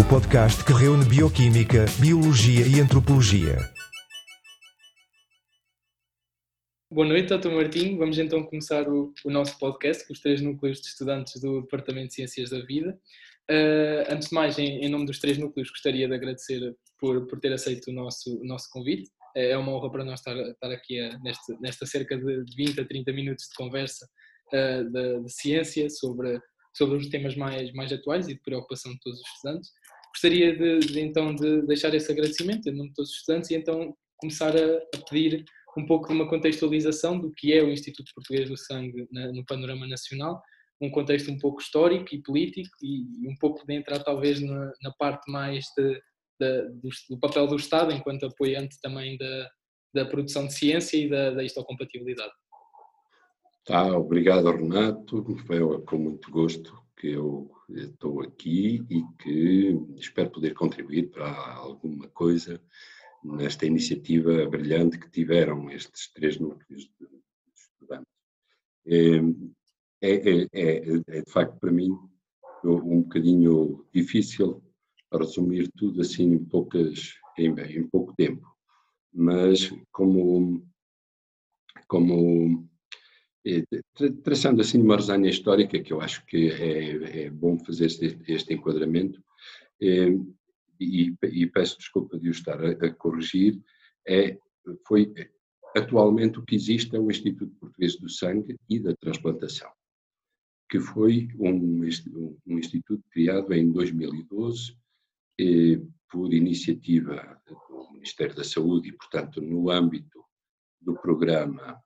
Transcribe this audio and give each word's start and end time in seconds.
o 0.00 0.08
podcast 0.08 0.64
que 0.64 0.72
reúne 0.72 1.04
bioquímica, 1.04 1.84
biologia 2.00 2.66
e 2.66 2.80
antropologia. 2.80 3.58
Boa 6.90 7.06
noite, 7.06 7.36
Dr. 7.36 7.50
Martim. 7.50 7.98
Vamos 7.98 8.18
então 8.18 8.42
começar 8.44 8.88
o, 8.88 9.12
o, 9.22 9.30
nosso 9.30 9.58
podcast 9.58 10.06
com 10.06 10.14
os 10.14 10.20
três 10.20 10.40
núcleos 10.40 10.80
de 10.80 10.86
estudantes 10.86 11.38
do 11.42 11.60
Departamento 11.60 12.08
de 12.08 12.14
Ciências 12.14 12.48
da 12.48 12.60
Vida. 12.64 12.98
Uh, 13.50 14.10
antes 14.10 14.30
de 14.30 14.34
mais, 14.34 14.58
em, 14.58 14.82
em, 14.82 14.88
nome 14.88 15.04
dos 15.04 15.18
três 15.18 15.36
núcleos, 15.36 15.68
gostaria 15.68 16.08
de 16.08 16.14
agradecer 16.14 16.74
por, 16.98 17.26
por 17.26 17.38
ter 17.38 17.52
aceito 17.52 17.90
o 17.90 17.92
nosso, 17.92 18.40
o 18.40 18.44
nosso 18.46 18.70
convite. 18.70 19.10
É 19.36 19.54
uma 19.58 19.72
honra 19.72 19.92
para 19.92 20.04
nós 20.04 20.20
estar, 20.20 20.34
estar 20.34 20.72
aqui 20.72 20.98
a, 20.98 21.18
neste, 21.18 21.60
nesta 21.60 21.84
cerca 21.84 22.16
de 22.16 22.44
20 22.56 22.80
a 22.80 22.86
30 22.86 23.12
minutos 23.12 23.48
de 23.50 23.54
conversa 23.54 24.08
uh, 24.50 24.90
de, 24.90 25.24
de, 25.24 25.30
ciência 25.30 25.90
sobre, 25.90 26.40
sobre 26.80 26.96
os 26.96 27.08
temas 27.08 27.36
mais, 27.36 27.70
mais 27.74 27.92
atuais 27.92 28.26
e 28.26 28.34
de 28.34 28.40
preocupação 28.40 28.90
de 28.92 29.00
todos 29.00 29.20
os 29.20 29.26
estudantes. 29.34 29.70
Gostaria 30.14 30.56
de, 30.56 30.78
de 30.80 31.00
então 31.00 31.34
de 31.34 31.62
deixar 31.66 31.92
esse 31.94 32.10
agradecimento 32.10 32.66
em 32.68 32.72
nome 32.72 32.88
de 32.88 32.94
todos 32.94 33.10
os 33.10 33.16
estudantes 33.18 33.50
e 33.50 33.54
então 33.54 33.94
começar 34.16 34.56
a, 34.56 34.76
a 34.94 34.98
pedir 35.10 35.44
um 35.76 35.84
pouco 35.84 36.08
de 36.08 36.14
uma 36.14 36.28
contextualização 36.28 37.20
do 37.20 37.30
que 37.36 37.52
é 37.52 37.62
o 37.62 37.70
Instituto 37.70 38.10
Português 38.14 38.48
do 38.48 38.56
Sangue 38.56 39.06
no 39.12 39.44
panorama 39.44 39.86
nacional, 39.86 40.42
um 40.80 40.90
contexto 40.90 41.30
um 41.30 41.38
pouco 41.38 41.60
histórico 41.60 42.14
e 42.14 42.22
político 42.22 42.74
e 42.82 43.28
um 43.28 43.36
pouco 43.38 43.64
de 43.66 43.74
entrar 43.74 44.00
talvez 44.00 44.40
na, 44.40 44.72
na 44.82 44.90
parte 44.98 45.30
mais 45.30 45.66
de, 45.76 45.92
de, 46.40 46.62
do, 46.80 46.88
do, 47.10 47.20
papel 47.20 47.46
do 47.46 47.56
Estado 47.56 47.92
enquanto 47.92 48.24
apoiante 48.24 48.80
também 48.80 49.18
da, 49.18 49.50
da 49.94 50.06
produção 50.06 50.46
de 50.46 50.54
ciência 50.54 50.96
e 50.96 51.08
da, 51.08 51.30
da 51.30 51.44
histocompatibilidade. 51.44 52.32
Tá, 53.64 53.96
obrigado 53.96 54.50
Renato, 54.50 55.22
foi 55.46 55.60
com 55.82 55.98
muito 55.98 56.30
gosto 56.30 56.80
que 56.96 57.08
eu 57.08 57.50
estou 57.68 58.22
aqui 58.22 58.84
e 58.88 59.02
que 59.22 59.78
espero 59.96 60.30
poder 60.30 60.54
contribuir 60.54 61.10
para 61.10 61.30
alguma 61.56 62.08
coisa 62.08 62.60
nesta 63.22 63.66
iniciativa 63.66 64.48
brilhante 64.48 64.98
que 64.98 65.10
tiveram 65.10 65.70
estes 65.70 66.10
três 66.12 66.38
núcleos 66.38 66.84
de 66.84 67.08
estudantes. 67.54 68.12
É, 68.86 69.18
é, 70.02 70.48
é, 70.52 71.02
é 71.06 71.22
de 71.22 71.30
facto 71.30 71.58
para 71.60 71.70
mim 71.70 71.90
um 72.64 73.02
bocadinho 73.02 73.86
difícil 73.92 74.62
resumir 75.12 75.70
tudo 75.76 76.00
assim 76.00 76.32
em, 76.32 76.44
poucas, 76.44 77.14
em, 77.38 77.52
em 77.52 77.86
pouco 77.88 78.14
tempo, 78.14 78.46
mas 79.12 79.70
como, 79.92 80.66
como 81.86 82.69
traçando 84.22 84.60
assim 84.60 84.80
uma 84.80 84.96
resenha 84.96 85.28
histórica 85.28 85.80
que 85.80 85.92
eu 85.92 86.00
acho 86.00 86.24
que 86.26 86.50
é, 86.50 87.24
é 87.24 87.30
bom 87.30 87.58
fazer 87.58 87.86
este, 87.86 88.18
este 88.28 88.54
enquadramento, 88.54 89.22
e, 90.80 91.14
e, 91.22 91.46
peço 91.46 91.78
desculpa 91.78 92.18
de 92.18 92.28
o 92.28 92.30
estar 92.30 92.62
a, 92.62 92.70
a, 92.70 92.90
corrigir, 92.94 93.60
é, 94.06 94.38
foi 94.86 95.12
atualmente 95.76 96.38
o 96.38 96.44
que 96.44 96.54
existe 96.54 96.96
é 96.96 96.98
o 96.98 97.10
Instituto 97.10 97.54
Português 97.56 97.96
do 97.96 98.08
Sangue 98.08 98.56
e 98.68 98.78
da 98.78 98.94
Transplantação, 98.96 99.70
que 100.68 100.80
foi 100.80 101.28
um, 101.38 101.82
um 102.46 102.58
instituto 102.58 103.02
criado 103.10 103.52
em 103.52 103.70
2012 103.70 104.76
eh, 105.38 105.80
por 106.10 106.32
iniciativa 106.32 107.40
do 107.46 107.92
Ministério 107.92 108.34
da 108.34 108.44
Saúde 108.44 108.88
e, 108.88 108.92
portanto, 108.92 109.40
no 109.40 109.70
âmbito 109.70 110.24
do 110.80 110.94
programa 110.94 111.80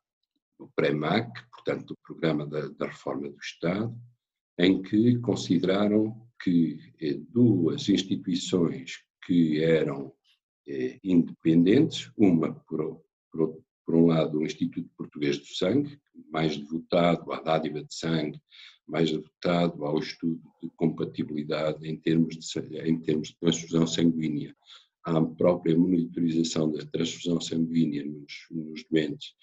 do 0.58 0.70
PREMAC, 0.74 1.30
portanto, 1.50 1.88
do 1.88 1.98
programa 2.04 2.46
da, 2.46 2.68
da 2.68 2.86
reforma 2.86 3.28
do 3.28 3.38
Estado, 3.38 3.94
em 4.58 4.82
que 4.82 5.18
consideraram 5.18 6.24
que 6.42 6.78
eh, 7.00 7.18
duas 7.30 7.88
instituições 7.88 9.02
que 9.26 9.62
eram 9.62 10.12
eh, 10.68 10.98
independentes, 11.02 12.10
uma 12.16 12.54
por, 12.54 13.02
por, 13.32 13.62
por, 13.84 13.94
um 13.94 14.06
lado 14.06 14.38
o 14.38 14.44
Instituto 14.44 14.88
Português 14.96 15.38
do 15.38 15.46
Sangue, 15.46 15.98
mais 16.30 16.56
devotado 16.56 17.32
à 17.32 17.40
dádiva 17.40 17.82
de 17.82 17.94
sangue, 17.94 18.40
mais 18.86 19.10
devotado 19.10 19.84
ao 19.84 19.98
estudo 19.98 20.42
de 20.62 20.70
compatibilidade 20.76 21.88
em 21.88 21.96
termos 21.96 22.36
de, 22.36 22.78
em 22.78 23.00
termos 23.00 23.28
de 23.28 23.38
transfusão 23.38 23.86
sanguínea, 23.86 24.54
à 25.04 25.20
própria 25.20 25.76
monitorização 25.76 26.70
da 26.70 26.84
transfusão 26.86 27.40
sanguínea 27.40 28.04
nos, 28.04 28.46
nos 28.50 28.84
doentes 28.90 29.34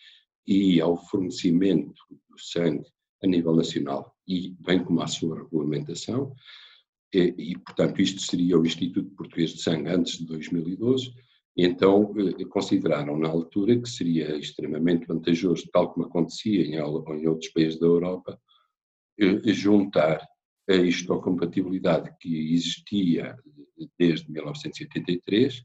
e 0.47 0.81
ao 0.81 0.97
fornecimento 0.97 2.01
do 2.29 2.39
sangue 2.39 2.87
a 3.23 3.27
nível 3.27 3.55
nacional 3.55 4.15
e 4.27 4.55
bem 4.59 4.83
como 4.83 5.01
à 5.01 5.07
sua 5.07 5.43
regulamentação, 5.43 6.33
e, 7.13 7.33
e, 7.37 7.57
portanto, 7.59 8.01
isto 8.01 8.21
seria 8.21 8.57
o 8.57 8.65
Instituto 8.65 9.09
Português 9.15 9.51
de 9.51 9.61
Sangue 9.61 9.89
antes 9.89 10.17
de 10.17 10.25
2012, 10.25 11.13
e 11.57 11.65
então 11.65 12.13
eh, 12.17 12.45
consideraram 12.45 13.17
na 13.17 13.27
altura 13.27 13.77
que 13.79 13.89
seria 13.89 14.37
extremamente 14.37 15.05
vantajoso, 15.05 15.69
tal 15.71 15.91
como 15.91 16.05
acontecia 16.05 16.65
em, 16.65 16.75
em 16.75 17.27
outros 17.27 17.51
países 17.51 17.79
da 17.79 17.85
Europa, 17.85 18.39
eh, 19.19 19.53
juntar 19.53 20.25
a 20.69 20.75
histocompatibilidade 20.75 22.15
que 22.19 22.53
existia 22.53 23.37
desde 23.99 24.31
1983, 24.31 25.63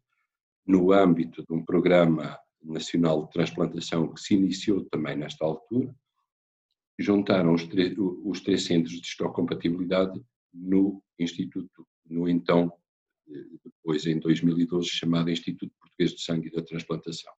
no 0.67 0.91
âmbito 0.91 1.45
de 1.47 1.55
um 1.55 1.65
programa 1.65 2.37
nacional 2.67 3.25
de 3.25 3.33
transplantação 3.33 4.13
que 4.13 4.21
se 4.21 4.35
iniciou 4.35 4.85
também 4.87 5.17
nesta 5.17 5.45
altura, 5.45 5.95
juntaram 6.99 7.55
os, 7.55 7.69
os 8.25 8.41
três 8.41 8.65
centros 8.65 9.01
de 9.01 9.07
histocompatibilidade 9.07 10.21
no 10.53 11.03
Instituto, 11.19 11.87
no 12.09 12.29
então, 12.29 12.73
depois 13.65 14.07
em 14.07 14.19
2012, 14.19 14.89
chamado 14.89 15.31
Instituto 15.31 15.73
Português 15.79 16.13
de 16.13 16.23
Sangue 16.23 16.49
e 16.49 16.53
da 16.53 16.63
Transplantação. 16.63 17.33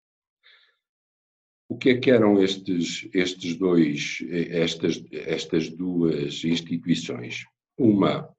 O 1.69 1.77
que 1.77 1.91
é 1.91 1.99
que 1.99 2.11
eram 2.11 2.41
estes, 2.43 3.09
estes 3.13 3.57
dois, 3.57 4.19
estas, 4.31 5.03
estas 5.11 5.69
duas 5.69 6.45
instituições? 6.45 7.45
Uma, 7.77 8.33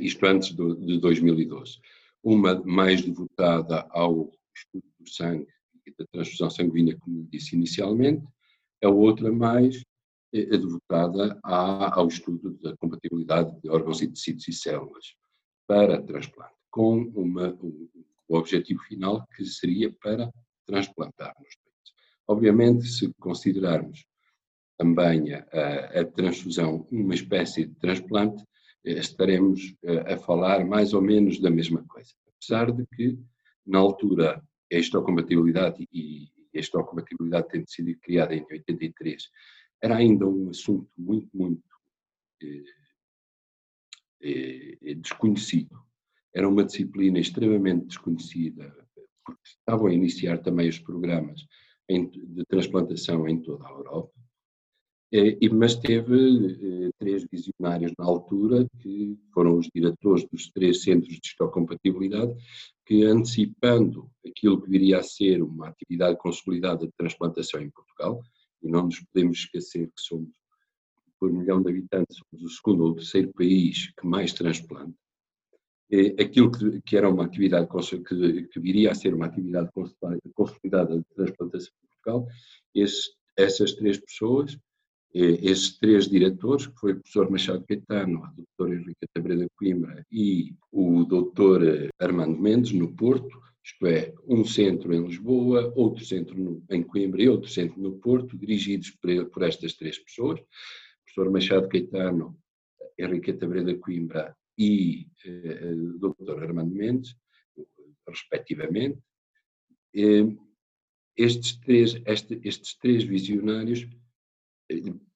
isto 0.00 0.26
antes 0.26 0.54
de 0.54 0.98
2012, 0.98 1.78
uma 2.22 2.60
mais 2.64 3.02
devotada 3.02 3.86
ao 3.90 4.32
estudo 4.54 4.89
do 5.00 5.08
sangue 5.08 5.46
e 5.86 5.90
da 5.92 6.06
transfusão 6.12 6.50
sanguínea, 6.50 6.96
como 6.98 7.26
disse 7.30 7.56
inicialmente, 7.56 8.24
a 8.82 8.88
outra 8.88 9.30
mais 9.32 9.82
é 10.32 10.44
devotada 10.56 11.38
ao 11.42 12.06
estudo 12.06 12.56
da 12.58 12.76
compatibilidade 12.76 13.60
de 13.60 13.68
órgãos 13.68 14.00
e 14.00 14.08
tecidos 14.08 14.46
e 14.46 14.52
células 14.52 15.16
para 15.66 16.00
transplante, 16.02 16.54
com 16.70 17.02
uma, 17.14 17.52
um, 17.62 17.88
o 18.28 18.36
objetivo 18.36 18.80
final 18.84 19.26
que 19.36 19.44
seria 19.44 19.92
para 19.92 20.32
transplantar 20.66 21.34
nos 21.38 21.54
peitos. 21.56 21.92
Obviamente, 22.28 22.86
se 22.86 23.12
considerarmos 23.14 24.04
também 24.78 25.34
a, 25.34 26.00
a, 26.00 26.04
transfusão 26.04 26.86
uma 26.90 27.14
espécie 27.14 27.66
de 27.66 27.74
transplante, 27.74 28.42
eh, 28.84 28.92
estaremos 28.92 29.74
a, 29.84 30.14
a 30.14 30.18
falar 30.18 30.64
mais 30.64 30.94
ou 30.94 31.02
menos 31.02 31.40
da 31.40 31.50
mesma 31.50 31.84
coisa. 31.86 32.14
Apesar 32.28 32.72
de 32.72 32.86
que, 32.96 33.18
na 33.66 33.78
altura, 33.78 34.42
a 34.72 34.76
histocompatibilidade 34.76 35.88
e 35.92 36.30
a 36.54 36.58
histocompatibilidade 36.58 37.48
tendo 37.48 37.68
sido 37.68 37.94
criada 38.00 38.34
em 38.34 38.44
83 38.50 39.28
era 39.82 39.96
ainda 39.96 40.26
um 40.26 40.50
assunto 40.50 40.90
muito, 40.96 41.28
muito 41.34 41.62
eh, 42.42 42.64
eh, 44.82 44.94
desconhecido. 44.94 45.80
Era 46.34 46.48
uma 46.48 46.64
disciplina 46.64 47.18
extremamente 47.18 47.86
desconhecida, 47.86 48.74
porque 49.24 49.40
estavam 49.44 49.86
a 49.86 49.94
iniciar 49.94 50.38
também 50.38 50.68
os 50.68 50.78
programas 50.78 51.46
de 51.88 52.44
transplantação 52.46 53.26
em 53.26 53.42
toda 53.42 53.66
a 53.66 53.70
Europa, 53.70 54.12
mas 55.52 55.74
teve 55.74 56.86
eh, 56.86 56.90
três 56.98 57.24
visionários 57.24 57.92
na 57.98 58.04
altura, 58.04 58.64
que 58.80 59.18
foram 59.34 59.58
os 59.58 59.68
diretores 59.74 60.24
dos 60.30 60.48
três 60.50 60.82
centros 60.82 61.14
de 61.14 61.20
histocompatibilidade, 61.26 62.32
que 62.86 63.04
antecipando 63.04 64.08
aquilo 64.24 64.60
que 64.62 64.70
viria 64.70 64.98
a 64.98 65.02
ser 65.02 65.42
uma 65.42 65.68
atividade 65.68 66.16
consolidada 66.16 66.86
de 66.86 66.92
transplantação 66.96 67.60
em 67.60 67.70
Portugal, 67.70 68.22
e 68.62 68.68
não 68.68 68.84
nos 68.84 69.00
podemos 69.00 69.38
esquecer 69.38 69.86
que 69.88 70.00
somos, 70.00 70.30
por 71.18 71.32
milhão 71.32 71.60
de 71.60 71.70
habitantes, 71.70 72.16
somos 72.16 72.44
o 72.44 72.56
segundo 72.56 72.84
ou 72.84 72.94
terceiro 72.94 73.32
país 73.32 73.92
que 73.98 74.06
mais 74.06 74.32
transplanta. 74.32 74.94
Aquilo 76.20 76.52
que, 76.52 76.80
que 76.82 76.96
era 76.96 77.10
uma 77.10 77.24
atividade 77.24 77.68
que, 77.68 78.44
que, 78.44 78.60
viria 78.60 78.92
a 78.92 78.94
ser 78.94 79.12
uma 79.12 79.26
atividade 79.26 79.70
consolidada 80.34 80.96
de 80.96 81.04
transplantação 81.16 81.72
em 81.82 81.88
Portugal, 81.88 82.28
esse, 82.72 83.10
essas 83.36 83.72
três 83.72 83.98
pessoas, 83.98 84.56
esses 85.12 85.76
três 85.78 86.08
diretores, 86.08 86.66
que 86.66 86.78
foi 86.78 86.92
o 86.92 86.96
professor 86.96 87.30
Machado 87.30 87.64
Caetano, 87.66 88.24
a 88.24 88.28
doutora 88.28 88.74
Henrique 88.74 89.06
Tabreda 89.12 89.46
Coimbra 89.56 90.06
e 90.10 90.54
o 90.70 91.04
doutor 91.04 91.62
Armando 91.98 92.38
Mendes, 92.38 92.72
no 92.72 92.94
Porto, 92.94 93.40
isto 93.62 93.86
é, 93.86 94.14
um 94.26 94.44
centro 94.44 94.92
em 94.94 95.04
Lisboa, 95.04 95.72
outro 95.76 96.04
centro 96.04 96.38
no, 96.38 96.62
em 96.70 96.82
Coimbra 96.82 97.22
e 97.22 97.28
outro 97.28 97.50
centro 97.50 97.80
no 97.80 97.98
Porto, 97.98 98.38
dirigidos 98.38 98.90
por, 98.90 99.26
por 99.26 99.42
estas 99.42 99.74
três 99.74 99.98
pessoas, 99.98 100.40
o 100.40 100.44
professor 101.04 101.30
Machado 101.30 101.68
Caetano, 101.68 102.38
Henriqueta 102.98 103.46
Breda 103.46 103.74
Coimbra 103.74 104.36
e 104.56 105.08
uh, 105.26 105.98
Dr. 105.98 106.42
Armando 106.42 106.74
Mendes, 106.74 107.16
respectivamente, 108.06 108.98
estes 111.16 111.56
três, 111.58 112.00
este, 112.06 112.40
estes 112.44 112.74
três 112.76 113.04
visionários, 113.04 113.86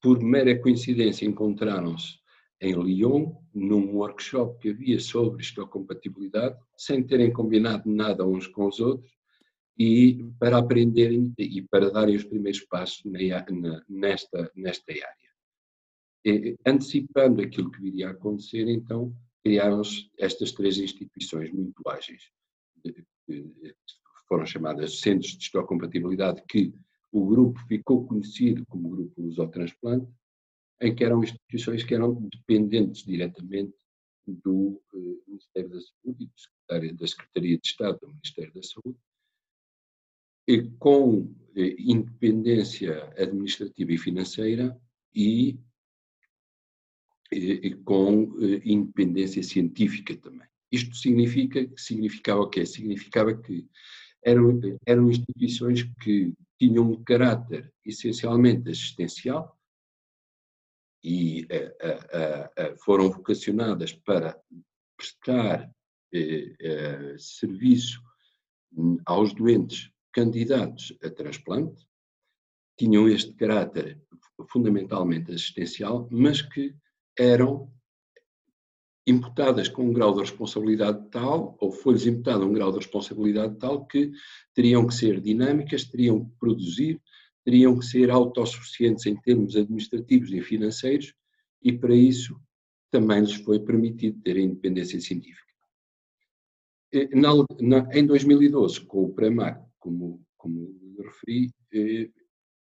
por 0.01 0.23
mera 0.23 0.59
coincidência, 0.61 1.27
encontraram-se 1.27 2.19
em 2.61 2.73
Lyon, 2.73 3.35
num 3.53 3.97
workshop 3.97 4.59
que 4.61 4.71
havia 4.71 4.99
sobre 4.99 5.43
histocompatibilidade, 5.43 6.59
sem 6.77 7.03
terem 7.03 7.33
combinado 7.33 7.91
nada 7.91 8.27
uns 8.27 8.47
com 8.47 8.67
os 8.67 8.81
outros, 8.81 9.13
e 9.79 10.25
para 10.39 10.59
aprenderem 10.59 11.33
e 11.37 11.63
para 11.63 11.91
darem 11.91 12.17
os 12.17 12.25
primeiros 12.25 12.61
passos 12.61 13.03
nesta, 13.89 14.51
nesta 14.55 14.93
área. 14.93 15.25
E, 16.25 16.57
antecipando 16.65 17.43
aquilo 17.43 17.71
que 17.71 17.81
viria 17.81 18.09
a 18.09 18.13
acontecer, 18.13 18.69
então, 18.69 19.15
criaram-se 19.43 20.11
estas 20.19 20.53
três 20.53 20.79
instituições 20.79 21.53
muito 21.53 21.83
ágeis, 21.87 22.31
que 22.83 23.45
foram 24.27 24.47
chamadas 24.47 25.01
Centros 25.01 25.37
de 25.37 25.45
Histocompatibilidade, 25.45 26.43
que 26.49 26.73
o 27.15 27.25
grupo 27.25 27.61
ficou 27.69 28.05
conhecido 28.05 28.67
como 28.67 28.91
Grupo 28.91 29.23
Lusotransplante, 29.23 30.13
em 30.81 30.93
que 30.93 31.05
eram 31.05 31.23
instituições 31.23 31.85
que 31.85 31.95
eram 31.95 32.29
dependentes 32.29 33.05
diretamente 33.05 33.73
do 34.27 34.83
eh, 34.93 35.23
Ministério 35.29 35.71
da 35.71 35.81
Saúde 35.81 36.29
e 36.89 36.93
da 36.93 37.07
Secretaria 37.07 37.57
de 37.57 37.69
Estado 37.69 38.01
do 38.01 38.09
Ministério 38.09 38.53
da 38.53 38.63
Saúde, 38.65 38.99
e 40.49 40.63
com 40.81 41.33
eh, 41.55 41.77
independência 41.79 43.05
administrativa 43.17 43.93
e 43.93 43.99
financeira 43.99 44.77
e, 45.15 45.57
e, 47.31 47.37
e 47.37 47.75
com 47.77 48.37
eh, 48.43 48.61
independência 48.65 49.43
científica 49.45 50.17
também. 50.17 50.49
Isto 50.73 50.97
significa, 50.97 51.71
significava 51.77 52.41
o 52.41 52.51
quê? 52.51 52.67
Significava 52.67 53.41
que 53.41 53.69
eram, 54.25 54.61
eram 54.85 55.09
instituições 55.09 55.85
que 56.03 56.35
tinham 56.59 56.91
um 56.91 57.03
caráter 57.03 57.73
essencialmente 57.85 58.71
assistencial 58.71 59.59
e 61.03 61.47
foram 62.79 63.11
vocacionadas 63.11 63.93
para 63.93 64.41
prestar 64.97 65.71
eh, 66.13 66.55
eh, 66.61 67.17
serviço 67.19 68.01
aos 69.05 69.35
doentes 69.35 69.91
candidatos 70.13 70.97
a 71.03 71.11
transplante, 71.11 71.87
tinham 72.79 73.09
este 73.09 73.33
caráter 73.35 74.01
fundamentalmente 74.49 75.33
assistencial, 75.33 76.09
mas 76.11 76.41
que 76.41 76.75
eram 77.19 77.74
imputadas 79.07 79.69
com 79.69 79.89
um 79.89 79.93
grau 79.93 80.15
de 80.15 80.21
responsabilidade 80.21 81.09
tal, 81.11 81.57
ou 81.61 81.71
foi-lhes 81.71 82.07
imputado 82.07 82.45
um 82.45 82.53
grau 82.53 82.71
de 82.73 82.79
responsabilidade 82.79 83.57
tal, 83.59 83.85
que 83.87 84.13
teriam 84.55 84.87
que 84.87 84.95
ser 84.95 85.21
dinâmicas, 85.21 85.85
teriam 85.85 86.25
que 86.25 86.31
produzir, 86.39 87.01
teriam 87.45 87.79
que 87.79 87.85
ser 87.85 88.11
autossuficientes 88.11 89.05
em 89.07 89.17
termos 89.17 89.57
administrativos 89.57 90.33
e 90.33 90.41
financeiros, 90.41 91.15
e 91.63 91.73
para 91.73 91.95
isso 91.95 92.41
também 92.91 93.21
lhes 93.21 93.35
foi 93.35 93.59
permitido 93.59 94.21
ter 94.23 94.37
independência 94.37 95.01
científica. 95.01 95.45
Na, 97.13 97.31
na, 97.61 97.89
em 97.93 98.07
2012, 98.07 98.83
com 98.83 99.05
o 99.05 99.13
PREMAC, 99.13 99.61
como, 99.81 100.25
como 100.37 100.73
referi, 101.03 101.51
eh, 101.73 102.09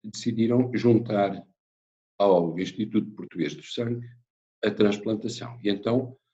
decidiram 0.04 0.70
juntar 0.76 1.42
ao 2.18 2.60
Instituto 2.60 3.10
Português 3.12 3.56
do 3.56 3.64
Sangue 3.64 4.06
a 4.64 4.72
transplantação. 4.72 5.58
E 5.64 5.70
então 5.70 6.18
eh, 6.20 6.27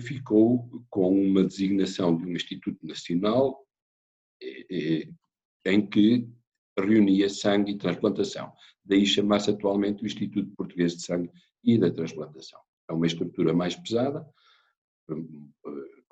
ficou 0.00 0.68
com 0.90 1.10
uma 1.12 1.44
designação 1.44 2.16
de 2.16 2.24
um 2.24 2.32
Instituto 2.32 2.84
Nacional 2.86 3.64
eh, 4.42 4.66
eh, 4.70 5.08
em 5.66 5.86
que 5.86 6.28
reunia 6.78 7.28
sangue 7.28 7.72
e 7.72 7.78
transplantação. 7.78 8.52
Daí 8.84 9.06
chamar-se 9.06 9.50
atualmente 9.50 10.02
o 10.02 10.06
Instituto 10.06 10.50
Português 10.56 10.96
de 10.96 11.02
Sangue 11.02 11.30
e 11.62 11.78
da 11.78 11.90
Transplantação. 11.90 12.60
É 12.88 12.92
uma 12.92 13.06
estrutura 13.06 13.52
mais 13.52 13.76
pesada, 13.76 14.26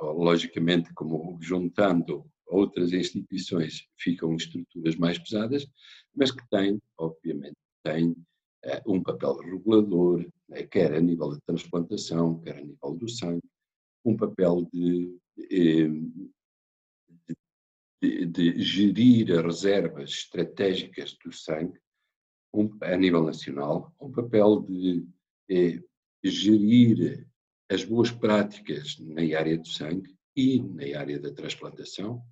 logicamente, 0.01 0.93
como 0.95 1.39
juntando 1.41 2.25
outras 2.47 2.93
instituições 2.93 3.87
ficam 3.99 4.35
estruturas 4.35 4.97
mais 4.97 5.19
pesadas, 5.19 5.67
mas 6.15 6.31
que 6.31 6.47
tem, 6.51 6.81
obviamente, 6.99 7.57
tem 7.83 8.15
um 8.87 9.03
papel 9.03 9.37
regulador, 9.37 10.27
né, 10.49 10.63
quer 10.65 10.93
a 10.95 11.01
nível 11.01 11.31
da 11.31 11.41
transplantação, 11.47 12.41
quer 12.41 12.59
a 12.59 12.61
nível 12.61 12.95
do 12.95 13.09
sangue, 13.09 13.43
um 14.05 14.17
papel 14.17 14.69
de, 14.73 15.17
de, 18.01 18.27
de, 18.27 18.63
gerir 18.63 19.33
as 19.33 19.45
reservas 19.45 20.11
estratégicas 20.11 21.17
do 21.25 21.33
sangue 21.33 21.79
um, 22.53 22.71
a 22.83 22.97
nível 22.97 23.23
nacional, 23.25 23.93
um 24.01 24.11
papel 24.11 24.61
de 24.63 25.07
eh, 25.51 25.81
gerir 26.25 27.27
as 27.71 27.85
boas 27.85 28.11
práticas 28.11 28.99
na 28.99 29.23
área 29.39 29.59
do 29.59 29.69
sangue 29.69 30.17
e 30.35 30.61
na 30.63 30.99
área 30.99 31.19
da 31.19 31.33
transplantação, 31.33 32.23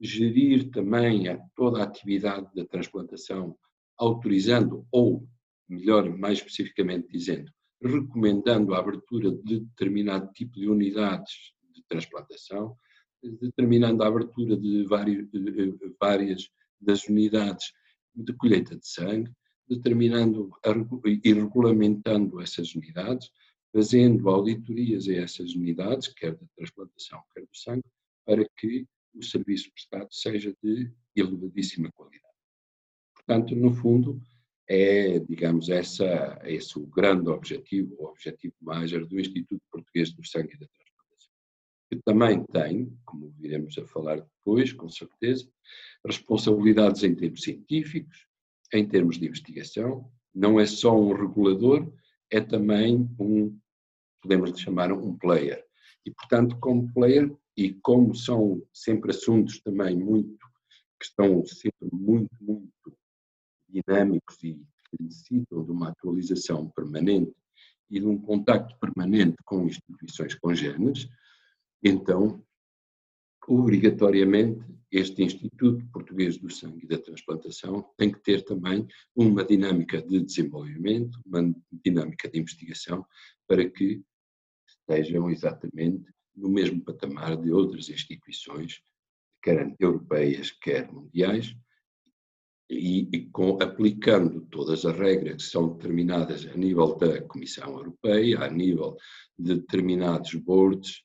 gerir 0.00 0.70
também 0.70 1.28
a, 1.28 1.38
toda 1.54 1.80
a 1.80 1.84
atividade 1.84 2.48
da 2.54 2.64
transplantação, 2.64 3.56
autorizando 3.96 4.84
ou 4.90 5.26
melhor, 5.72 6.08
mais 6.16 6.38
especificamente 6.38 7.08
dizendo, 7.10 7.50
recomendando 7.82 8.74
a 8.74 8.78
abertura 8.78 9.30
de 9.30 9.60
determinado 9.60 10.30
tipo 10.32 10.58
de 10.58 10.68
unidades 10.68 11.52
de 11.72 11.82
transplantação, 11.88 12.76
determinando 13.40 14.02
a 14.02 14.08
abertura 14.08 14.56
de 14.56 14.84
várias, 14.84 15.26
várias 16.00 16.48
das 16.80 17.06
unidades 17.08 17.72
de 18.14 18.32
colheita 18.34 18.76
de 18.76 18.86
sangue, 18.86 19.30
determinando 19.68 20.50
e 21.04 21.32
regulamentando 21.32 22.40
essas 22.40 22.74
unidades, 22.74 23.30
fazendo 23.72 24.28
auditorias 24.28 25.08
a 25.08 25.14
essas 25.14 25.54
unidades, 25.54 26.08
quer 26.08 26.34
da 26.34 26.46
transplantação, 26.56 27.22
quer 27.32 27.42
do 27.42 27.56
sangue, 27.56 27.84
para 28.26 28.46
que 28.56 28.86
o 29.14 29.22
serviço 29.22 29.70
prestado 29.72 30.12
seja 30.12 30.54
de 30.62 30.90
elevadíssima 31.16 31.90
qualidade. 31.92 32.22
Portanto, 33.14 33.54
no 33.54 33.72
fundo, 33.72 34.20
é, 34.74 35.18
digamos, 35.18 35.68
essa, 35.68 36.40
esse 36.44 36.78
o 36.78 36.86
grande 36.86 37.28
objetivo, 37.28 37.94
o 37.98 38.06
objetivo 38.06 38.54
major 38.62 39.04
do 39.06 39.20
Instituto 39.20 39.60
Português 39.70 40.10
do 40.14 40.26
Sangue 40.26 40.54
e 40.54 40.58
da 40.60 40.66
Transplantação, 40.66 41.30
que 41.90 41.96
também 42.02 42.42
tem, 42.46 42.98
como 43.04 43.28
viremos 43.38 43.76
a 43.76 43.86
falar 43.86 44.22
depois, 44.22 44.72
com 44.72 44.88
certeza, 44.88 45.46
responsabilidades 46.06 47.02
em 47.02 47.14
termos 47.14 47.42
científicos, 47.42 48.26
em 48.72 48.88
termos 48.88 49.18
de 49.18 49.26
investigação, 49.26 50.10
não 50.34 50.58
é 50.58 50.64
só 50.64 50.98
um 50.98 51.12
regulador, 51.12 51.92
é 52.30 52.40
também 52.40 53.06
um, 53.20 53.54
podemos 54.22 54.58
chamar 54.58 54.90
um 54.90 55.18
player. 55.18 55.62
E, 56.06 56.10
portanto, 56.10 56.56
como 56.58 56.90
player, 56.94 57.30
e 57.54 57.74
como 57.74 58.14
são 58.14 58.66
sempre 58.72 59.10
assuntos 59.10 59.60
também 59.60 59.94
muito, 59.94 60.46
que 60.98 61.04
estão 61.04 61.44
sempre 61.44 61.90
muito, 61.92 62.34
muito 62.40 62.96
dinâmicos 63.68 64.42
e 64.42 64.58
que 64.92 65.02
necessitam 65.02 65.64
de 65.64 65.70
uma 65.70 65.88
atualização 65.88 66.68
permanente 66.70 67.34
e 67.90 67.98
de 67.98 68.06
um 68.06 68.18
contacto 68.18 68.78
permanente 68.78 69.36
com 69.44 69.66
instituições 69.66 70.34
congêneres, 70.34 71.08
então, 71.82 72.44
obrigatoriamente, 73.46 74.64
este 74.90 75.22
Instituto 75.22 75.84
Português 75.90 76.36
do 76.36 76.50
Sangue 76.50 76.84
e 76.84 76.88
da 76.88 76.98
Transplantação 76.98 77.90
tem 77.96 78.12
que 78.12 78.20
ter 78.20 78.44
também 78.44 78.86
uma 79.16 79.44
dinâmica 79.44 80.02
de 80.02 80.20
desenvolvimento, 80.20 81.18
uma 81.24 81.54
dinâmica 81.84 82.28
de 82.28 82.38
investigação, 82.38 83.04
para 83.48 83.68
que 83.68 84.02
estejam 84.68 85.30
exatamente 85.30 86.04
no 86.34 86.48
mesmo 86.48 86.82
patamar 86.82 87.36
de 87.36 87.50
outras 87.50 87.88
instituições, 87.88 88.82
quer 89.42 89.74
europeias, 89.80 90.50
quer 90.50 90.90
mundiais, 90.92 91.56
e, 92.72 93.08
e 93.12 93.26
com, 93.26 93.58
aplicando 93.62 94.40
todas 94.50 94.84
as 94.84 94.96
regras 94.96 95.44
que 95.44 95.50
são 95.50 95.74
determinadas 95.74 96.46
a 96.46 96.56
nível 96.56 96.96
da 96.96 97.20
Comissão 97.22 97.76
Europeia, 97.76 98.40
a 98.40 98.50
nível 98.50 98.96
de 99.38 99.56
determinados 99.56 100.34
boards 100.34 101.02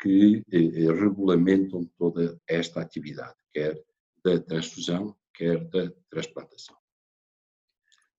que 0.00 0.42
eh, 0.52 0.58
eh, 0.58 0.92
regulamentam 0.92 1.88
toda 1.98 2.38
esta 2.48 2.80
atividade, 2.80 3.34
quer 3.52 3.82
da 4.24 4.38
transfusão, 4.38 5.16
quer 5.34 5.64
da 5.64 5.90
transplantação. 6.10 6.76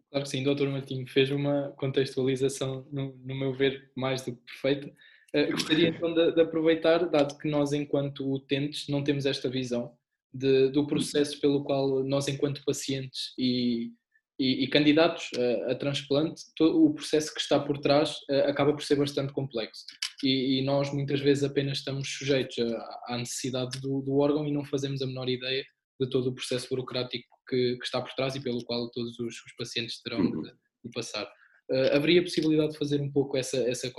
Claro 0.10 0.24
que 0.24 0.30
sim, 0.30 0.44
Dr. 0.44 0.68
Martinho 0.68 1.08
fez 1.08 1.30
uma 1.32 1.74
contextualização, 1.78 2.88
no, 2.92 3.16
no 3.18 3.36
meu 3.36 3.54
ver, 3.54 3.92
mais 3.96 4.22
do 4.22 4.36
que 4.36 4.42
perfeita. 4.44 4.88
Uh, 5.36 5.52
gostaria 5.52 5.90
então 5.90 6.14
de, 6.14 6.32
de, 6.32 6.42
aproveitar, 6.42 7.10
dado 7.10 7.38
que 7.38 7.50
nós, 7.50 7.74
enquanto 7.74 8.32
utentes, 8.32 8.88
não 8.88 9.04
temos 9.04 9.26
esta 9.26 9.50
visão, 9.50 9.94
de, 10.36 10.70
do 10.70 10.86
processo 10.86 11.40
pelo 11.40 11.64
qual 11.64 12.04
nós, 12.04 12.28
enquanto 12.28 12.64
pacientes 12.66 13.34
e, 13.38 13.92
e, 14.38 14.66
e 14.66 14.68
candidatos 14.68 15.30
a, 15.38 15.72
a, 15.72 15.76
transplante, 15.76 16.44
todo 16.58 16.86
o 16.86 16.94
processo 16.94 17.34
que 17.34 17.40
está 17.40 17.58
por 17.58 17.78
trás 17.78 18.18
uh, 18.30 18.50
acaba 18.50 18.74
por 18.74 18.84
ser 18.84 18.98
bastante 18.98 19.32
complexo. 19.32 19.86
e, 20.24 20.60
e 20.60 20.62
nós 20.62 20.92
muitas 20.94 21.22
vezes 21.22 21.44
apenas 21.44 21.78
estamos 21.78 22.10
sujeitos 22.10 22.58
à, 23.08 23.18
necessidade 23.18 23.80
do, 23.80 24.02
do, 24.02 24.18
órgão 24.18 24.46
e 24.46 24.52
não 24.52 24.66
fazemos 24.66 25.02
a 25.02 25.08
menor 25.08 25.30
ideia 25.30 25.64
de 26.02 26.10
todo 26.10 26.28
o 26.28 26.36
processo 26.36 26.68
burocrático 26.70 27.30
que, 27.48 27.78
que 27.78 27.86
está 27.86 28.02
por 28.02 28.12
trás 28.14 28.36
e 28.36 28.42
pelo 28.42 28.64
qual 28.66 28.92
todos 28.92 29.18
os, 29.18 29.36
os 29.36 29.56
pacientes 29.58 30.02
terão 30.02 30.20
uhum. 30.20 30.42
de, 30.42 30.50
de 30.50 30.92
passar. 30.94 31.26
Uh, 31.72 31.96
haveria 31.96 32.22
possibilidade 32.22 32.74
de 32.74 32.78
fazer 32.78 33.00
um 33.00 33.12
pouco 33.12 33.38
essa, 33.38 33.58
essa 33.58 33.90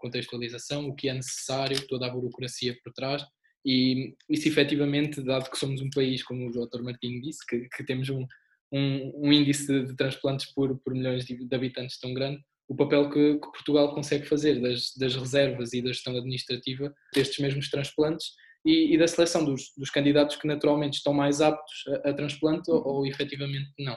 contextualização, 0.00 0.88
o 0.88 0.94
que 0.94 1.10
é 1.10 1.14
necessário, 1.14 1.86
toda 1.86 2.06
a 2.06 2.10
burocracia 2.10 2.74
por 2.82 2.92
trás, 2.94 3.22
e, 3.68 4.36
se 4.36 4.48
efetivamente, 4.48 5.20
dado 5.20 5.50
que 5.50 5.58
somos 5.58 5.82
um 5.82 5.90
país, 5.90 6.22
como 6.22 6.48
o 6.48 6.50
Dr. 6.50 6.82
Martinho 6.82 7.20
disse, 7.20 7.44
que, 7.46 7.68
que 7.68 7.84
temos 7.84 8.08
um, 8.08 8.26
um, 8.72 9.26
um, 9.26 9.30
índice 9.30 9.84
de, 9.84 9.94
transplantes 9.94 10.46
por, 10.54 10.78
por 10.78 10.94
milhões 10.94 11.26
de, 11.26 11.44
de, 11.44 11.54
habitantes 11.54 12.00
tão 12.00 12.14
grande, 12.14 12.42
o 12.66 12.74
papel 12.74 13.10
que, 13.10 13.34
que 13.34 13.52
Portugal 13.52 13.94
consegue 13.94 14.24
fazer 14.24 14.58
das, 14.60 14.94
das, 14.96 15.14
reservas 15.14 15.74
e 15.74 15.82
da 15.82 15.88
gestão 15.88 16.16
administrativa 16.16 16.94
destes 17.14 17.38
mesmos 17.38 17.68
transplantes 17.68 18.28
e, 18.64 18.94
e 18.94 18.98
da 18.98 19.06
seleção 19.06 19.44
dos, 19.44 19.72
dos, 19.76 19.90
candidatos 19.90 20.36
que 20.36 20.46
naturalmente 20.46 20.96
estão 20.96 21.12
mais 21.12 21.42
aptos 21.42 21.84
a, 21.88 22.10
a 22.10 22.14
transplante 22.14 22.70
ou, 22.70 22.86
ou 22.86 23.06
efetivamente 23.06 23.70
não. 23.78 23.96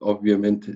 Obviamente 0.00 0.72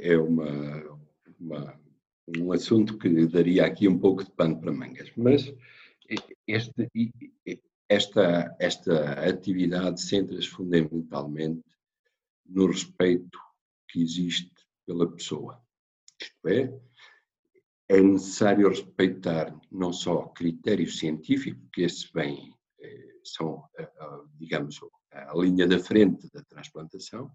é 0.00 0.18
uma, 0.18 0.98
uma 1.38 1.83
um 2.26 2.52
assunto 2.52 2.98
que 2.98 3.26
daria 3.26 3.64
aqui 3.66 3.86
um 3.88 3.98
pouco 3.98 4.24
de 4.24 4.30
pano 4.30 4.60
para 4.60 4.72
mangas, 4.72 5.12
mas 5.16 5.52
este, 6.46 6.90
esta, 7.88 8.56
esta 8.58 9.28
atividade 9.28 10.00
centra-se 10.00 10.48
fundamentalmente 10.48 11.62
no 12.46 12.66
respeito 12.66 13.38
que 13.88 14.02
existe 14.02 14.52
pela 14.86 15.10
pessoa. 15.10 15.62
Isto 16.20 16.48
é, 16.48 16.80
é 17.88 18.00
necessário 18.00 18.68
respeitar 18.68 19.54
não 19.70 19.92
só 19.92 20.28
critérios 20.28 20.98
científicos, 20.98 21.68
que 21.72 21.82
esses 21.82 22.10
bem 22.10 22.54
eh, 22.80 23.14
são, 23.22 23.64
digamos, 24.38 24.80
a 25.10 25.34
linha 25.36 25.66
da 25.66 25.78
frente 25.78 26.30
da 26.32 26.42
transplantação, 26.42 27.30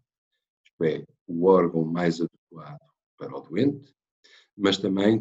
isto 0.65 0.83
é, 0.83 1.05
o 1.27 1.45
órgão 1.45 1.85
mais 1.85 2.19
adequado 2.19 2.79
para 3.17 3.35
o 3.35 3.41
doente, 3.41 3.93
mas 4.59 4.77
também 4.77 5.19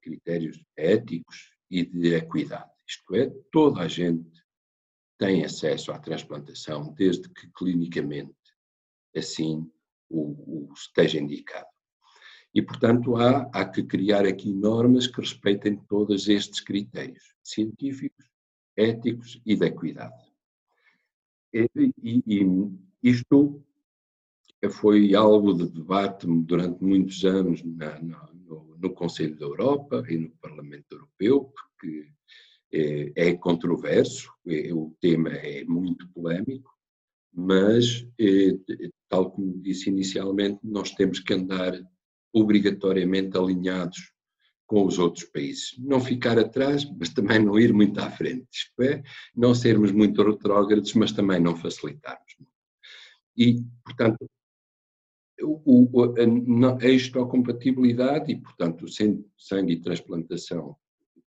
critérios 0.00 0.58
éticos 0.76 1.52
e 1.70 1.84
de 1.84 2.14
equidade. 2.14 2.70
Isto 2.88 3.14
é, 3.14 3.30
toda 3.52 3.82
a 3.82 3.88
gente 3.88 4.42
tem 5.18 5.44
acesso 5.44 5.92
à 5.92 5.98
transplantação 5.98 6.92
desde 6.94 7.28
que 7.28 7.48
clinicamente 7.52 8.34
assim 9.14 9.70
o, 10.08 10.68
o 10.70 10.72
esteja 10.72 11.20
indicado. 11.20 11.68
E, 12.54 12.62
portanto, 12.62 13.16
há, 13.16 13.48
há 13.52 13.68
que 13.68 13.82
criar 13.84 14.26
aqui 14.26 14.52
normas 14.52 15.06
que 15.06 15.20
respeitem 15.20 15.76
todos 15.88 16.28
estes 16.28 16.60
critérios 16.60 17.34
científicos, 17.44 18.26
éticos 18.76 19.40
e 19.46 19.54
de 19.54 19.66
equidade. 19.66 20.32
E, 21.52 21.68
e, 22.02 22.22
e 22.26 22.78
isto 23.02 23.62
foi 24.68 25.14
algo 25.14 25.54
de 25.54 25.70
debate 25.70 26.26
durante 26.26 26.82
muitos 26.82 27.24
anos 27.24 27.62
na, 27.62 28.00
na, 28.00 28.29
no, 28.80 28.94
Conselho 28.94 29.36
da 29.38 29.46
Europa 29.46 30.04
e 30.08 30.16
no 30.16 30.30
Parlamento 30.36 30.92
Europeu, 30.92 31.52
porque 31.54 32.08
é, 32.72 33.12
é 33.28 33.34
controverso, 33.34 34.32
é, 34.46 34.72
o 34.72 34.94
tema 35.00 35.30
é 35.30 35.64
muito 35.64 36.08
polémico, 36.08 36.70
mas, 37.32 38.06
é, 38.18 38.58
tal 39.08 39.30
como 39.30 39.60
disse 39.62 39.88
inicialmente, 39.88 40.58
nós 40.62 40.90
temos 40.92 41.20
que 41.20 41.34
andar 41.34 41.80
obrigatoriamente 42.32 43.36
alinhados 43.36 44.12
com 44.66 44.86
os 44.86 44.98
outros 45.00 45.24
países. 45.24 45.74
Não 45.78 46.00
ficar 46.00 46.38
atrás, 46.38 46.84
mas 46.96 47.08
também 47.08 47.44
não 47.44 47.58
ir 47.58 47.72
muito 47.72 47.98
à 47.98 48.08
frente. 48.08 48.46
Isto 48.52 48.82
é, 48.82 49.02
não 49.34 49.52
sermos 49.52 49.90
muito 49.90 50.22
retrógrados, 50.22 50.94
mas 50.94 51.10
também 51.10 51.40
não 51.40 51.56
facilitarmos. 51.56 52.36
E, 53.36 53.64
portanto, 53.84 54.30
o, 55.42 56.14
a, 56.14 56.84
a 56.84 56.88
histocompatibilidade 56.88 58.32
e, 58.32 58.36
portanto, 58.36 58.84
o 58.84 58.88
sangue 58.88 59.72
e 59.72 59.80
transplantação 59.80 60.76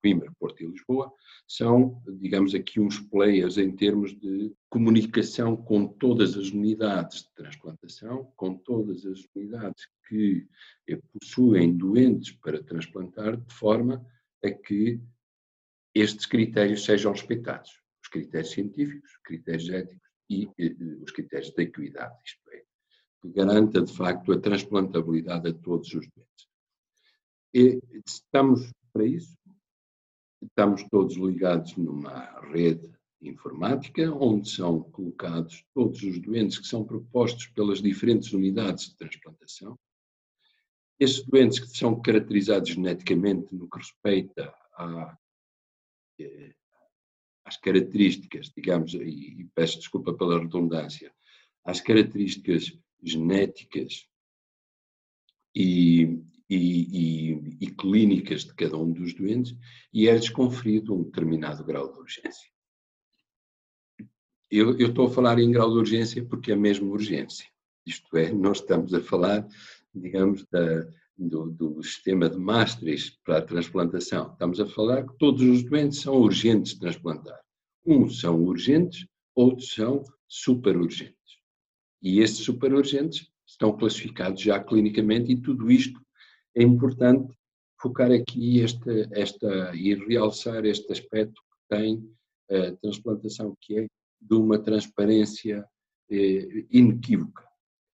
Coimbra, 0.01 0.31
Porto 0.39 0.63
e 0.63 0.67
Lisboa 0.67 1.13
são, 1.47 2.01
digamos 2.19 2.55
aqui, 2.55 2.79
uns 2.79 2.99
players 2.99 3.57
em 3.57 3.71
termos 3.75 4.17
de 4.19 4.53
comunicação 4.69 5.55
com 5.55 5.87
todas 5.87 6.35
as 6.35 6.49
unidades 6.49 7.23
de 7.23 7.33
transplantação, 7.35 8.31
com 8.35 8.55
todas 8.55 9.05
as 9.05 9.23
unidades 9.35 9.87
que 10.07 10.47
eh, 10.89 10.99
possuem 11.13 11.77
doentes 11.77 12.31
para 12.31 12.63
transplantar, 12.63 13.37
de 13.37 13.53
forma 13.53 14.05
a 14.43 14.49
que 14.49 14.99
estes 15.93 16.25
critérios 16.25 16.83
sejam 16.83 17.11
respeitados. 17.11 17.71
Os 18.01 18.09
critérios 18.09 18.51
científicos, 18.51 19.11
os 19.11 19.21
critérios 19.23 19.69
éticos 19.69 20.09
e 20.29 20.49
eh, 20.57 20.75
os 21.03 21.11
critérios 21.11 21.53
da 21.53 21.63
equidade, 21.63 22.15
isto 22.25 22.49
é, 22.51 22.63
que 23.21 23.29
garanta 23.29 23.81
de 23.81 23.93
facto 23.93 24.31
a 24.31 24.39
transplantabilidade 24.39 25.49
a 25.49 25.53
todos 25.53 25.87
os 25.93 26.07
doentes. 26.07 26.47
E 27.53 27.79
estamos 28.05 28.71
para 28.91 29.05
isso, 29.05 29.37
estamos 30.41 30.83
todos 30.89 31.15
ligados 31.15 31.75
numa 31.77 32.39
rede 32.51 32.89
informática, 33.21 34.11
onde 34.11 34.49
são 34.49 34.81
colocados 34.81 35.63
todos 35.73 36.01
os 36.01 36.19
doentes 36.19 36.57
que 36.57 36.65
são 36.65 36.83
propostos 36.83 37.47
pelas 37.47 37.81
diferentes 37.81 38.33
unidades 38.33 38.89
de 38.89 38.95
transplantação. 38.97 39.77
Esses 40.99 41.23
doentes 41.25 41.59
que 41.59 41.77
são 41.77 42.01
caracterizados 42.01 42.69
geneticamente 42.69 43.53
no 43.53 43.69
que 43.69 43.77
respeita 43.77 44.53
eh, 46.19 46.55
às 47.45 47.57
características, 47.57 48.51
digamos, 48.55 48.93
e, 48.93 49.41
e 49.41 49.49
peço 49.53 49.77
desculpa 49.79 50.13
pela 50.13 50.39
redundância, 50.39 51.13
às 51.63 51.81
características 51.81 52.77
genéticas 53.01 54.07
e, 55.55 56.21
e, 56.49 56.57
e, 56.57 57.57
e, 57.61 57.71
clínicas 57.71 58.45
de 58.45 58.53
cada 58.53 58.77
um 58.77 58.91
dos 58.91 59.13
doentes 59.13 59.55
e 59.93 60.07
é-lhes 60.07 60.29
conferido 60.29 60.95
um 60.95 61.03
determinado 61.03 61.63
grau 61.63 61.91
de 61.91 61.99
urgência. 61.99 62.49
Eu, 64.49 64.77
eu, 64.77 64.89
estou 64.89 65.07
a 65.07 65.11
falar 65.11 65.39
em 65.39 65.51
grau 65.51 65.69
de 65.71 65.77
urgência 65.77 66.25
porque 66.25 66.51
é 66.51 66.55
mesmo 66.55 66.91
urgência. 66.91 67.47
Isto 67.85 68.17
é, 68.17 68.31
nós 68.31 68.59
estamos 68.59 68.93
a 68.93 69.01
falar, 69.01 69.47
digamos, 69.95 70.45
da, 70.51 70.85
do, 71.17 71.49
do, 71.49 71.83
sistema 71.83 72.29
de 72.29 72.37
Maastricht 72.37 73.19
para 73.23 73.37
a 73.37 73.41
transplantação. 73.41 74.31
Estamos 74.33 74.59
a 74.59 74.65
falar 74.65 75.07
que 75.07 75.17
todos 75.17 75.41
os 75.41 75.63
doentes 75.63 76.01
são 76.01 76.15
urgentes 76.15 76.73
de 76.73 76.79
transplantar. 76.79 77.39
Uns 77.85 78.19
são 78.19 78.41
urgentes, 78.41 79.07
outros 79.33 79.73
são 79.73 80.03
super 80.27 80.77
urgentes. 80.77 81.20
E 82.01 82.19
estes 82.19 82.45
superurgentes 82.45 83.27
estão 83.45 83.75
classificados 83.77 84.41
já 84.41 84.59
clinicamente 84.59 85.31
e 85.31 85.41
tudo 85.41 85.69
isto 85.69 86.01
é 86.55 86.63
importante 86.63 87.33
focar 87.79 88.11
aqui 88.11 88.61
esta, 88.61 89.09
esta 89.11 89.75
e 89.75 89.93
realçar 89.95 90.65
este 90.65 90.91
aspecto 90.91 91.41
que 91.41 91.75
tem 91.75 92.09
a 92.49 92.71
transplantação, 92.77 93.55
que 93.59 93.79
é 93.79 93.87
de 94.21 94.35
uma 94.35 94.59
transparência 94.59 95.65
eh, 96.09 96.65
inequívoca. 96.69 97.43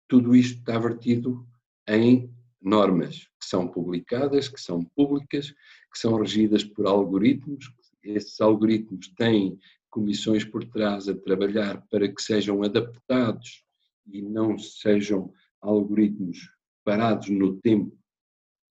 Tudo 0.07 0.35
isto 0.35 0.59
está 0.59 0.77
vertido 0.77 1.47
em 1.87 2.29
normas 2.61 3.27
que 3.39 3.45
são 3.45 3.67
publicadas, 3.67 4.47
que 4.47 4.61
são 4.61 4.83
públicas, 4.95 5.51
que 5.91 5.97
são 5.97 6.15
regidas 6.15 6.63
por 6.63 6.85
algoritmos. 6.85 7.73
Esses 8.03 8.39
algoritmos 8.39 9.07
têm 9.15 9.57
comissões 9.89 10.45
por 10.45 10.63
trás 10.65 11.09
a 11.09 11.15
trabalhar 11.15 11.85
para 11.89 12.07
que 12.07 12.21
sejam 12.21 12.61
adaptados 12.63 13.63
e 14.07 14.21
não 14.21 14.57
sejam 14.57 15.31
algoritmos 15.61 16.49
parados 16.83 17.29
no 17.29 17.59
tempo, 17.61 17.97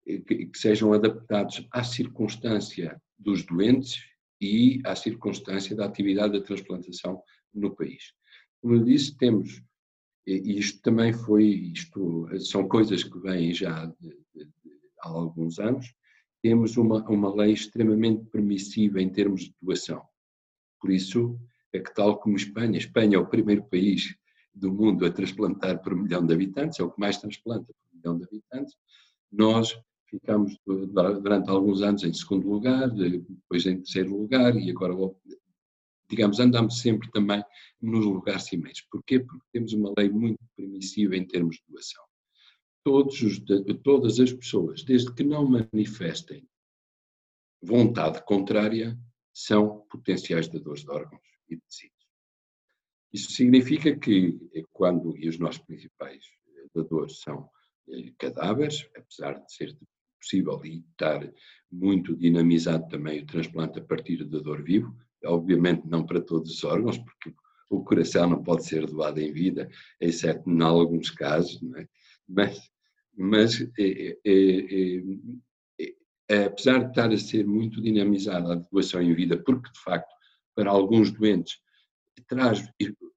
eh, 0.07 0.19
que, 0.19 0.47
que 0.47 0.57
sejam 0.57 0.93
adaptados 0.93 1.67
à 1.71 1.83
circunstância 1.83 3.01
dos 3.17 3.45
doentes 3.45 4.03
e 4.39 4.81
à 4.83 4.95
circunstância 4.95 5.75
da 5.75 5.85
atividade 5.85 6.33
da 6.33 6.43
transplantação 6.43 7.21
no 7.53 7.75
país. 7.75 8.13
Como 8.61 8.75
eu 8.75 8.83
disse, 8.83 9.15
temos, 9.15 9.61
e 10.25 10.57
isto 10.57 10.81
também 10.81 11.13
foi, 11.13 11.45
isto 11.45 12.27
são 12.39 12.67
coisas 12.67 13.03
que 13.03 13.19
vêm 13.19 13.53
já 13.53 13.85
de, 13.85 14.09
de, 14.33 14.45
de, 14.45 14.79
há 15.01 15.09
alguns 15.09 15.59
anos, 15.59 15.93
temos 16.41 16.75
uma, 16.77 17.07
uma 17.07 17.33
lei 17.33 17.53
extremamente 17.53 18.25
permissiva 18.25 18.99
em 19.01 19.09
termos 19.09 19.41
de 19.41 19.55
doação. 19.61 20.03
Por 20.79 20.91
isso, 20.91 21.39
é 21.71 21.79
que 21.79 21.93
tal 21.93 22.19
como 22.19 22.35
Espanha, 22.35 22.77
Espanha 22.77 23.17
é 23.17 23.19
o 23.19 23.29
primeiro 23.29 23.63
país 23.63 24.15
do 24.53 24.72
mundo 24.72 25.05
a 25.05 25.12
transplantar 25.12 25.81
por 25.81 25.96
milhão 25.96 26.25
de 26.25 26.34
habitantes, 26.34 26.79
é 26.79 26.84
o 26.84 26.91
que 26.91 27.00
mais 27.00 27.17
transplanta 27.17 27.65
por 27.65 27.98
milhão 27.98 28.17
de 28.17 28.25
habitantes. 28.25 28.75
Nós 29.31 29.79
ficamos 30.10 30.58
durante 30.65 31.50
alguns 31.50 31.81
anos 31.81 32.03
em 32.03 32.13
segundo 32.13 32.50
lugar, 32.50 32.89
depois 32.89 33.65
em 33.65 33.77
terceiro 33.77 34.15
lugar 34.15 34.55
e 34.55 34.70
agora, 34.70 34.93
digamos, 36.10 36.39
andamos 36.39 36.79
sempre 36.79 37.10
também 37.12 37.41
nos 37.81 38.05
lugares 38.05 38.43
cimeiros. 38.43 38.81
Porquê? 38.91 39.20
Porque 39.22 39.46
temos 39.53 39.72
uma 39.72 39.93
lei 39.98 40.10
muito 40.10 40.39
permissiva 40.55 41.15
em 41.15 41.25
termos 41.25 41.55
de 41.55 41.63
doação. 41.70 42.03
todos 42.84 43.22
os, 43.22 43.39
todas 43.84 44.20
as 44.20 44.34
pessoas, 44.34 44.84
desde 44.84 45.13
que 45.13 45.24
não 45.24 45.48
manifestem 45.48 46.46
vontade 47.62 48.24
contrária, 48.25 48.98
são 49.34 49.86
potenciais 49.89 50.48
dadores 50.48 50.84
de 50.84 50.89
órgãos 50.89 51.22
e 51.50 51.58
tecidos. 51.58 52.00
Isso 53.13 53.32
significa 53.32 53.96
que 53.98 54.39
eh, 54.53 54.63
quando, 54.72 55.18
e 55.18 55.27
os 55.27 55.38
nossos 55.38 55.62
principais 55.63 56.24
eh, 56.58 56.68
dadores 56.74 57.20
são 57.20 57.50
eh, 57.89 58.12
cadáveres, 58.18 58.88
apesar 58.96 59.34
de 59.44 59.53
ser 59.53 59.77
possível 60.20 60.62
e 60.63 60.84
estar 60.91 61.30
muito 61.72 62.15
dinamizado 62.15 62.88
também 62.88 63.22
o 63.22 63.25
transplante 63.25 63.80
a 63.80 63.84
partir 63.84 64.18
de 64.18 64.25
dador 64.25 64.63
vivo, 64.63 64.96
obviamente 65.25 65.88
não 65.88 66.06
para 66.06 66.22
todos 66.22 66.51
os 66.51 66.63
órgãos, 66.63 66.98
porque 66.98 67.34
o 67.70 67.84
coração 67.84 68.30
não 68.30 68.44
pode 68.44 68.65
ser 68.65 68.86
doado 68.86 69.20
em 69.20 69.34
vida, 69.34 69.70
exceto 70.00 70.50
em 70.50 70.62
alguns 70.62 71.10
casos, 71.10 71.60
é? 71.75 71.88
mas, 72.27 72.60
mas 73.18 73.60
apesar 76.30 76.80
de 76.84 76.89
estar 76.89 77.12
a 77.12 77.18
ser 77.18 77.46
muito 77.46 77.82
dinamizada 77.82 78.53
a 78.53 78.56
doação 78.56 79.01
em 79.01 79.13
vida, 79.13 79.41
porque 79.41 79.72
de 79.72 79.80
facto 79.80 80.13
para 80.56 80.70
alguns 80.70 81.12
doentes 81.12 81.60
traz 82.27 82.70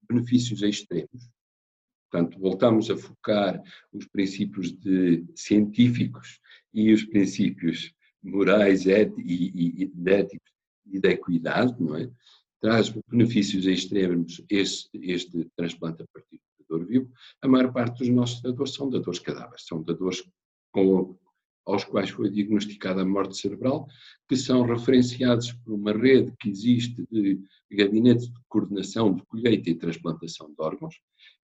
benefícios 0.09 0.63
extremos, 0.63 1.31
portanto 2.11 2.39
voltamos 2.39 2.91
a 2.91 2.97
focar 2.97 3.63
os 3.93 4.07
princípios 4.07 4.73
de, 4.73 5.25
científicos 5.35 6.41
e 6.73 6.93
os 6.93 7.05
princípios 7.05 7.93
morais 8.23 8.87
e, 8.87 8.93
éticos 8.93 10.53
e 10.87 11.01
da 11.01 11.11
equidade, 11.11 11.75
não 11.81 11.97
é? 11.97 12.11
traz 12.61 12.89
benefícios 13.09 13.67
extremos 13.67 14.43
este, 14.49 14.89
este 14.95 15.51
transplante 15.55 16.03
a 16.03 16.07
partir 16.13 16.37
de 16.37 16.65
dador 16.67 16.87
vivo, 16.87 17.13
a 17.43 17.47
maior 17.47 17.71
parte 17.73 17.99
dos 17.99 18.09
nossos 18.09 18.41
dadores 18.41 18.73
são 18.73 18.89
dadores 18.89 19.19
cadáveres, 19.19 19.67
são 19.67 19.83
dadores 19.83 20.25
com, 20.73 21.15
aos 21.67 21.85
quais 21.85 22.11
foi 22.11 22.31
diagnosticada 22.31 23.03
a 23.03 23.07
morte 23.07 23.37
cerebral, 23.37 23.89
que 24.29 24.37
são 24.37 24.63
referenciados 24.63 25.53
por 25.53 25.73
uma 25.73 25.93
rede 25.93 26.33
que 26.39 26.51
existe 26.51 27.07
de 27.11 27.41
gabinetes 27.71 28.29
de 28.29 28.41
coordenação 28.49 29.15
de 29.15 29.23
colheita 29.27 29.71
e 29.71 29.75
transplantação 29.75 30.49
de 30.49 30.57
órgãos, 30.59 30.95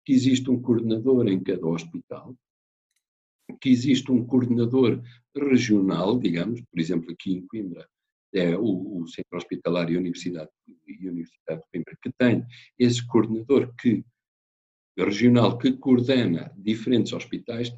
que 0.04 0.12
existe 0.12 0.50
um 0.50 0.60
coordenador 0.60 1.26
em 1.28 1.42
cada 1.42 1.66
hospital, 1.66 2.36
que 3.60 3.70
existe 3.70 4.10
um 4.12 4.24
coordenador 4.24 5.02
regional, 5.34 6.18
digamos, 6.18 6.60
por 6.62 6.80
exemplo, 6.80 7.10
aqui 7.10 7.32
em 7.32 7.46
Coimbra, 7.46 7.88
é 8.32 8.56
o, 8.56 9.00
o 9.00 9.08
Centro 9.08 9.36
Hospitalar 9.36 9.90
e 9.90 9.96
Universidade, 9.96 10.50
e 10.86 11.08
Universidade 11.08 11.60
de 11.60 11.66
Coimbra, 11.72 11.98
que 12.00 12.12
tem 12.12 12.44
esse 12.78 13.04
coordenador 13.06 13.74
que, 13.76 14.04
regional 14.96 15.58
que 15.58 15.72
coordena 15.72 16.52
diferentes 16.56 17.12
hospitais, 17.12 17.70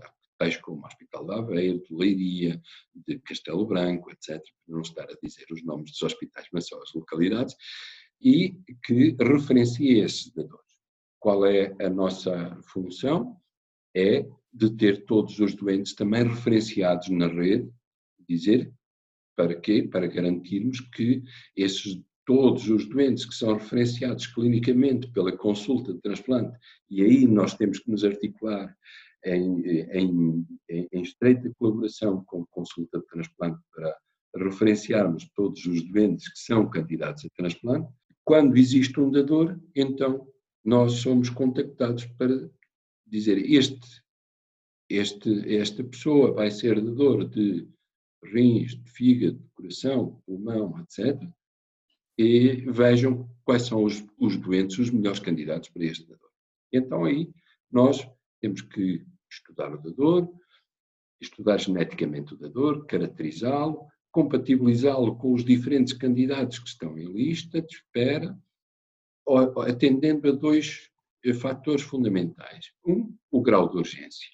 tais 0.42 0.56
como 0.56 0.82
o 0.82 0.87
Hospital 0.87 1.25
de 1.25 1.34
Aveiro, 1.34 1.82
de 1.84 1.94
Leiria, 1.94 2.61
de 2.94 3.18
Castelo 3.20 3.64
Branco, 3.64 4.11
etc., 4.11 4.42
para 4.66 4.75
não 4.75 4.80
estar 4.80 5.04
a 5.04 5.16
dizer 5.22 5.46
os 5.52 5.64
nomes 5.64 5.92
dos 5.92 6.02
hospitais, 6.02 6.49
mas 6.52 6.66
só 6.66 6.80
as 6.82 6.92
localidades, 6.94 7.54
e 8.20 8.56
que 8.84 9.16
referencia 9.20 10.04
esses 10.04 10.32
dadores. 10.32 10.72
Qual 11.20 11.46
é 11.46 11.75
a 11.80 11.88
nossa 11.88 12.58
função? 12.64 13.37
É 13.94 14.26
de 14.52 14.70
ter 14.76 15.04
todos 15.04 15.38
os 15.38 15.54
doentes 15.54 15.94
também 15.94 16.25
referenciados 16.25 17.08
na 17.08 17.28
rede, 17.28 17.70
dizer 18.28 18.72
para 19.37 19.54
quê? 19.54 19.82
Para 19.82 20.06
garantirmos 20.06 20.80
que 20.80 21.22
esses 21.56 22.02
todos 22.25 22.68
os 22.68 22.88
doentes 22.88 23.25
que 23.25 23.34
são 23.34 23.54
referenciados 23.54 24.26
clinicamente 24.26 25.11
pela 25.11 25.37
consulta 25.37 25.92
de 25.92 26.00
transplante, 26.00 26.56
e 26.88 27.02
aí 27.02 27.26
nós 27.26 27.54
temos 27.54 27.80
que 27.80 27.90
nos 27.90 28.04
articular 28.04 28.76
em, 29.25 29.61
em, 29.91 30.47
em 30.69 31.02
estreita 31.02 31.52
colaboração 31.59 32.25
com 32.25 32.43
a 32.43 32.47
consulta 32.50 32.99
de 32.99 33.07
transplante 33.07 33.61
para 33.75 33.97
referenciarmos 34.37 35.29
todos 35.35 35.64
os 35.67 35.83
doentes 35.83 36.29
que 36.33 36.38
são 36.38 36.69
candidatos 36.69 37.25
a 37.25 37.29
transplante. 37.37 37.93
Quando 38.25 38.56
existe 38.56 38.99
um 39.00 39.11
dador, 39.11 39.58
então 39.75 40.26
nós 40.65 40.95
somos 40.95 41.28
contactados 41.28 42.06
para 42.06 42.50
dizer 43.06 43.39
este, 43.39 44.02
este, 44.89 45.56
esta 45.56 45.82
pessoa 45.85 46.32
vai 46.32 46.50
ser 46.50 46.80
dador 46.80 47.28
de 47.28 47.69
rins, 48.25 48.76
de 48.76 48.91
fígado, 48.91 49.39
de 49.39 49.49
coração, 49.54 50.23
pulmão, 50.25 50.78
etc. 50.80 51.21
E 52.17 52.65
vejam 52.71 53.28
quais 53.45 53.63
são 53.63 53.85
os, 53.85 54.04
os 54.19 54.37
doentes, 54.37 54.78
os 54.78 54.91
melhores 54.91 55.19
candidatos 55.19 55.69
para 55.71 55.85
este 55.85 56.06
dador. 56.06 56.30
Então 56.73 57.04
aí 57.04 57.30
nós 57.71 58.08
temos 58.41 58.63
que 58.63 59.04
estudar 59.32 59.73
o 59.73 59.78
dador, 59.78 60.28
estudar 61.21 61.58
geneticamente 61.58 62.34
o 62.34 62.36
dador, 62.36 62.84
caracterizá-lo, 62.86 63.86
compatibilizá-lo 64.10 65.16
com 65.16 65.32
os 65.32 65.45
diferentes 65.45 65.92
candidatos 65.92 66.58
que 66.58 66.68
estão 66.68 66.99
em 66.99 67.10
lista 67.10 67.62
de 67.62 67.75
espera, 67.75 68.38
atendendo 69.66 70.28
a 70.28 70.32
dois 70.32 70.90
eh, 71.25 71.32
fatores 71.32 71.82
fundamentais. 71.82 72.73
Um, 72.86 73.16
o 73.30 73.40
grau 73.40 73.71
de 73.71 73.78
urgência. 73.78 74.28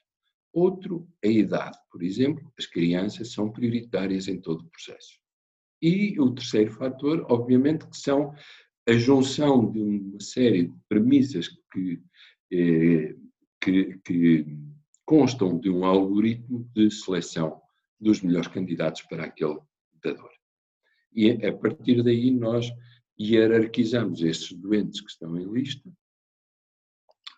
Outro, 0.52 1.06
a 1.22 1.28
idade. 1.28 1.78
Por 1.92 2.02
exemplo, 2.02 2.50
as 2.58 2.66
crianças 2.66 3.32
são 3.32 3.52
prioritárias 3.52 4.26
em 4.26 4.40
todo 4.40 4.62
o 4.62 4.70
processo. 4.70 5.20
E 5.80 6.18
o 6.18 6.34
terceiro 6.34 6.72
fator, 6.72 7.24
obviamente, 7.28 7.86
que 7.86 7.96
são 7.96 8.34
a 8.88 8.92
junção 8.94 9.70
de 9.70 9.80
uma 9.80 10.20
série 10.20 10.64
de 10.64 10.74
premissas 10.88 11.48
que, 11.70 12.02
eh, 12.50 13.14
que, 13.60 13.98
que 14.04 14.46
constam 15.08 15.58
de 15.58 15.70
um 15.70 15.86
algoritmo 15.86 16.70
de 16.74 16.90
seleção 16.90 17.62
dos 17.98 18.20
melhores 18.20 18.48
candidatos 18.48 19.00
para 19.00 19.24
aquele 19.24 19.58
dador. 20.04 20.30
E 21.10 21.30
a 21.46 21.56
partir 21.56 22.02
daí 22.02 22.30
nós 22.30 22.70
hierarquizamos 23.18 24.20
esses 24.20 24.52
doentes 24.52 25.00
que 25.00 25.10
estão 25.10 25.34
em 25.38 25.50
lista, 25.50 25.90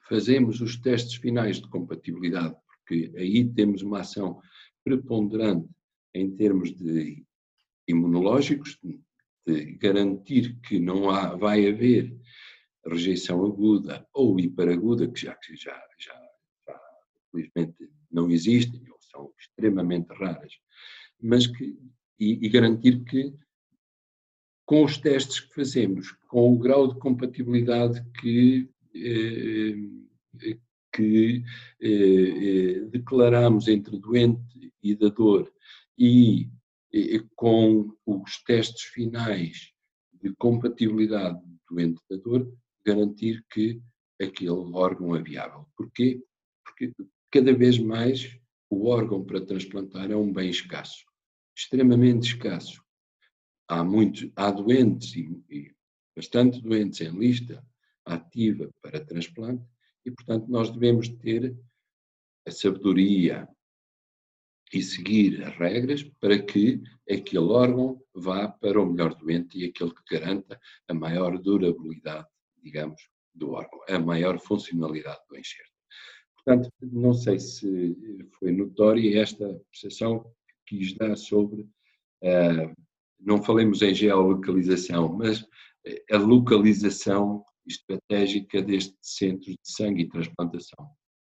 fazemos 0.09 0.61
os 0.61 0.77
testes 0.77 1.15
finais 1.15 1.61
de 1.61 1.69
compatibilidade 1.69 2.57
porque 2.67 3.13
aí 3.17 3.49
temos 3.49 3.83
uma 3.83 4.01
ação 4.01 4.41
preponderante 4.83 5.69
em 6.13 6.29
termos 6.29 6.75
de 6.75 7.25
imunológicos, 7.87 8.81
de 9.47 9.77
garantir 9.77 10.59
que 10.63 10.81
não 10.81 11.09
há, 11.09 11.37
vai 11.37 11.69
haver 11.69 12.19
rejeição 12.85 13.45
aguda 13.45 14.05
ou 14.13 14.41
hiperaguda, 14.41 15.09
que 15.09 15.21
já, 15.21 15.39
já, 15.57 15.81
já, 15.97 16.30
felizmente 17.31 17.91
não 18.11 18.31
existem 18.31 18.81
ou 18.91 18.99
são 19.01 19.33
extremamente 19.39 20.13
raras, 20.15 20.53
mas 21.21 21.47
que, 21.47 21.79
e, 22.19 22.47
e 22.47 22.49
garantir 22.49 23.05
que 23.05 23.33
com 24.65 24.85
os 24.85 24.99
testes 24.99 25.41
que 25.41 25.55
fazemos, 25.55 26.13
com 26.29 26.55
o 26.55 26.59
grau 26.59 26.87
de 26.87 26.99
compatibilidade 27.01 28.05
que, 28.21 28.71
eh, 28.95 30.57
que 30.93 31.43
eh, 31.81 31.89
eh, 31.89 32.81
declaramos 32.91 33.67
entre 33.67 33.99
doente 33.99 34.73
e 34.83 34.95
dador 34.95 35.53
e 35.99 36.49
eh, 36.93 37.21
com 37.35 37.93
os 38.07 38.43
testes 38.45 38.83
finais 38.83 39.73
de 40.23 40.35
compatibilidade 40.37 41.41
doente-dador, 41.69 42.53
garantir 42.85 43.45
que 43.51 43.81
aquele 44.21 44.51
órgão 44.51 45.15
é 45.17 45.23
viável. 45.23 45.67
Porquê? 45.77 46.23
Porque 46.65 46.93
cada 47.31 47.53
vez 47.53 47.79
mais 47.79 48.39
o 48.69 48.87
órgão 48.87 49.25
para 49.25 49.45
transplantar 49.45 50.11
é 50.11 50.17
um 50.17 50.33
bem 50.33 50.51
escasso, 50.51 51.05
extremamente 51.57 52.35
escasso. 52.35 52.83
Há, 53.69 53.85
muitos, 53.85 54.31
há 54.35 54.51
doentes, 54.51 55.15
e, 55.15 55.45
e 55.49 55.75
bastante 56.15 56.61
doentes 56.61 57.01
em 57.01 57.11
lista 57.11 57.65
ativa 58.05 58.69
para 58.83 59.05
transplante, 59.05 59.65
e, 60.05 60.11
portanto, 60.11 60.49
nós 60.49 60.71
devemos 60.71 61.09
ter 61.09 61.57
a 62.47 62.51
sabedoria 62.51 63.49
e 64.73 64.83
seguir 64.83 65.45
as 65.45 65.57
regras 65.57 66.03
para 66.21 66.41
que 66.41 66.81
aquele 67.09 67.45
órgão 67.45 68.01
vá 68.15 68.49
para 68.49 68.81
o 68.81 68.87
melhor 68.87 69.15
doente 69.15 69.59
e 69.59 69.65
aquele 69.65 69.93
que 69.93 70.17
garanta 70.17 70.61
a 70.89 70.95
maior 70.95 71.39
durabilidade, 71.39 72.27
digamos, 72.63 73.03
do 73.35 73.51
órgão, 73.51 73.81
a 73.89 73.99
maior 73.99 74.39
funcionalidade 74.39 75.21
do 75.29 75.37
enxerto. 75.37 75.70
Portanto, 76.45 76.71
não 76.83 77.13
sei 77.13 77.39
se 77.39 77.97
foi 78.39 78.53
notória 78.53 79.21
esta 79.21 79.61
percepção 79.71 80.25
que 80.67 80.79
quis 80.79 80.95
dar 80.95 81.17
sobre, 81.17 81.63
uh, 81.63 82.75
não 83.19 83.43
falemos 83.43 83.83
em 83.83 83.95
geolocalização, 83.95 85.13
mas 85.17 85.47
a 86.11 86.17
localização 86.19 87.45
estratégica 87.67 88.63
destes 88.63 88.97
centros 89.03 89.55
de 89.55 89.73
sangue 89.73 90.03
e 90.03 90.09
transplantação, 90.09 90.89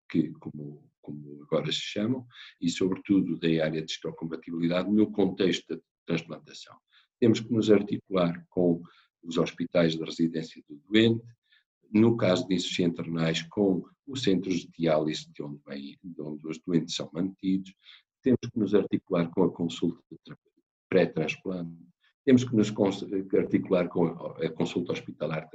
que, 0.10 0.32
como, 0.40 0.90
como 1.02 1.44
agora 1.44 1.72
se 1.72 1.80
chamam, 1.80 2.26
e 2.60 2.70
sobretudo 2.70 3.38
da 3.40 3.48
área 3.64 3.82
de 3.82 3.92
histocompatibilidade 3.92 4.90
no 4.90 5.12
contexto 5.12 5.76
da 5.76 5.82
transplantação. 6.06 6.76
Temos 7.20 7.40
que 7.40 7.54
nos 7.54 7.70
articular 7.70 8.46
com 8.50 8.82
os 9.24 9.38
hospitais 9.38 9.96
de 9.96 10.04
residência 10.04 10.62
do 10.68 10.76
doente, 10.88 11.24
no 11.94 12.18
caso 12.18 12.48
de 12.48 12.56
insuficientes 12.56 13.06
renais, 13.06 13.44
com 13.44 13.84
os 14.12 14.24
centros 14.24 14.62
de 14.62 14.70
diálise 14.78 15.32
de 15.32 15.42
onde, 15.42 15.60
vem, 15.66 15.98
de 16.04 16.22
onde 16.22 16.48
os 16.48 16.60
doentes 16.60 16.96
são 16.96 17.10
mantidos, 17.14 17.74
temos 18.22 18.40
que 18.52 18.60
nos 18.60 18.76
articular 18.76 19.30
com 19.30 19.44
a 19.44 19.52
consulta 19.52 20.02
pré-transplante, 20.90 21.76
temos 22.26 22.44
que 22.44 22.56
nos 22.56 22.72
articular 23.34 23.88
com 23.88 24.06
a 24.06 24.50
consulta 24.52 24.92
hospitalar 24.92 25.50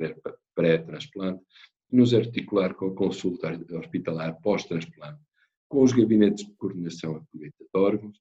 pré-transplante, 0.55 1.45
nos 1.93 2.13
articular 2.13 2.75
com 2.75 2.87
a 2.87 2.95
consulta 2.95 3.53
hospitalar 3.77 4.41
pós-transplante, 4.41 5.21
com 5.69 5.83
os 5.83 5.93
gabinetes 5.93 6.47
de 6.47 6.55
coordenação 6.55 7.17
a 7.17 7.21
de 7.35 7.53
órgãos 7.75 8.19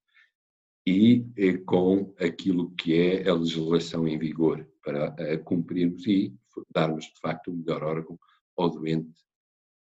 e 0.86 1.26
eh, 1.38 1.58
com 1.58 2.14
aquilo 2.20 2.72
que 2.76 2.94
é 2.94 3.28
a 3.28 3.34
legislação 3.34 4.08
em 4.08 4.20
vigor 4.20 4.68
para 4.84 5.38
cumprirmos 5.40 6.06
e 6.06 6.36
darmos 6.72 7.06
de 7.06 7.20
facto 7.20 7.50
o 7.50 7.56
melhor 7.56 7.84
órgão 7.84 8.20
ao 8.58 8.70
doente, 8.70 9.25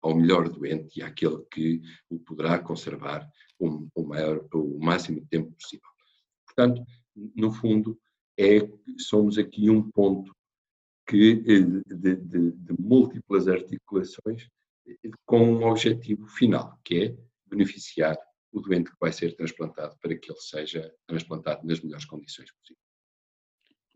ao 0.06 0.16
melhor 0.16 0.48
doente 0.48 1.00
e 1.00 1.04
àquele 1.04 1.44
que 1.52 1.82
o 2.10 2.20
poderá 2.20 2.60
conservar 2.60 3.28
o, 3.58 3.88
o, 3.96 4.04
maior, 4.06 4.48
o 4.54 4.80
máximo 4.80 5.20
de 5.20 5.26
tempo 5.26 5.52
possível. 5.54 5.90
Portanto, 6.46 6.86
no 7.36 7.52
fundo, 7.52 8.00
é, 8.38 8.60
somos 9.00 9.40
aqui 9.40 9.68
um 9.68 9.90
ponto 9.90 10.32
que, 11.08 11.44
eh, 11.48 11.96
de, 11.96 12.16
de, 12.18 12.52
de 12.52 12.76
múltiplas 12.80 13.48
articulações 13.48 14.48
eh, 14.88 15.10
com 15.26 15.40
um 15.40 15.68
objetivo 15.68 16.28
final, 16.28 16.80
que 16.84 17.04
é 17.04 17.18
beneficiar 17.48 18.16
o 18.52 18.62
doente 18.62 18.92
que 18.92 18.98
vai 19.00 19.12
ser 19.12 19.36
transplantado 19.36 19.98
para 20.00 20.16
que 20.16 20.32
ele 20.32 20.40
seja 20.40 20.94
transplantado 21.08 21.66
nas 21.66 21.82
melhores 21.82 22.06
condições 22.06 22.52
possíveis. 22.52 22.86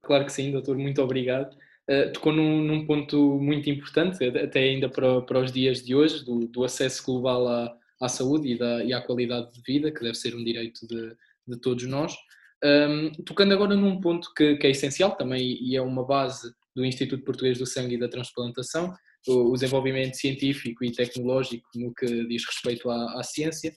Claro 0.01 0.25
que 0.25 0.31
sim, 0.31 0.51
doutor, 0.51 0.75
muito 0.75 1.01
obrigado. 1.03 1.55
Uh, 1.89 2.13
tocou 2.13 2.31
num, 2.31 2.61
num, 2.61 2.85
ponto 2.85 3.39
muito 3.39 3.67
importante, 3.69 4.23
até 4.23 4.59
ainda 4.59 4.87
para, 4.87 5.21
para 5.21 5.39
os 5.39 5.51
dias 5.51 5.83
de 5.83 5.95
hoje, 5.95 6.23
do, 6.23 6.47
do 6.47 6.63
acesso 6.63 7.03
global 7.03 7.47
à, 7.47 7.75
à 7.99 8.07
saúde 8.07 8.49
e, 8.49 8.57
da, 8.57 8.83
e 8.83 8.93
à 8.93 9.01
qualidade 9.01 9.51
de 9.53 9.61
vida, 9.61 9.91
que 9.91 10.01
deve 10.01 10.15
ser 10.15 10.35
um 10.35 10.43
direito 10.43 10.87
de, 10.87 11.15
de 11.47 11.59
todos 11.59 11.85
nós. 11.87 12.15
Um, 12.63 13.11
tocando 13.23 13.53
agora 13.53 13.75
num 13.75 13.99
ponto 14.01 14.33
que, 14.35 14.57
que, 14.57 14.67
é 14.67 14.69
essencial 14.69 15.15
também 15.15 15.57
e 15.61 15.75
é 15.75 15.81
uma 15.81 16.05
base 16.05 16.53
do 16.75 16.85
Instituto 16.85 17.23
Português 17.23 17.57
do 17.57 17.65
Sangue 17.65 17.95
e 17.95 17.99
da 17.99 18.09
Transplantação, 18.09 18.93
o, 19.27 19.51
o 19.51 19.53
desenvolvimento 19.53 20.15
científico 20.15 20.83
e 20.83 20.91
tecnológico 20.91 21.67
no 21.75 21.93
que 21.93 22.27
diz 22.27 22.45
respeito 22.45 22.89
à, 22.89 23.19
à 23.19 23.23
ciência. 23.23 23.73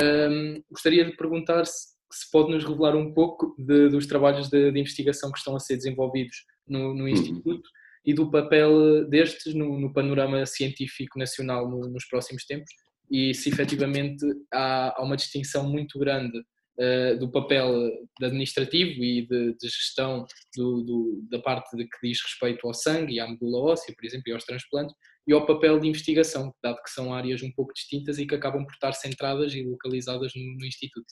Um, 0.00 0.62
gostaria 0.70 1.04
de 1.04 1.16
perguntar 1.16 1.64
se, 1.64 1.94
se 2.12 2.30
pode 2.30 2.52
nos 2.52 2.64
revelar 2.64 2.96
um 2.96 3.12
pouco 3.12 3.54
de, 3.58 3.88
dos 3.88 4.06
trabalhos 4.06 4.48
de, 4.48 4.70
de, 4.70 4.80
investigação 4.80 5.32
que 5.32 5.38
estão 5.38 5.56
a 5.56 5.60
ser 5.60 5.76
desenvolvidos 5.76 6.44
no, 6.66 6.94
no 6.94 7.04
uhum. 7.04 7.08
Instituto 7.08 7.68
e 8.04 8.12
do 8.12 8.30
papel 8.30 9.08
destes 9.08 9.54
no, 9.54 9.78
no 9.78 9.92
panorama 9.92 10.44
científico 10.44 11.18
nacional 11.18 11.68
no, 11.68 11.88
nos 11.88 12.06
próximos 12.06 12.44
tempos 12.44 12.70
e 13.10 13.34
se 13.34 13.48
efetivamente 13.48 14.24
há, 14.52 14.94
há 14.96 15.02
uma 15.02 15.16
distinção 15.16 15.68
muito 15.68 15.98
grande 15.98 16.38
uh, 16.38 17.18
do 17.18 17.30
papel 17.30 17.90
administrativo 18.22 19.02
e 19.02 19.26
de, 19.26 19.54
de 19.54 19.68
gestão 19.68 20.26
do, 20.56 20.82
do, 20.82 21.26
da 21.30 21.38
parte 21.38 21.76
de 21.76 21.84
que 21.84 22.08
diz 22.08 22.20
respeito 22.22 22.66
ao 22.66 22.74
sangue 22.74 23.14
e 23.14 23.20
à 23.20 23.28
medula 23.28 23.72
óssea, 23.72 23.94
por 23.96 24.04
exemplo, 24.04 24.24
e 24.28 24.32
aos 24.32 24.44
transplantes, 24.44 24.94
e 25.26 25.32
ao 25.32 25.46
papel 25.46 25.78
de 25.80 25.88
investigação, 25.88 26.54
dado 26.62 26.82
que 26.82 26.90
são 26.90 27.14
áreas 27.14 27.42
um 27.42 27.52
pouco 27.52 27.72
distintas 27.72 28.18
e 28.18 28.26
que 28.26 28.34
acabam 28.34 28.64
por 28.64 28.74
estar 28.74 28.92
centradas 28.92 29.54
e 29.54 29.62
localizadas 29.62 30.32
no, 30.34 30.42
no 30.58 30.66
Instituto. 30.66 31.06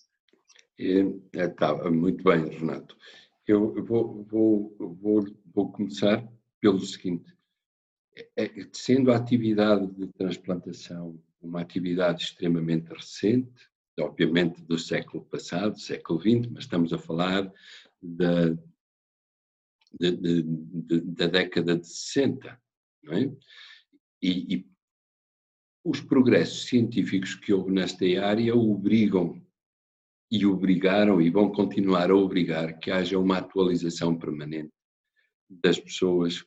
É, 1.34 1.48
tá, 1.48 1.74
muito 1.90 2.24
bem, 2.24 2.48
Renato. 2.48 2.96
Eu 3.46 3.84
vou, 3.84 4.22
vou, 4.24 4.76
vou, 4.78 5.24
vou 5.52 5.72
começar 5.72 6.26
pelo 6.60 6.80
seguinte: 6.80 7.34
é, 8.36 8.44
é 8.44 8.68
sendo 8.72 9.10
a 9.10 9.16
atividade 9.16 9.86
de 9.94 10.06
transplantação 10.08 11.20
uma 11.42 11.60
atividade 11.60 12.22
extremamente 12.22 12.88
recente, 12.92 13.68
obviamente 13.98 14.62
do 14.62 14.78
século 14.78 15.24
passado, 15.24 15.78
século 15.78 16.20
XX, 16.20 16.50
mas 16.52 16.64
estamos 16.64 16.92
a 16.92 16.98
falar 16.98 17.52
da, 18.00 18.56
de, 19.98 20.42
da 21.02 21.26
década 21.26 21.76
de 21.76 21.86
60, 21.86 22.60
não 23.02 23.12
é? 23.12 23.32
E, 24.22 24.54
e, 24.54 24.72
os 25.84 26.00
progressos 26.00 26.66
científicos 26.66 27.34
que 27.34 27.52
houve 27.52 27.72
nesta 27.72 28.04
área 28.24 28.54
obrigam 28.54 29.41
e 30.32 30.46
obrigaram 30.46 31.20
e 31.20 31.28
vão 31.28 31.52
continuar 31.52 32.10
a 32.10 32.16
obrigar 32.16 32.78
que 32.78 32.90
haja 32.90 33.18
uma 33.18 33.36
atualização 33.36 34.16
permanente 34.16 34.72
das 35.46 35.78
pessoas 35.78 36.42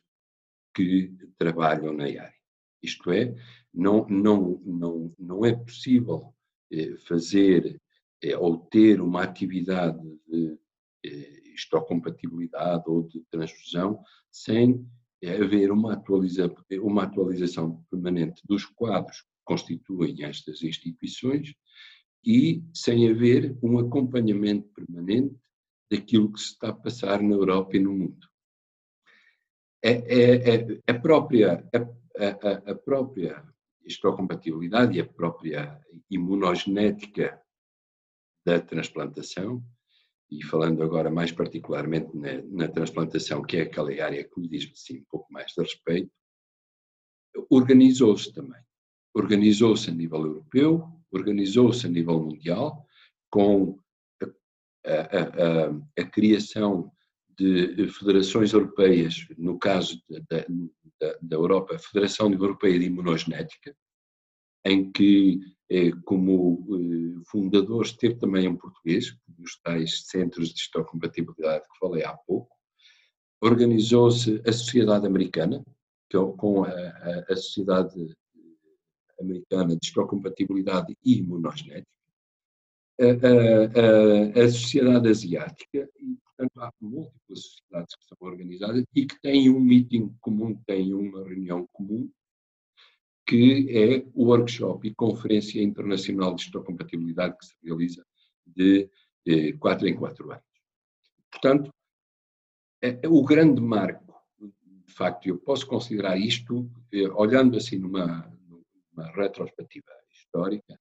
que 0.74 1.16
trabalham 1.38 1.92
na 1.92 2.06
área. 2.06 2.34
Isto 2.82 3.12
é, 3.12 3.32
não, 3.72 4.04
não, 4.08 4.60
não, 4.64 5.14
não 5.16 5.44
é 5.44 5.54
possível 5.54 6.34
eh, 6.72 6.96
fazer 7.06 7.80
eh, 8.20 8.36
ou 8.36 8.58
ter 8.58 9.00
uma 9.00 9.22
atividade 9.22 10.02
de 10.26 10.58
eh, 11.04 11.42
histocompatibilidade 11.54 12.82
ou 12.88 13.04
de 13.04 13.24
transfusão 13.30 14.02
sem 14.32 14.84
haver 15.24 15.70
uma, 15.70 15.92
atualiza, 15.92 16.52
uma 16.82 17.04
atualização 17.04 17.84
permanente 17.88 18.42
dos 18.48 18.64
quadros 18.64 19.20
que 19.20 19.28
constituem 19.44 20.24
estas 20.24 20.62
instituições 20.64 21.54
e 22.26 22.64
sem 22.74 23.08
haver 23.08 23.56
um 23.62 23.78
acompanhamento 23.78 24.68
permanente 24.70 25.36
daquilo 25.88 26.32
que 26.32 26.40
se 26.40 26.46
está 26.46 26.70
a 26.70 26.74
passar 26.74 27.22
na 27.22 27.34
Europa 27.34 27.76
e 27.76 27.80
no 27.80 27.92
mundo. 27.92 28.26
É, 29.82 29.92
é, 29.92 30.56
é 30.56 30.80
a, 30.88 30.94
própria, 30.94 31.64
a, 31.72 32.24
a, 32.24 32.72
a 32.72 32.74
própria 32.74 33.44
histocompatibilidade 33.84 34.96
e 34.96 35.00
a 35.00 35.06
própria 35.06 35.80
imunogenética 36.10 37.40
da 38.44 38.60
transplantação, 38.60 39.64
e 40.28 40.42
falando 40.44 40.82
agora 40.82 41.08
mais 41.08 41.30
particularmente 41.30 42.16
na, 42.16 42.42
na 42.42 42.68
transplantação, 42.68 43.42
que 43.42 43.58
é 43.58 43.62
aquela 43.62 43.90
área 44.02 44.24
que 44.24 44.40
me 44.40 44.48
diz 44.48 44.68
assim, 44.72 44.98
um 44.98 45.04
pouco 45.08 45.32
mais 45.32 45.52
de 45.52 45.62
respeito, 45.62 46.10
organizou-se 47.48 48.32
também. 48.32 48.60
Organizou-se 49.14 49.88
a 49.88 49.94
nível 49.94 50.26
europeu, 50.26 50.95
organizou-se 51.12 51.86
a 51.86 51.90
nível 51.90 52.20
mundial, 52.20 52.86
com 53.30 53.78
a, 54.84 54.90
a, 54.90 55.22
a, 55.68 56.02
a, 56.02 56.04
criação 56.04 56.90
de 57.38 57.88
federações 57.88 58.52
europeias, 58.52 59.26
no 59.36 59.58
caso 59.58 60.00
da, 60.08 60.46
da, 61.00 61.18
da 61.20 61.36
Europa, 61.36 61.74
a 61.74 61.78
Federação 61.78 62.30
Europeia 62.32 62.78
de 62.78 62.86
Imunogenética, 62.86 63.76
em 64.64 64.90
que, 64.90 65.38
eh, 65.70 65.92
como 66.04 66.66
eh, 66.70 67.22
fundadores, 67.30 67.92
teve 67.92 68.16
também 68.16 68.48
um 68.48 68.56
português, 68.56 69.16
dos 69.28 69.60
tais 69.60 70.02
centros 70.06 70.52
de 70.52 70.60
histocompatibilidade 70.60 71.64
que 71.64 71.78
falei 71.78 72.04
há 72.04 72.16
pouco, 72.16 72.50
organizou-se 73.40 74.42
a 74.46 74.52
Sociedade 74.52 75.06
Americana, 75.06 75.64
é 76.12 76.18
com 76.36 76.64
a, 76.64 76.70
a 77.28 77.36
Sociedade 77.36 78.16
Americana 79.20 79.76
de 79.76 79.86
Histocompatibilidade 79.86 80.96
e 81.04 81.18
Imunogenética, 81.18 81.86
a, 82.98 83.04
a, 83.04 84.44
a, 84.44 84.48
Sociedade 84.50 85.08
Asiática, 85.08 85.88
e, 86.00 86.16
portanto, 86.24 86.60
há 86.60 86.72
múltiplas 86.80 87.40
sociedades 87.40 87.94
que 87.94 88.04
são 88.06 88.16
organizadas 88.20 88.84
e 88.94 89.06
que 89.06 89.20
têm 89.20 89.50
um 89.50 89.60
meeting 89.60 90.14
comum, 90.20 90.54
têm 90.66 90.94
uma 90.94 91.22
reunião 91.24 91.68
comum, 91.72 92.10
que 93.26 93.66
é 93.70 94.06
o 94.14 94.26
workshop 94.26 94.86
e 94.86 94.94
conferência 94.94 95.60
internacional 95.60 96.34
de 96.34 96.42
histocompatibilidade 96.42 97.36
que 97.36 97.46
se 97.46 97.54
realiza 97.62 98.04
de 98.46 98.88
eh, 99.26 99.52
quatro 99.54 99.88
em 99.88 99.96
quatro 99.96 100.30
anos. 100.30 100.44
Portanto, 101.30 101.70
é, 102.80 103.00
é 103.02 103.08
o 103.08 103.22
grande 103.24 103.60
marco, 103.60 104.14
de 104.38 104.92
facto, 104.92 105.26
eu 105.26 105.36
posso 105.36 105.66
considerar 105.66 106.16
isto, 106.16 106.70
eh, 106.92 107.08
olhando 107.08 107.56
assim 107.56 107.76
numa, 107.76 108.32
numa 108.96 109.10
retrospectiva 109.12 109.86
histórica, 110.12 110.78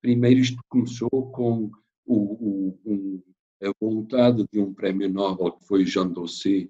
primeiro 0.00 0.40
isto 0.40 0.62
começou 0.68 1.10
com 1.32 1.70
o, 2.06 2.14
o, 2.16 2.80
um, 2.86 3.22
a 3.62 3.72
vontade 3.80 4.44
de 4.52 4.60
um 4.60 4.72
prémio 4.72 5.08
Nobel, 5.08 5.52
que 5.52 5.66
foi 5.66 5.84
Jean 5.84 6.08
Dossé, 6.08 6.68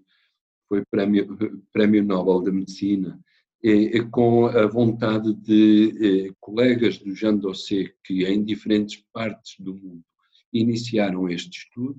foi 0.68 0.84
prémio, 0.90 1.36
prémio 1.72 2.02
Nobel 2.02 2.42
de 2.42 2.52
Medicina, 2.52 3.20
e, 3.62 4.02
com 4.10 4.46
a 4.46 4.66
vontade 4.66 5.32
de 5.34 6.32
colegas 6.40 6.98
do 6.98 7.14
Jean 7.14 7.36
Dossé, 7.36 7.94
que 8.04 8.24
em 8.24 8.44
diferentes 8.44 9.02
partes 9.12 9.56
do 9.58 9.74
mundo 9.74 10.04
iniciaram 10.52 11.28
este 11.28 11.58
estudo 11.58 11.98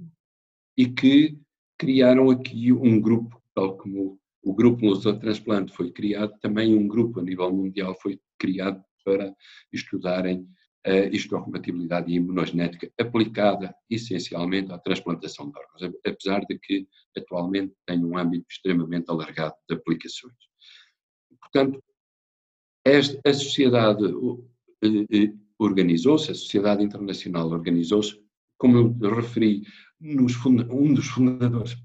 e 0.77 0.87
que 0.87 1.37
criaram 1.77 2.29
aqui 2.29 2.71
um 2.71 3.01
grupo, 3.01 3.41
tal 3.53 3.77
como 3.77 4.19
o 4.45 4.53
grupo 4.53 4.85
Lusotransplante 4.85 5.73
foi 5.73 5.91
criado, 5.91 6.37
também 6.39 6.75
um 6.75 6.87
grupo 6.87 7.19
a 7.19 7.23
nível 7.23 7.51
mundial 7.51 7.97
foi 7.99 8.19
criado 8.37 8.81
para 9.03 9.35
estudarem 9.73 10.47
a 10.85 11.07
histocompatibilidade 11.07 12.11
e 12.11 12.17
imunogenética 12.17 12.91
aplicada 12.99 13.75
essencialmente 13.89 14.71
à 14.71 14.77
transplantação 14.77 15.49
de 15.49 15.57
órgãos, 15.57 15.97
apesar 16.05 16.45
de 16.45 16.59
que 16.59 16.87
atualmente 17.17 17.73
tem 17.87 18.05
um 18.05 18.15
âmbito 18.15 18.45
extremamente 18.47 19.09
alargado 19.09 19.55
de 19.67 19.75
aplicações. 19.75 20.35
Portanto, 21.41 21.83
a 23.25 23.33
sociedade 23.33 24.03
organizou-se, 25.57 26.29
a 26.29 26.35
sociedade 26.35 26.83
internacional 26.83 27.49
organizou-se, 27.49 28.23
como 28.59 28.95
eu 29.01 29.15
referi, 29.15 29.63
nos, 29.99 30.35
um 30.45 30.93
dos 30.93 31.07
fundadores 31.07 31.75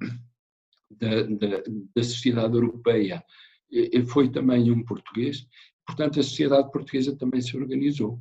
da, 0.90 1.22
da, 1.22 1.62
da 1.94 2.02
sociedade 2.02 2.54
europeia 2.54 3.24
foi 4.08 4.30
também 4.30 4.70
um 4.70 4.84
português, 4.84 5.46
portanto 5.86 6.18
a 6.18 6.22
sociedade 6.22 6.70
portuguesa 6.72 7.16
também 7.16 7.40
se 7.40 7.56
organizou 7.56 8.20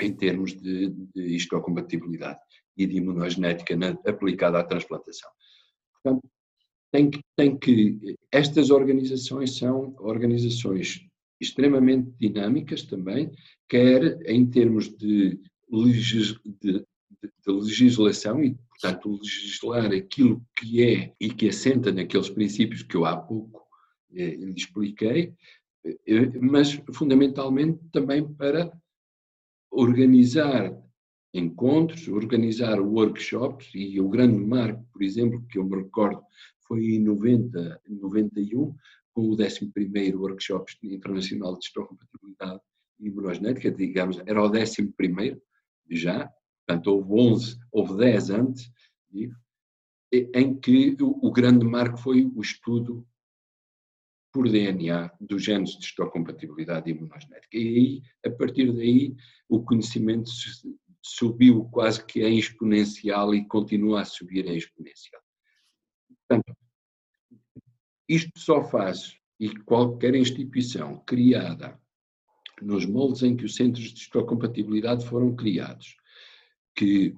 em 0.00 0.12
termos 0.14 0.54
de, 0.60 0.88
de 0.88 1.36
histocompatibilidade 1.36 2.38
e 2.76 2.86
de 2.86 2.96
imunogenética 2.96 3.76
na, 3.76 3.90
aplicada 4.06 4.58
à 4.58 4.64
transplantação. 4.64 5.30
Portanto, 6.02 6.28
tem 6.90 7.10
que, 7.10 7.20
tem 7.36 7.58
que, 7.58 8.16
estas 8.30 8.70
organizações 8.70 9.56
são 9.56 9.94
organizações 9.98 11.06
extremamente 11.40 12.10
dinâmicas 12.18 12.82
também, 12.82 13.30
quer 13.68 14.20
em 14.26 14.48
termos 14.48 14.88
de, 14.96 15.40
legis, 15.70 16.38
de, 16.44 16.80
de, 16.80 16.84
de 17.46 17.52
legislação 17.52 18.42
e, 18.42 18.56
portanto, 18.82 19.16
legislar 19.16 19.92
aquilo 19.92 20.44
que 20.58 20.82
é 20.82 21.14
e 21.20 21.30
que 21.30 21.48
assenta 21.48 21.92
naqueles 21.92 22.28
princípios 22.28 22.82
que 22.82 22.96
eu 22.96 23.04
há 23.04 23.16
pouco 23.16 23.62
eh, 24.12 24.34
lhe 24.34 24.56
expliquei, 24.56 25.32
eh, 25.84 26.38
mas 26.40 26.72
fundamentalmente 26.92 27.78
também 27.92 28.26
para 28.34 28.72
organizar 29.70 30.76
encontros, 31.32 32.08
organizar 32.08 32.80
workshops, 32.80 33.70
e 33.74 33.98
o 34.00 34.08
grande 34.08 34.36
marco, 34.36 34.84
por 34.92 35.02
exemplo, 35.02 35.46
que 35.48 35.58
eu 35.58 35.64
me 35.64 35.76
recordo, 35.76 36.20
foi 36.66 36.96
em 36.96 36.98
90, 36.98 37.80
91, 37.88 38.74
com 39.14 39.28
o 39.28 39.36
11º 39.36 40.14
Workshop 40.16 40.72
Internacional 40.82 41.56
de 41.56 41.66
Histocompatibilidade 41.66 42.60
e 42.98 43.06
Imunogenética, 43.06 43.70
digamos, 43.70 44.18
era 44.26 44.42
o 44.42 44.50
11º 44.50 45.40
já, 45.90 46.30
portanto 46.66 46.86
houve 46.88 47.12
11, 47.12 47.58
houve 47.70 47.96
10 47.96 48.30
antes, 48.30 48.72
em 50.12 50.58
que 50.58 50.96
o, 51.00 51.26
o 51.26 51.32
grande 51.32 51.64
marco 51.64 51.98
foi 51.98 52.24
o 52.34 52.40
estudo 52.40 53.06
por 54.32 54.48
DNA 54.48 55.10
dos 55.20 55.42
genes 55.42 55.76
de 55.76 55.84
histocompatibilidade 55.84 56.90
imunogenética. 56.90 57.56
E 57.56 57.68
aí, 57.68 58.02
a 58.24 58.30
partir 58.30 58.72
daí, 58.72 59.14
o 59.48 59.62
conhecimento 59.62 60.30
subiu 61.02 61.64
quase 61.66 62.04
que 62.04 62.22
em 62.22 62.38
exponencial 62.38 63.34
e 63.34 63.46
continua 63.46 64.00
a 64.00 64.04
subir 64.04 64.46
em 64.46 64.56
exponencial. 64.56 65.20
Portanto, 66.08 66.56
isto 68.08 68.38
só 68.38 68.64
faz, 68.64 69.16
e 69.38 69.54
qualquer 69.64 70.14
instituição 70.14 71.02
criada 71.04 71.78
nos 72.60 72.86
moldes 72.86 73.22
em 73.22 73.36
que 73.36 73.44
os 73.44 73.54
centros 73.56 73.92
de 73.92 74.00
histocompatibilidade 74.00 75.04
foram 75.04 75.34
criados, 75.34 75.96
que, 76.74 77.14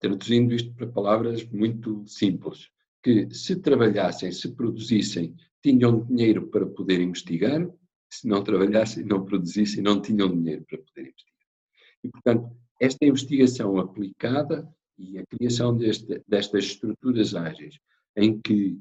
traduzindo 0.00 0.54
isto 0.54 0.72
para 0.74 0.86
palavras 0.86 1.44
muito 1.46 2.06
simples, 2.06 2.70
que 3.02 3.32
se 3.32 3.56
trabalhassem, 3.56 4.32
se 4.32 4.52
produzissem, 4.52 5.34
tinham 5.62 6.04
dinheiro 6.04 6.48
para 6.48 6.66
poder 6.66 7.00
investigar, 7.00 7.68
se 8.10 8.26
não 8.26 8.42
trabalhassem, 8.42 9.04
não 9.04 9.24
produzissem, 9.24 9.82
não 9.82 10.00
tinham 10.00 10.28
dinheiro 10.28 10.64
para 10.64 10.78
poder 10.78 11.08
investigar. 11.08 11.46
E, 12.02 12.08
portanto, 12.08 12.56
esta 12.80 13.04
investigação 13.04 13.78
aplicada 13.78 14.68
e 14.98 15.18
a 15.18 15.26
criação 15.26 15.76
deste, 15.76 16.22
destas 16.26 16.64
estruturas 16.64 17.34
ágeis, 17.34 17.78
em 18.16 18.40
que 18.40 18.78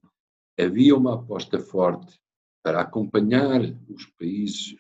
havia 0.58 0.95
uma 0.95 1.15
aposta 1.15 1.60
forte 1.60 2.17
para 2.63 2.82
acompanhar 2.82 3.62
os 3.89 4.06
países 4.17 4.76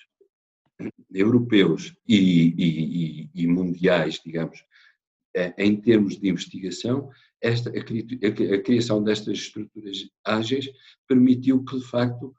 europeus 1.11 1.95
e, 2.07 2.47
e, 2.57 3.29
e 3.33 3.47
mundiais, 3.47 4.19
digamos, 4.23 4.63
em 5.57 5.75
termos 5.75 6.17
de 6.17 6.29
investigação, 6.29 7.09
esta, 7.41 7.69
a, 7.69 8.55
a, 8.55 8.61
criação 8.61 9.03
destas 9.03 9.37
estruturas 9.37 10.09
ágeis 10.23 10.69
permitiu 11.07 11.63
que, 11.63 11.77
de 11.77 11.85
facto, 11.85 12.33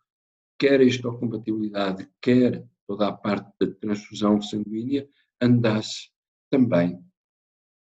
quer 0.58 0.80
a 0.80 0.84
histocompatibilidade, 0.84 2.08
quer 2.20 2.66
toda 2.86 3.08
a 3.08 3.12
parte 3.12 3.52
da 3.60 3.70
transfusão 3.74 4.40
sanguínea 4.40 5.08
andasse 5.40 6.10
também 6.50 6.98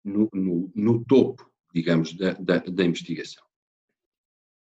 no, 0.05 0.29
no, 0.33 0.73
no 0.75 1.05
topo, 1.05 1.51
digamos, 1.75 2.15
da, 2.15 2.33
da, 2.35 2.59
da, 2.59 2.85
investigação. 2.85 3.45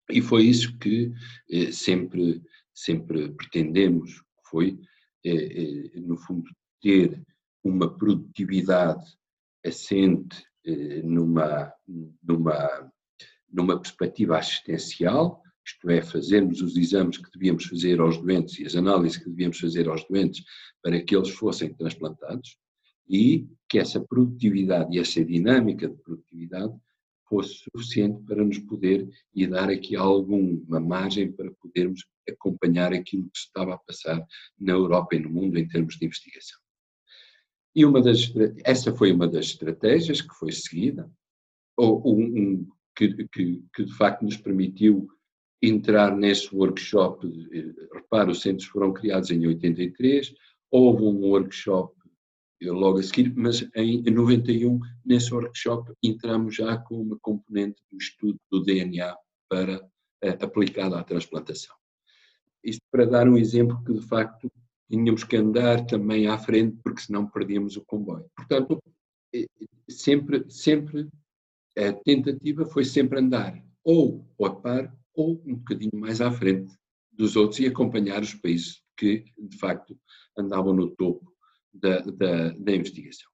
E 0.09 0.21
foi 0.21 0.43
isso 0.43 0.77
que 0.77 1.13
eh, 1.49 1.71
sempre, 1.71 2.41
sempre 2.73 3.31
pretendemos, 3.31 4.21
foi, 4.49 4.79
eh, 5.23 5.91
eh, 5.95 5.99
no 5.99 6.17
fundo, 6.17 6.49
ter 6.81 7.21
uma 7.63 7.97
produtividade 7.97 9.05
assente 9.65 10.43
eh, 10.65 11.01
numa, 11.03 11.73
numa, 12.21 12.91
numa 13.51 13.79
perspectiva 13.79 14.37
assistencial, 14.37 15.41
isto 15.65 15.89
é, 15.89 16.01
fazermos 16.01 16.61
os 16.61 16.75
exames 16.75 17.17
que 17.17 17.31
devíamos 17.31 17.65
fazer 17.65 17.99
aos 17.99 18.17
doentes 18.17 18.59
e 18.59 18.65
as 18.65 18.75
análises 18.75 19.17
que 19.17 19.29
devíamos 19.29 19.59
fazer 19.59 19.87
aos 19.87 20.05
doentes 20.07 20.43
para 20.81 21.01
que 21.01 21.15
eles 21.15 21.29
fossem 21.29 21.73
transplantados, 21.73 22.57
e 23.07 23.47
que 23.69 23.79
essa 23.79 23.99
produtividade 23.99 24.95
e 24.95 24.99
essa 24.99 25.23
dinâmica 25.23 25.87
de 25.87 25.95
produtividade 25.95 26.73
fosse 27.27 27.63
suficiente 27.71 28.21
para 28.25 28.43
nos 28.43 28.59
poder 28.59 29.09
e 29.33 29.47
dar 29.47 29.69
aqui 29.69 29.95
alguma 29.95 30.79
margem 30.79 31.31
para 31.31 31.51
podermos 31.51 32.05
acompanhar 32.29 32.93
aquilo 32.93 33.29
que 33.29 33.37
estava 33.37 33.73
a 33.73 33.77
passar 33.77 34.23
na 34.59 34.73
Europa 34.73 35.15
e 35.15 35.19
no 35.19 35.29
mundo 35.29 35.57
em 35.57 35.67
termos 35.67 35.95
de 35.97 36.05
investigação. 36.05 36.62
E 37.75 37.85
uma 37.85 38.01
das, 38.01 38.31
essa 38.63 38.93
foi 38.93 39.11
uma 39.11 39.27
das 39.27 39.45
estratégias 39.45 40.21
que 40.21 40.33
foi 40.35 40.51
seguida, 40.51 41.09
ou 41.75 42.01
um, 42.05 42.23
um, 42.23 42.67
que, 42.95 43.27
que, 43.27 43.63
que, 43.73 43.85
de 43.85 43.93
facto 43.93 44.23
nos 44.23 44.37
permitiu 44.37 45.07
entrar 45.61 46.15
nesse 46.15 46.53
workshop. 46.55 47.27
Repara, 47.93 48.31
os 48.31 48.41
centros 48.41 48.67
foram 48.67 48.93
criados 48.93 49.31
em 49.31 49.47
83, 49.47 50.33
houve 50.69 51.03
um 51.03 51.25
workshop 51.25 51.95
logo 52.61 52.99
a 52.99 53.03
seguir, 53.03 53.33
mas 53.35 53.67
em 53.75 54.01
91, 54.03 54.79
nesse 55.05 55.33
workshop, 55.33 55.91
entramos 56.01 56.55
já 56.55 56.77
com 56.77 57.01
uma 57.01 57.17
componente 57.19 57.81
do 57.91 57.97
estudo 57.97 58.39
do 58.51 58.63
DNA 58.63 59.15
para 59.49 59.83
uh, 59.83 60.43
aplicada 60.43 60.97
à 60.97 61.03
transplantação. 61.03 61.75
Isto 62.63 62.81
para 62.91 63.05
dar 63.05 63.27
um 63.27 63.37
exemplo 63.37 63.83
que, 63.83 63.93
de 63.93 64.01
facto, 64.01 64.49
tínhamos 64.89 65.23
que 65.23 65.35
andar 65.35 65.85
também 65.85 66.27
à 66.27 66.37
frente, 66.37 66.77
porque 66.83 67.01
senão 67.01 67.27
perdíamos 67.27 67.77
o 67.77 67.85
comboio. 67.85 68.25
Portanto, 68.35 68.81
sempre, 69.89 70.45
sempre 70.49 71.07
a 71.77 71.93
tentativa 71.93 72.65
foi 72.65 72.85
sempre 72.85 73.19
andar 73.19 73.63
ou 73.83 74.25
a 74.43 74.49
par 74.49 74.95
ou 75.15 75.41
um 75.45 75.55
bocadinho 75.55 75.91
mais 75.95 76.21
à 76.21 76.31
frente 76.31 76.73
dos 77.11 77.35
outros 77.35 77.59
e 77.59 77.67
acompanhar 77.67 78.21
os 78.21 78.33
países 78.33 78.81
que, 78.97 79.25
de 79.37 79.57
facto, 79.57 79.97
andavam 80.37 80.73
no 80.73 80.89
topo 80.95 81.31
da, 81.73 81.99
da, 81.99 82.49
da 82.49 82.75
investigação. 82.75 83.29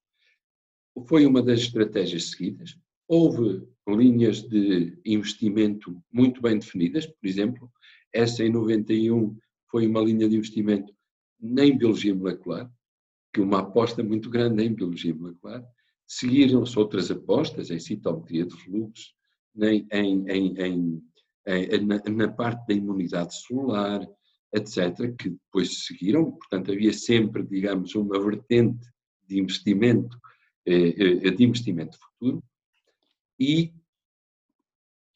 Foi 1.08 1.26
uma 1.26 1.42
das 1.42 1.62
estratégias 1.62 2.32
seguidas. 2.32 2.78
Houve 3.08 3.66
linhas 3.88 4.42
de 4.42 5.00
investimento 5.06 6.02
muito 6.12 6.42
bem 6.42 6.60
definidas, 6.60 7.06
por 7.06 7.28
exemplo, 7.28 7.72
essa 8.14 8.44
em 8.44 8.52
91 8.52 9.38
foi 9.70 9.88
uma 9.88 10.02
linha 10.02 10.28
de 10.28 10.36
investimento 10.36 10.94
em 11.42 11.78
biologia 11.78 12.14
molecular, 12.14 12.70
que 13.34 13.42
uma 13.42 13.60
aposta 13.60 14.04
muito 14.04 14.30
grande 14.30 14.64
em 14.64 14.74
biologia 14.74 15.14
molecular. 15.14 15.64
Seguiram-se 16.08 16.78
outras 16.78 17.12
apostas 17.12 17.70
em 17.70 17.80
citometria 17.80 18.46
de 18.46 18.56
fluxo, 18.56 19.14
em, 19.62 19.88
em, 19.92 20.58
em, 20.58 21.04
na, 21.86 22.02
na, 22.10 22.28
parte 22.28 22.66
da 22.68 22.74
imunidade 22.74 23.36
celular, 23.36 24.02
etc., 24.54 25.16
que 25.18 25.30
depois 25.30 25.86
seguiram. 25.86 26.32
Portanto, 26.32 26.72
havia 26.72 26.94
sempre, 26.94 27.44
digamos, 27.44 27.94
uma 27.96 28.20
vertente 28.20 28.88
de 29.28 29.40
investimento, 29.40 30.18
eh, 30.66 31.28
eh, 31.28 31.32
de 31.32 31.44
investimento 31.44 31.98
futuro. 32.00 32.44
E 33.40 33.74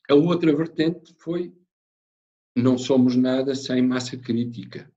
a 0.10 0.14
outra 0.14 0.56
vertente 0.56 1.16
foi 1.20 1.54
não 2.56 2.78
somos 2.78 3.16
nada 3.16 3.56
sem 3.56 3.82
massa 3.82 4.16
crítica. 4.16 4.93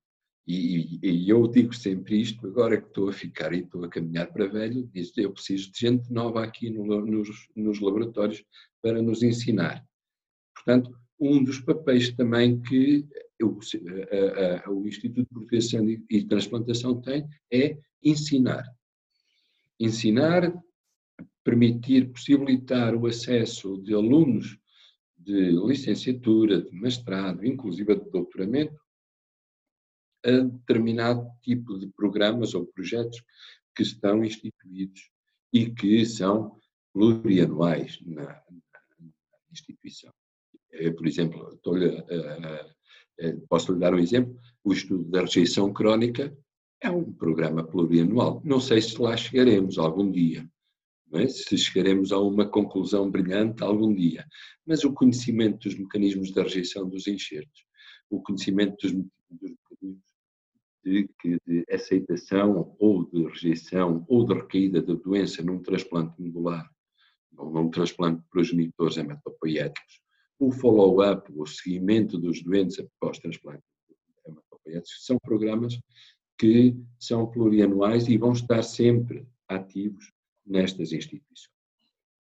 E, 0.46 1.00
e, 1.02 1.28
eu 1.28 1.48
digo 1.48 1.74
sempre 1.74 2.20
isto, 2.20 2.46
agora 2.46 2.80
que 2.80 2.86
estou 2.86 3.08
a 3.08 3.12
ficar 3.12 3.52
e 3.52 3.60
estou 3.60 3.84
a 3.84 3.88
caminhar 3.88 4.32
para 4.32 4.46
velho, 4.46 4.88
eu 5.16 5.32
preciso 5.32 5.72
de 5.72 5.80
gente 5.80 6.12
nova 6.12 6.44
aqui 6.44 6.70
no, 6.70 7.04
nos, 7.04 7.48
nos 7.56 7.80
laboratórios 7.80 8.44
para 8.80 9.02
nos 9.02 9.24
ensinar. 9.24 9.84
Portanto, 10.54 10.96
um 11.18 11.42
dos 11.42 11.58
papéis 11.58 12.12
também 12.12 12.60
que 12.60 13.04
o, 13.42 13.58
a, 14.12 14.68
a, 14.68 14.70
o 14.70 14.86
Instituto 14.86 15.46
de 15.46 15.60
Sangue 15.60 16.04
e 16.08 16.22
Transplantação 16.22 17.00
tem 17.00 17.26
é 17.52 17.76
ensinar. 18.02 18.64
Ensinar, 19.80 20.54
permitir, 21.42 22.10
possibilitar 22.12 22.94
o 22.94 23.06
acesso 23.06 23.82
de 23.82 23.94
alunos 23.94 24.56
de 25.18 25.50
licenciatura, 25.50 26.62
de 26.62 26.72
mestrado, 26.72 27.44
inclusive 27.44 27.96
de 27.96 28.10
doutoramento, 28.10 28.85
a 30.26 30.40
determinado 30.40 31.26
tipo 31.42 31.78
de 31.78 31.86
programas 31.88 32.54
ou 32.54 32.66
projetos 32.66 33.22
que 33.74 33.82
estão 33.82 34.24
instituídos 34.24 35.10
e 35.52 35.70
que 35.70 36.04
são 36.04 36.58
plurianuais 36.92 37.98
na, 38.04 38.24
na 38.24 39.12
instituição. 39.52 40.12
Por 40.96 41.06
exemplo, 41.06 41.58
posso 43.48 43.72
lhe 43.72 43.78
dar 43.78 43.94
um 43.94 43.98
exemplo, 43.98 44.38
o 44.64 44.72
estudo 44.72 45.04
da 45.04 45.20
rejeição 45.20 45.72
crónica 45.72 46.36
é 46.82 46.90
um 46.90 47.12
programa 47.12 47.64
plurianual. 47.64 48.42
Não 48.44 48.60
sei 48.60 48.80
se 48.80 49.00
lá 49.00 49.16
chegaremos 49.16 49.78
algum 49.78 50.10
dia, 50.10 50.48
é? 51.14 51.28
se 51.28 51.56
chegaremos 51.56 52.12
a 52.12 52.18
uma 52.18 52.48
conclusão 52.48 53.10
brilhante 53.10 53.62
algum 53.62 53.94
dia, 53.94 54.26
mas 54.66 54.84
o 54.84 54.92
conhecimento 54.92 55.68
dos 55.68 55.78
mecanismos 55.78 56.32
da 56.32 56.42
rejeição 56.42 56.88
dos 56.88 57.06
enxertos, 57.06 57.64
o 58.10 58.20
conhecimento 58.22 58.76
dos, 58.82 58.92
dos 58.92 59.50
mecanismos 59.50 60.02
de, 60.86 61.10
de, 61.46 61.64
aceitação 61.68 62.76
ou 62.78 63.04
de 63.04 63.24
rejeição 63.24 64.06
ou 64.08 64.24
de 64.24 64.34
recaída 64.34 64.80
da 64.80 64.94
doença 64.94 65.42
num 65.42 65.60
transplante 65.60 66.14
medular 66.22 66.70
ou 67.36 67.50
num 67.50 67.68
transplante 67.68 68.22
de 68.22 68.28
progenitores 68.30 68.96
hematopoéticos, 68.96 70.00
o 70.38 70.50
follow-up, 70.52 71.30
o 71.34 71.44
seguimento 71.44 72.16
dos 72.16 72.42
doentes 72.42 72.78
após 72.78 73.18
transplante 73.18 73.62
hematopoéticos, 74.24 75.04
são 75.04 75.18
programas 75.18 75.78
que 76.38 76.76
são 77.00 77.26
plurianuais 77.26 78.08
e 78.08 78.16
vão 78.16 78.32
estar 78.32 78.62
sempre 78.62 79.26
ativos 79.48 80.12
nestas 80.46 80.92
instituições. 80.92 81.50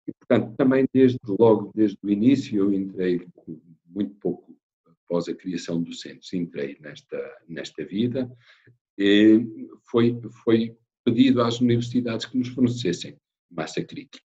E, 0.07 0.12
portanto, 0.12 0.55
também 0.57 0.87
desde 0.93 1.19
logo, 1.27 1.73
desde 1.75 1.99
o 2.03 2.11
início, 2.11 2.57
eu 2.57 2.73
entrei 2.73 3.27
muito 3.87 4.14
pouco 4.17 4.54
após 5.14 5.29
a 5.29 5.35
criação 5.35 5.81
do 5.81 5.94
centro, 5.94 6.27
entrei 6.37 6.77
nesta, 6.81 7.18
nesta 7.48 7.85
vida, 7.85 8.31
foi, 9.85 10.20
foi 10.42 10.77
pedido 11.05 11.40
às 11.40 11.61
universidades 11.61 12.27
que 12.27 12.37
nos 12.37 12.48
fornecessem 12.48 13.16
massa 13.50 13.83
crítica. 13.85 14.24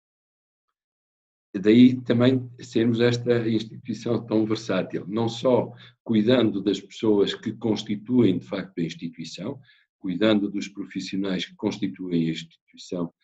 Daí 1.57 2.01
também 2.03 2.51
sermos 2.61 3.01
esta 3.01 3.49
instituição 3.49 4.27
tão 4.27 4.45
versátil, 4.45 5.07
não 5.07 5.29
só 5.29 5.73
cuidando 6.03 6.61
das 6.61 6.81
pessoas 6.81 7.33
que 7.33 7.53
constituem 7.53 8.39
de 8.39 8.45
facto 8.45 8.79
a 8.79 8.83
instituição, 8.83 9.59
cuidando 9.99 10.51
dos 10.51 10.69
profissionais 10.69 11.47
que 11.47 11.55
constituem 11.55 12.29
a 12.29 12.33
instituição, 12.33 13.15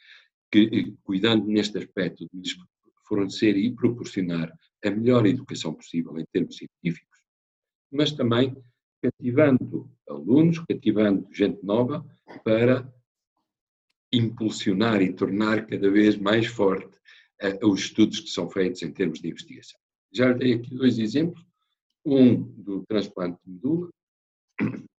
que, 0.51 0.95
cuidando 1.03 1.47
neste 1.47 1.77
aspecto 1.77 2.27
de 2.33 2.41
lhes 2.41 2.57
fornecer 3.07 3.57
e 3.57 3.75
proporcionar 3.75 4.57
a 4.85 4.91
melhor 4.91 5.27
educação 5.27 5.75
possível 5.75 6.17
em 6.17 6.25
termos 6.33 6.57
científicos, 6.57 7.10
mas 7.91 8.13
também 8.13 8.57
cativando 9.03 9.91
alunos, 10.09 10.59
cativando 10.61 11.27
gente 11.33 11.65
nova 11.65 12.05
para 12.45 12.93
impulsionar 14.13 15.01
e 15.01 15.13
tornar 15.13 15.67
cada 15.67 15.91
vez 15.91 16.17
mais 16.17 16.47
forte 16.47 16.91
os 17.63 17.81
estudos 17.81 18.21
que 18.21 18.29
são 18.29 18.51
feitos 18.51 18.83
em 18.83 18.93
termos 18.93 19.21
de 19.21 19.29
investigação. 19.29 19.81
Já 20.13 20.33
dei 20.33 20.55
aqui 20.55 20.75
dois 20.75 20.99
exemplos, 20.99 21.45
um 22.05 22.43
do 22.43 22.85
transplante 22.87 23.39
de 23.45 23.53
medula, 23.53 23.89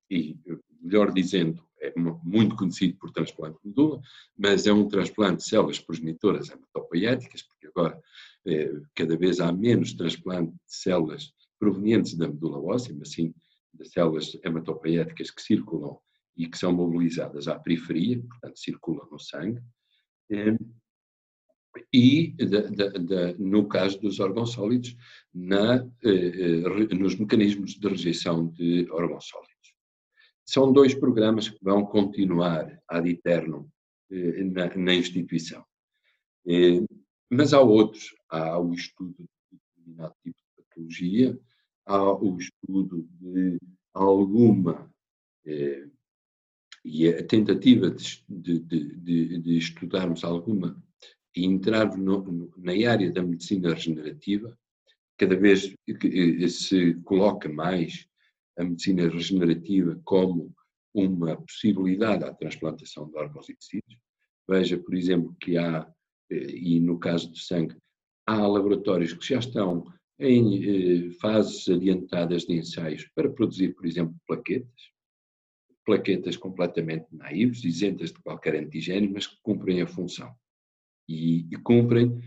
e 0.09 0.37
melhor 0.81 1.13
dizendo, 1.13 1.63
é 1.79 1.93
muito 2.23 2.55
conhecido 2.55 2.97
por 2.97 3.11
transplante 3.11 3.59
de 3.61 3.69
medula, 3.69 4.01
mas 4.37 4.65
é 4.65 4.73
um 4.73 4.87
transplante 4.87 5.37
de 5.37 5.49
células 5.49 5.79
progenitoras 5.79 6.49
hematopoéticas, 6.49 7.43
porque 7.43 7.67
agora 7.67 8.01
eh, 8.45 8.81
cada 8.95 9.17
vez 9.17 9.39
há 9.39 9.51
menos 9.51 9.93
transplante 9.93 10.51
de 10.51 10.59
células 10.65 11.33
provenientes 11.61 12.15
da 12.15 12.27
medula 12.27 12.59
óssea, 12.59 12.95
mas 12.97 13.11
sim 13.11 13.35
de 13.71 13.87
células 13.87 14.35
hematopoéticas 14.43 15.29
que 15.29 15.43
circulam 15.43 15.99
e 16.35 16.47
que 16.47 16.57
são 16.57 16.73
mobilizadas 16.73 17.47
à 17.47 17.57
periferia, 17.59 18.19
portanto 18.19 18.59
circulam 18.59 19.07
no 19.11 19.19
sangue. 19.19 19.61
Eh, 20.31 20.57
e, 21.93 22.35
no 23.37 23.67
caso 23.67 24.01
dos 24.01 24.19
órgãos 24.19 24.53
sólidos, 24.53 24.97
na, 25.33 25.87
eh, 26.03 26.63
eh, 26.65 26.95
nos 26.95 27.15
mecanismos 27.15 27.75
de 27.79 27.87
rejeição 27.87 28.47
de 28.47 28.89
órgãos 28.91 29.25
sólidos. 29.25 29.51
São 30.43 30.73
dois 30.73 30.95
programas 30.95 31.47
que 31.47 31.63
vão 31.63 31.85
continuar 31.85 32.81
ad 32.89 33.07
eternum 33.07 33.69
na, 34.09 34.75
na 34.75 34.93
instituição. 34.95 35.63
Mas 37.29 37.53
há 37.53 37.61
outros, 37.61 38.13
há 38.29 38.59
o 38.59 38.73
estudo 38.73 39.15
de 39.17 39.57
determinado 39.77 40.13
tipo 40.21 40.37
de 40.37 40.63
patologia, 40.63 41.39
há 41.85 42.13
o 42.13 42.37
estudo 42.37 43.07
de 43.19 43.59
alguma 43.93 44.89
e 46.83 47.07
a 47.07 47.23
tentativa 47.25 47.89
de, 47.89 48.59
de, 48.59 48.95
de, 48.95 49.37
de 49.39 49.57
estudarmos 49.57 50.23
alguma 50.23 50.81
e 51.35 51.45
entrar 51.45 51.97
no, 51.97 52.51
na 52.57 52.71
área 52.89 53.11
da 53.11 53.23
medicina 53.23 53.73
regenerativa, 53.73 54.57
cada 55.17 55.35
vez 55.37 55.73
que 55.85 56.49
se 56.49 56.95
coloca 57.03 57.47
mais 57.47 58.07
a 58.57 58.63
medicina 58.63 59.07
regenerativa 59.07 59.99
como 60.03 60.53
uma 60.93 61.37
possibilidade 61.37 62.25
à 62.25 62.33
transplantação 62.33 63.09
de 63.09 63.17
órgãos 63.17 63.47
e 63.49 63.55
tecidos. 63.55 63.97
Veja, 64.49 64.77
por 64.77 64.93
exemplo, 64.93 65.35
que 65.39 65.57
há, 65.57 65.89
eh, 66.29 66.51
e 66.51 66.79
no 66.79 66.99
caso 66.99 67.29
do 67.29 67.37
sangue, 67.37 67.77
há 68.27 68.45
laboratórios 68.45 69.13
que 69.13 69.25
já 69.25 69.39
estão 69.39 69.85
em 70.21 71.07
eh, 71.07 71.11
fases 71.19 71.67
adiantadas 71.67 72.43
de 72.43 72.53
ensaios 72.53 73.09
para 73.15 73.29
produzir, 73.29 73.73
por 73.73 73.85
exemplo, 73.85 74.15
plaquetas, 74.27 74.81
plaquetas 75.85 76.37
completamente 76.37 77.07
naivas, 77.11 77.63
isentas 77.63 78.11
de 78.11 78.19
qualquer 78.21 78.55
antigênio, 78.55 79.11
mas 79.11 79.27
que 79.27 79.35
cumprem 79.41 79.81
a 79.81 79.87
função 79.87 80.33
e, 81.09 81.47
e 81.51 81.57
cumprem 81.57 82.21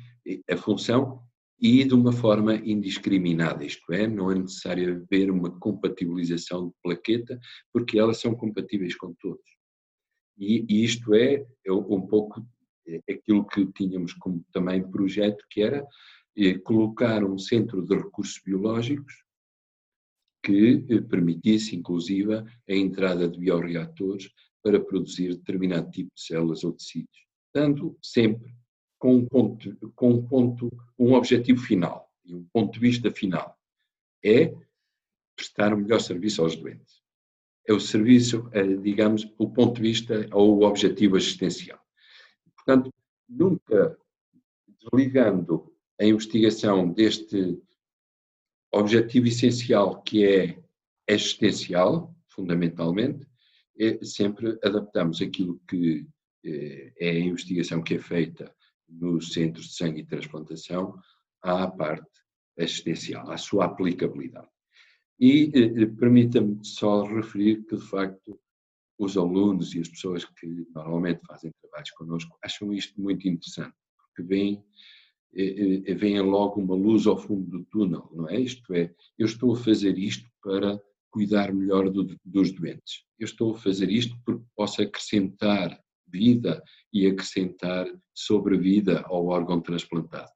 a 0.51 0.57
função 0.57 1.23
e 1.61 1.85
de 1.85 1.95
uma 1.95 2.13
forma 2.13 2.57
indiscriminada, 2.57 3.65
isto 3.65 3.93
é, 3.93 4.07
não 4.07 4.31
é 4.31 4.35
necessário 4.35 5.07
haver 5.11 5.31
uma 5.31 5.51
compatibilização 5.59 6.69
de 6.69 6.75
plaqueta, 6.83 7.39
porque 7.73 7.99
elas 7.99 8.21
são 8.21 8.35
compatíveis 8.35 8.97
com 8.97 9.15
todos. 9.15 9.49
E, 10.37 10.67
e 10.69 10.85
isto 10.85 11.15
é, 11.15 11.47
é 11.65 11.73
um 11.73 12.03
pouco 12.03 12.45
é, 12.87 13.01
aquilo 13.11 13.47
que 13.47 13.65
tínhamos 13.73 14.13
como 14.15 14.45
também 14.53 14.83
projeto, 14.91 15.45
que 15.49 15.63
era 15.63 15.87
colocar 16.63 17.25
um 17.25 17.39
centro 17.39 17.83
de 17.83 17.95
recursos 17.97 18.41
biológicos 18.45 19.25
que 20.43 20.85
eh, 20.91 21.01
permitisse, 21.01 21.75
inclusive, 21.75 22.35
a 22.35 22.45
entrada 22.69 23.29
de 23.29 23.39
bioreatores 23.39 24.31
para 24.63 24.81
produzir 24.81 25.37
determinado 25.37 25.91
tipo 25.91 26.11
de 26.15 26.23
células 26.23 26.65
ou 26.65 26.73
tecidos, 26.73 27.27
dando 27.55 27.97
sempre 28.03 28.55
com 28.99 29.17
um 29.17 29.27
ponto, 29.27 29.93
com 29.95 30.11
um 30.13 30.27
ponto, 30.27 30.71
um 30.99 31.13
objetivo 31.13 31.61
final 31.61 32.11
e 32.25 32.35
um 32.35 32.45
ponto 32.53 32.73
de 32.73 32.81
vista 32.81 33.11
final 33.11 33.59
é 34.25 34.55
prestar 35.37 35.75
o 35.75 35.77
melhor 35.77 36.01
serviço 36.01 36.43
aos 36.43 36.57
doentes. 36.57 37.03
É 37.67 37.73
o 37.73 37.81
serviço, 37.81 38.49
é, 38.53 38.63
digamos, 38.63 39.31
o 39.39 39.51
ponto 39.51 39.77
de 39.77 39.83
vista 39.83 40.27
ou 40.33 40.59
o 40.59 40.65
objetivo 40.65 41.17
assistencial. 41.17 41.81
Portanto, 42.57 42.91
nunca 43.29 43.99
desligando 44.81 45.74
a 46.01 46.05
investigação 46.05 46.93
deste 46.93 47.59
objetivo 48.73 49.29
essencial 49.29 50.03
que 50.03 50.25
é 50.25 50.63
assistencial, 51.09 52.15
fundamentalmente, 52.29 53.27
é, 53.79 54.03
sempre 54.05 54.59
adaptamos 54.63 55.21
aquilo 55.21 55.61
que 55.69 56.07
é, 56.45 56.93
é 57.01 57.11
a 57.11 57.19
investigação 57.19 57.83
que 57.83 57.95
é 57.95 57.99
feita 57.99 58.55
nos 58.89 59.33
centros 59.33 59.67
de 59.67 59.75
sangue 59.75 60.01
e 60.01 60.07
transplantação 60.07 60.99
à 61.43 61.67
parte 61.67 62.07
assistencial, 62.59 63.31
à 63.31 63.37
sua 63.37 63.67
aplicabilidade. 63.67 64.49
E 65.19 65.51
eh, 65.55 65.83
eh, 65.83 65.87
permita-me 65.87 66.59
só 66.65 67.05
referir 67.05 67.65
que, 67.65 67.77
de 67.77 67.87
facto, 67.87 68.39
os 68.99 69.17
alunos 69.17 69.75
e 69.75 69.81
as 69.81 69.89
pessoas 69.89 70.25
que 70.25 70.67
normalmente 70.75 71.21
fazem 71.27 71.53
trabalhos 71.61 71.91
connosco 71.93 72.37
acham 72.43 72.73
isto 72.73 73.01
muito 73.01 73.29
interessante, 73.29 73.75
porque 73.99 74.23
veem, 74.23 74.65
eh, 75.37 75.83
eh, 75.87 75.95
veem 75.95 76.21
logo 76.21 76.61
uma 76.61 76.75
luz 76.75 77.07
ao 77.07 77.19
fundo 77.19 77.51
do 77.51 77.65
túnel, 77.65 78.09
não 78.13 78.29
é? 78.29 78.41
Isto 78.41 78.75
é, 78.75 78.93
eu 79.19 79.27
estou 79.27 79.53
a 79.53 79.57
fazer 79.57 79.99
isto 79.99 80.29
para 80.43 80.81
cuidar 81.11 81.53
melhor 81.53 81.91
do, 81.91 82.17
dos 82.25 82.53
doentes. 82.53 83.05
Eu 83.19 83.25
estou 83.25 83.55
a 83.55 83.59
fazer 83.59 83.91
isto 83.91 84.17
porque 84.25 84.45
posso 84.57 84.83
acrescentar 84.83 85.81
vida 86.09 86.63
e 86.93 87.07
acrescentar 87.07 87.87
sobrevida 88.15 89.01
ao 89.07 89.27
órgão 89.27 89.61
transplantado. 89.61 90.31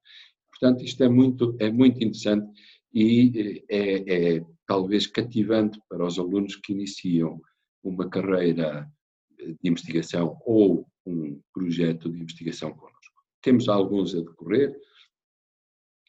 Portanto, 0.51 0.84
isto 0.84 1.03
é 1.03 1.09
muito, 1.09 1.57
é 1.61 1.70
muito 1.70 2.03
interessante 2.03 2.49
e 2.92 3.62
é, 3.68 4.36
é 4.36 4.44
talvez 4.66 5.07
cativante 5.07 5.80
para 5.88 6.05
os 6.05 6.18
alunos 6.18 6.57
que 6.57 6.72
iniciam 6.72 7.40
uma 7.82 8.09
carreira 8.09 8.90
de 9.38 9.68
investigação 9.68 10.36
ou 10.44 10.86
um 11.07 11.40
projeto 11.55 12.11
de 12.11 12.20
investigação 12.20 12.72
connosco. 12.72 12.97
Temos 13.43 13.68
alguns 13.68 14.14
a 14.14 14.20
decorrer 14.20 14.76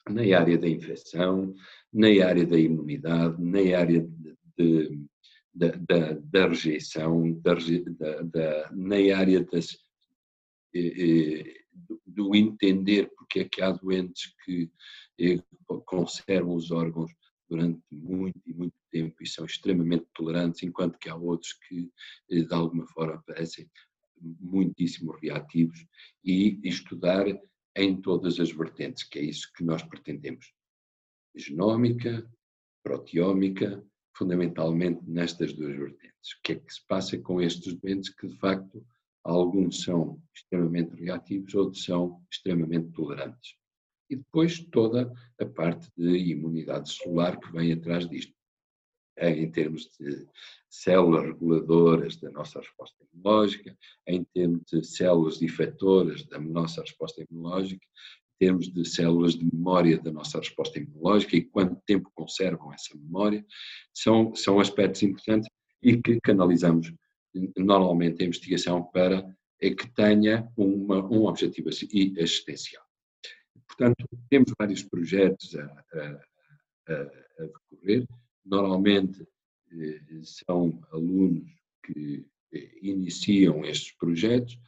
na 0.10 0.22
área 0.38 0.58
da 0.58 0.68
infecção, 0.68 1.54
na 1.94 2.08
área 2.26 2.46
da 2.46 2.58
imunidade, 2.58 3.42
na 3.42 3.78
área 3.78 4.02
de, 4.02 4.38
de, 4.58 5.06
da, 5.54 5.68
da, 5.88 6.14
da 6.14 6.48
rejeição, 6.48 7.40
da, 7.42 8.72
na 8.72 9.18
área 9.18 9.44
das, 9.44 9.78
do 12.06 12.36
entender 12.36 13.10
porque 13.16 13.42
é 13.42 13.50
que 13.50 13.62
há 13.62 13.72
doentes 13.72 14.34
que 14.44 14.72
conservam 15.86 16.56
os 16.56 16.72
órgãos 16.72 17.12
durante 17.48 17.82
muito 17.92 18.40
e 18.46 18.54
muito 18.54 18.76
tempo 18.92 19.16
e 19.22 19.28
são 19.28 19.46
extremamente 19.46 20.06
tolerantes, 20.14 20.64
enquanto 20.64 20.98
que 21.00 21.10
há 21.10 21.16
outros 21.16 21.54
que 21.54 21.92
de 22.30 22.54
alguma 22.54 22.88
forma 22.88 23.22
parecem 23.26 23.70
muitíssimo 24.22 25.12
reativos 25.14 25.86
e 26.24 26.60
estudar 26.64 27.26
em 27.76 28.02
todas 28.02 28.40
as 28.40 28.52
vertentes, 28.52 29.04
que 29.04 29.20
é 29.20 29.24
isso 29.24 29.52
que 29.56 29.64
nós 29.64 29.84
pretendemos. 29.84 30.54
Genómica, 31.36 32.30
proteómica, 32.84 33.84
fundamentalmente 34.16 35.02
nestas 35.08 35.54
duas 35.54 35.78
vertentes. 35.78 36.34
O 36.34 36.42
que 36.44 36.54
é 36.54 36.56
que 36.56 36.74
se 36.74 36.86
passa 36.88 37.18
com 37.18 37.42
estes 37.42 37.74
doentes 37.76 38.10
que, 38.10 38.28
de 38.28 38.36
facto, 38.38 38.86
alguns 39.24 39.84
são 39.84 40.22
extremamente 40.34 40.96
reativos, 40.96 41.54
outros 41.54 41.84
são 41.84 42.22
extremamente 42.32 42.92
tolerantes. 42.92 43.56
E 44.10 44.16
depois 44.16 44.60
toda 44.72 45.14
a 45.40 45.46
parte 45.46 45.90
de 45.96 46.18
imunidade 46.18 46.92
celular 46.92 47.40
que 47.40 47.52
vem 47.52 47.72
atrás 47.72 48.10
disto. 48.10 48.34
É, 49.22 49.32
em 49.32 49.52
termos 49.52 49.90
de 50.00 50.26
células 50.70 51.26
reguladoras 51.26 52.16
da 52.16 52.32
nossa 52.32 52.60
resposta 52.60 52.96
imunológica, 53.04 53.78
em 54.08 54.24
termos 54.24 54.62
de 54.72 54.82
células 54.82 55.42
efetoras 55.42 56.24
da 56.24 56.40
nossa 56.40 56.80
resposta 56.80 57.26
imunológica, 57.30 57.86
em 57.86 58.46
termos 58.46 58.72
de 58.72 58.86
células 58.86 59.36
de 59.36 59.44
memória 59.44 60.00
da 60.00 60.10
nossa 60.10 60.38
resposta 60.38 60.80
imunológica 60.80 61.36
e 61.36 61.44
quanto 61.44 61.82
tempo 61.86 62.10
conservam 62.16 62.72
essa 62.72 62.96
memória, 62.98 63.46
são, 63.94 64.34
são 64.34 64.58
aspectos 64.58 65.04
importantes 65.04 65.50
e 65.84 65.98
que 66.02 66.18
canalizamos 66.22 66.94
normalmente 67.58 68.24
a 68.24 68.28
investigação 68.28 68.84
para 68.84 69.22
que 69.60 69.94
tenha 69.94 70.50
uma, 70.56 71.04
um 71.06 71.26
objetivo 71.26 71.68
assistencial. 71.68 72.84
Portanto, 73.68 74.08
temos 74.30 74.54
vários 74.58 74.82
projetos 74.82 75.56
a, 75.56 75.66
a, 75.94 76.94
a 76.94 77.44
decorrer, 77.44 78.08
Normalmente 78.50 79.28
eh, 79.72 80.02
são 80.24 80.82
alunos 80.92 81.48
que 81.86 82.26
eh, 82.52 82.70
iniciam 82.82 83.64
estes 83.64 83.92
projetos, 83.92 84.60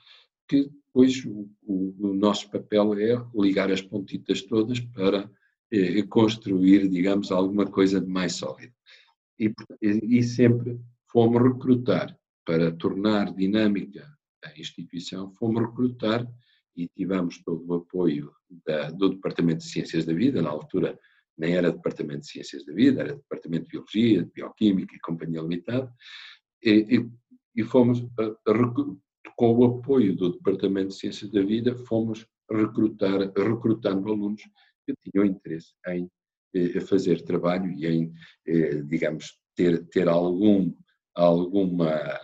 que 0.47 0.69
depois 0.69 1.25
o, 1.25 1.49
o, 1.63 2.13
nosso 2.13 2.49
papel 2.51 2.93
é 2.99 3.25
ligar 3.34 3.71
as 3.71 3.82
pontitas 3.82 4.41
todas 4.43 4.79
para 4.79 5.29
eh, 5.71 6.03
construir, 6.03 6.88
digamos, 6.88 7.32
alguma 7.32 7.65
coisa 7.65 7.99
de 7.99 8.07
mais 8.07 8.34
sólido. 8.34 8.73
E, 9.39 9.51
e 9.82 10.21
sempre 10.21 10.79
fomos 11.11 11.41
recrutar 11.41 12.15
para 12.45 12.71
tornar 12.71 13.34
dinâmica 13.34 14.07
a 14.43 14.59
instituição, 14.59 15.32
fomos 15.32 15.61
recrutar 15.61 16.27
e 16.75 16.88
tivemos 16.88 17.41
todo 17.43 17.65
o 17.67 17.73
apoio 17.75 18.32
da, 18.65 18.91
do 18.91 19.09
Departamento 19.09 19.59
de 19.59 19.71
Ciências 19.71 20.05
da 20.05 20.13
Vida, 20.13 20.41
na 20.41 20.49
altura 20.49 20.99
nem 21.41 21.55
era 21.55 21.71
Departamento 21.71 22.21
de 22.21 22.27
Ciências 22.27 22.63
da 22.63 22.73
Vida, 22.73 23.01
era 23.01 23.15
Departamento 23.15 23.63
de 23.63 23.71
Biologia, 23.71 24.23
de 24.23 24.31
Bioquímica 24.31 24.95
e 24.95 24.99
Companhia 24.99 25.41
Limitada, 25.41 25.91
e, 26.63 26.97
e, 26.97 27.09
e 27.55 27.63
fomos, 27.63 28.05
a, 28.19 28.53
com 29.35 29.53
o 29.53 29.65
apoio 29.65 30.15
do 30.15 30.33
Departamento 30.33 30.89
de 30.89 30.99
Ciências 30.99 31.31
da 31.31 31.41
Vida, 31.41 31.75
fomos 31.87 32.27
recrutar, 32.49 33.31
recrutando 33.35 34.07
alunos 34.09 34.43
que 34.85 34.93
tinham 35.03 35.25
interesse 35.25 35.73
em 35.87 36.07
eh, 36.53 36.79
fazer 36.81 37.23
trabalho 37.23 37.71
e 37.71 37.87
em, 37.87 38.13
eh, 38.45 38.83
digamos, 38.83 39.39
ter, 39.55 39.83
ter 39.87 40.07
algum, 40.07 40.71
alguma, 41.15 42.19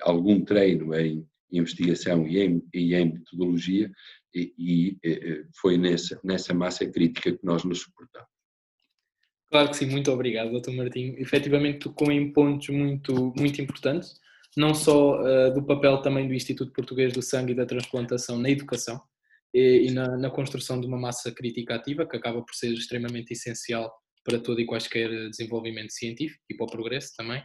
algum 0.00 0.42
treino 0.42 0.94
em 0.94 1.26
investigação 1.50 2.26
e 2.26 2.38
em, 2.38 2.62
e 2.72 2.94
em 2.94 3.12
metodologia, 3.12 3.90
e, 4.34 4.54
e, 4.58 4.98
eh, 5.04 5.44
foi 5.60 5.76
nessa, 5.76 6.18
nessa 6.24 6.54
massa 6.54 6.86
crítica 6.90 7.32
que 7.32 7.44
nós 7.44 7.64
nos 7.64 7.80
suportamos. 7.80 8.32
Claro 9.52 9.68
que 9.68 9.76
sim, 9.76 9.84
muito 9.84 10.10
obrigado, 10.10 10.58
Dr. 10.58 10.70
Martim. 10.70 11.14
Efetivamente 11.18 11.80
tocou 11.80 12.10
em 12.10 12.32
pontos 12.32 12.70
muito, 12.70 13.34
muito 13.36 13.60
importantes, 13.60 14.14
não 14.56 14.72
só 14.72 15.20
uh, 15.20 15.52
do 15.52 15.62
papel 15.62 16.00
também 16.00 16.26
do 16.26 16.32
Instituto 16.32 16.72
Português 16.72 17.12
do 17.12 17.20
Sangue 17.20 17.52
e 17.52 17.54
da 17.54 17.66
Transplantação 17.66 18.38
na 18.38 18.48
educação 18.48 18.98
e, 19.52 19.88
e 19.88 19.90
na, 19.90 20.16
na, 20.16 20.30
construção 20.30 20.80
de 20.80 20.86
uma 20.86 20.98
massa 20.98 21.30
crítica 21.30 21.74
ativa, 21.74 22.06
que 22.08 22.16
acaba 22.16 22.40
por 22.40 22.54
ser 22.54 22.72
extremamente 22.72 23.34
essencial 23.34 23.92
para 24.24 24.38
todo 24.38 24.58
e 24.58 24.64
quaisquer 24.64 25.10
desenvolvimento 25.28 25.92
científico 25.92 26.42
e 26.48 26.56
para 26.56 26.64
o 26.64 26.70
progresso 26.70 27.10
também. 27.14 27.42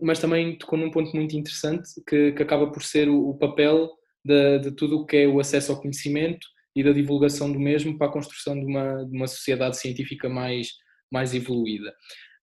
Mas 0.00 0.20
também 0.20 0.56
tocou 0.56 0.78
num 0.78 0.92
ponto 0.92 1.14
muito 1.14 1.36
interessante 1.36 1.88
que, 2.08 2.32
que 2.32 2.42
acaba 2.42 2.70
por 2.70 2.84
ser 2.84 3.08
o, 3.08 3.30
o 3.30 3.36
papel 3.36 3.90
de, 4.24 4.60
de, 4.60 4.70
tudo 4.70 5.00
o 5.00 5.06
que 5.06 5.16
é 5.16 5.26
o 5.26 5.40
acesso 5.40 5.72
ao 5.72 5.80
conhecimento 5.80 6.46
e 6.74 6.84
da 6.84 6.92
divulgação 6.92 7.52
do 7.52 7.58
mesmo 7.58 7.98
para 7.98 8.06
a 8.06 8.12
construção 8.12 8.54
de 8.54 8.64
uma, 8.64 9.04
de 9.04 9.16
uma 9.16 9.26
sociedade 9.26 9.76
científica 9.76 10.28
mais, 10.28 10.68
mais 11.14 11.32
evoluída. 11.32 11.90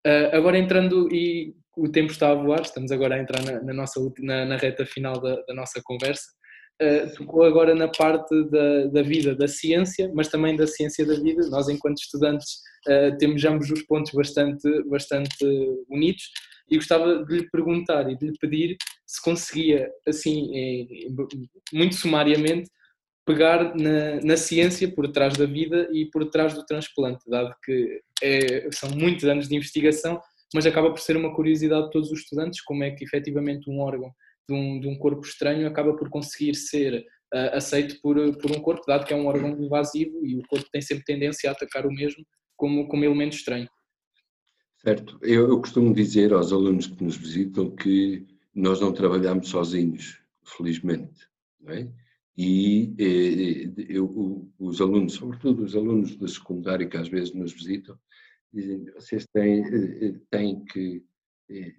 Uh, 0.06 0.34
agora 0.34 0.56
entrando, 0.56 1.12
e 1.12 1.52
o 1.76 1.88
tempo 1.88 2.12
está 2.12 2.30
a 2.30 2.34
voar, 2.34 2.62
estamos 2.62 2.92
agora 2.92 3.16
a 3.16 3.18
entrar 3.18 3.42
na, 3.42 3.60
na 3.60 3.74
nossa, 3.74 4.00
na, 4.20 4.46
na, 4.46 4.56
reta 4.56 4.86
final 4.86 5.20
da, 5.20 5.34
da 5.46 5.54
nossa 5.54 5.80
conversa, 5.82 6.22
uh, 6.80 7.42
agora 7.42 7.74
na 7.74 7.88
parte 7.88 8.32
da, 8.48 8.86
da 8.86 9.02
vida 9.02 9.34
da 9.34 9.48
ciência, 9.48 10.10
mas 10.14 10.28
também 10.28 10.56
da 10.56 10.66
ciência 10.66 11.04
da 11.04 11.14
vida. 11.14 11.48
Nós, 11.50 11.68
enquanto 11.68 11.98
estudantes, 11.98 12.60
uh, 12.88 13.18
temos 13.18 13.44
ambos 13.44 13.70
os 13.70 13.82
pontos 13.82 14.12
bastante, 14.12 14.68
bastante 14.88 15.44
unidos 15.90 16.22
e 16.70 16.76
gostava 16.76 17.24
de 17.24 17.38
lhe 17.38 17.50
perguntar 17.50 18.08
e 18.08 18.16
de 18.16 18.26
lhe 18.26 18.38
pedir 18.40 18.76
se 19.04 19.20
conseguia, 19.22 19.90
assim, 20.06 20.48
muito 21.72 21.96
sumariamente, 21.96 22.70
pegar 23.30 23.76
na, 23.76 24.20
na, 24.24 24.36
ciência 24.36 24.92
por 24.92 25.06
trás 25.08 25.36
da 25.36 25.46
vida 25.46 25.88
e 25.92 26.06
por 26.06 26.28
trás 26.28 26.52
do 26.52 26.66
transplante, 26.66 27.22
dado 27.28 27.54
que 27.64 28.00
é, 28.20 28.68
são 28.72 28.90
muitos 28.90 29.24
anos 29.24 29.48
de 29.48 29.54
investigação, 29.54 30.20
mas 30.52 30.66
acaba 30.66 30.90
por 30.90 30.98
ser 30.98 31.16
uma 31.16 31.32
curiosidade 31.32 31.86
de 31.86 31.90
todos 31.92 32.10
os 32.10 32.20
estudantes, 32.20 32.60
como 32.60 32.82
é 32.82 32.90
que 32.90 33.04
efetivamente 33.04 33.70
um 33.70 33.78
órgão 33.78 34.10
de 34.48 34.54
um, 34.54 34.80
de 34.80 34.88
um 34.88 34.98
corpo 34.98 35.24
estranho 35.24 35.66
acaba 35.66 35.96
por 35.96 36.10
conseguir 36.10 36.56
ser 36.56 37.04
uh, 37.32 37.56
aceito 37.56 38.00
por, 38.02 38.16
por 38.38 38.50
um 38.50 38.60
corpo, 38.60 38.82
dado 38.84 39.06
que 39.06 39.14
é 39.14 39.16
um 39.16 39.26
órgão 39.26 39.50
invasivo 39.50 40.26
e 40.26 40.36
o 40.36 40.42
corpo 40.48 40.66
tem 40.72 40.82
sempre 40.82 41.04
tendência 41.04 41.48
a 41.48 41.52
atacar 41.52 41.86
o 41.86 41.92
mesmo 41.92 42.24
como, 42.56 42.88
como 42.88 43.04
elemento 43.04 43.36
estranho. 43.36 43.68
Certo, 44.78 45.18
eu, 45.22 45.48
eu 45.48 45.60
costumo 45.60 45.94
dizer 45.94 46.32
aos 46.32 46.52
alunos 46.52 46.88
que 46.88 47.04
nos 47.04 47.16
visitam 47.16 47.70
que 47.70 48.26
nós 48.52 48.80
não 48.80 48.92
trabalhamos 48.92 49.48
sozinhos, 49.48 50.18
felizmente, 50.42 51.28
não 51.60 51.72
é? 51.72 51.88
E 52.42 52.94
eh, 52.98 53.84
eu, 53.86 54.50
os 54.58 54.80
alunos, 54.80 55.12
sobretudo 55.12 55.62
os 55.62 55.76
alunos 55.76 56.16
da 56.16 56.26
secundária 56.26 56.88
que 56.88 56.96
às 56.96 57.06
vezes 57.06 57.34
nos 57.34 57.52
visitam, 57.52 57.98
dizem 58.50 58.82
vocês 58.94 59.26
têm, 59.30 59.62
eh, 59.62 60.18
têm 60.30 60.64
que 60.64 61.04
eh, 61.50 61.74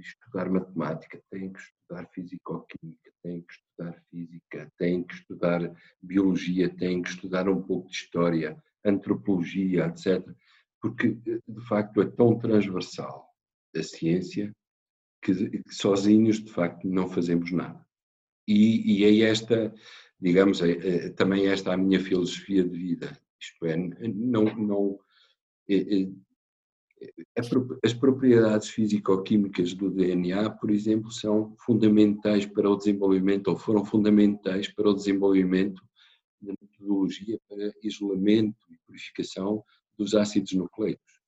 estudar 0.00 0.48
matemática, 0.48 1.22
têm 1.30 1.52
que 1.52 1.60
estudar 1.60 2.08
físico-química, 2.14 3.12
têm 3.22 3.42
que 3.42 3.52
estudar 3.52 4.02
física, 4.10 4.72
têm 4.78 5.04
que 5.04 5.14
estudar 5.14 5.76
biologia, 6.00 6.74
têm 6.74 7.02
que 7.02 7.10
estudar 7.10 7.46
um 7.46 7.60
pouco 7.60 7.90
de 7.90 7.96
história, 7.96 8.56
antropologia, 8.82 9.88
etc. 9.88 10.26
Porque, 10.80 11.18
de 11.46 11.68
facto, 11.68 12.00
é 12.00 12.06
tão 12.06 12.38
transversal 12.38 13.28
a 13.76 13.82
ciência 13.82 14.50
que, 15.22 15.34
que 15.50 15.74
sozinhos, 15.74 16.42
de 16.42 16.50
facto, 16.50 16.88
não 16.88 17.10
fazemos 17.10 17.52
nada. 17.52 17.85
E, 18.46 19.00
e 19.00 19.04
é 19.04 19.28
esta, 19.28 19.74
digamos, 20.20 20.60
é, 20.62 20.70
é, 20.70 21.10
também 21.10 21.46
esta 21.46 21.72
a 21.72 21.76
minha 21.76 22.00
filosofia 22.00 22.62
de 22.64 22.78
vida. 22.78 23.18
Isto 23.40 23.66
é, 23.66 23.76
não, 23.76 24.44
não 24.56 24.98
é, 25.68 26.02
é, 26.02 26.08
as 27.84 27.92
propriedades 27.92 28.68
físico-químicas 28.70 29.74
do 29.74 29.90
DNA, 29.90 30.50
por 30.50 30.70
exemplo, 30.70 31.10
são 31.10 31.54
fundamentais 31.58 32.46
para 32.46 32.70
o 32.70 32.76
desenvolvimento, 32.76 33.48
ou 33.48 33.56
foram 33.56 33.84
fundamentais 33.84 34.68
para 34.68 34.88
o 34.88 34.94
desenvolvimento 34.94 35.82
da 36.40 36.54
metodologia 36.60 37.38
para 37.48 37.72
isolamento 37.82 38.56
e 38.70 38.78
purificação 38.86 39.62
dos 39.98 40.14
ácidos 40.14 40.52
nucleicos. 40.52 41.20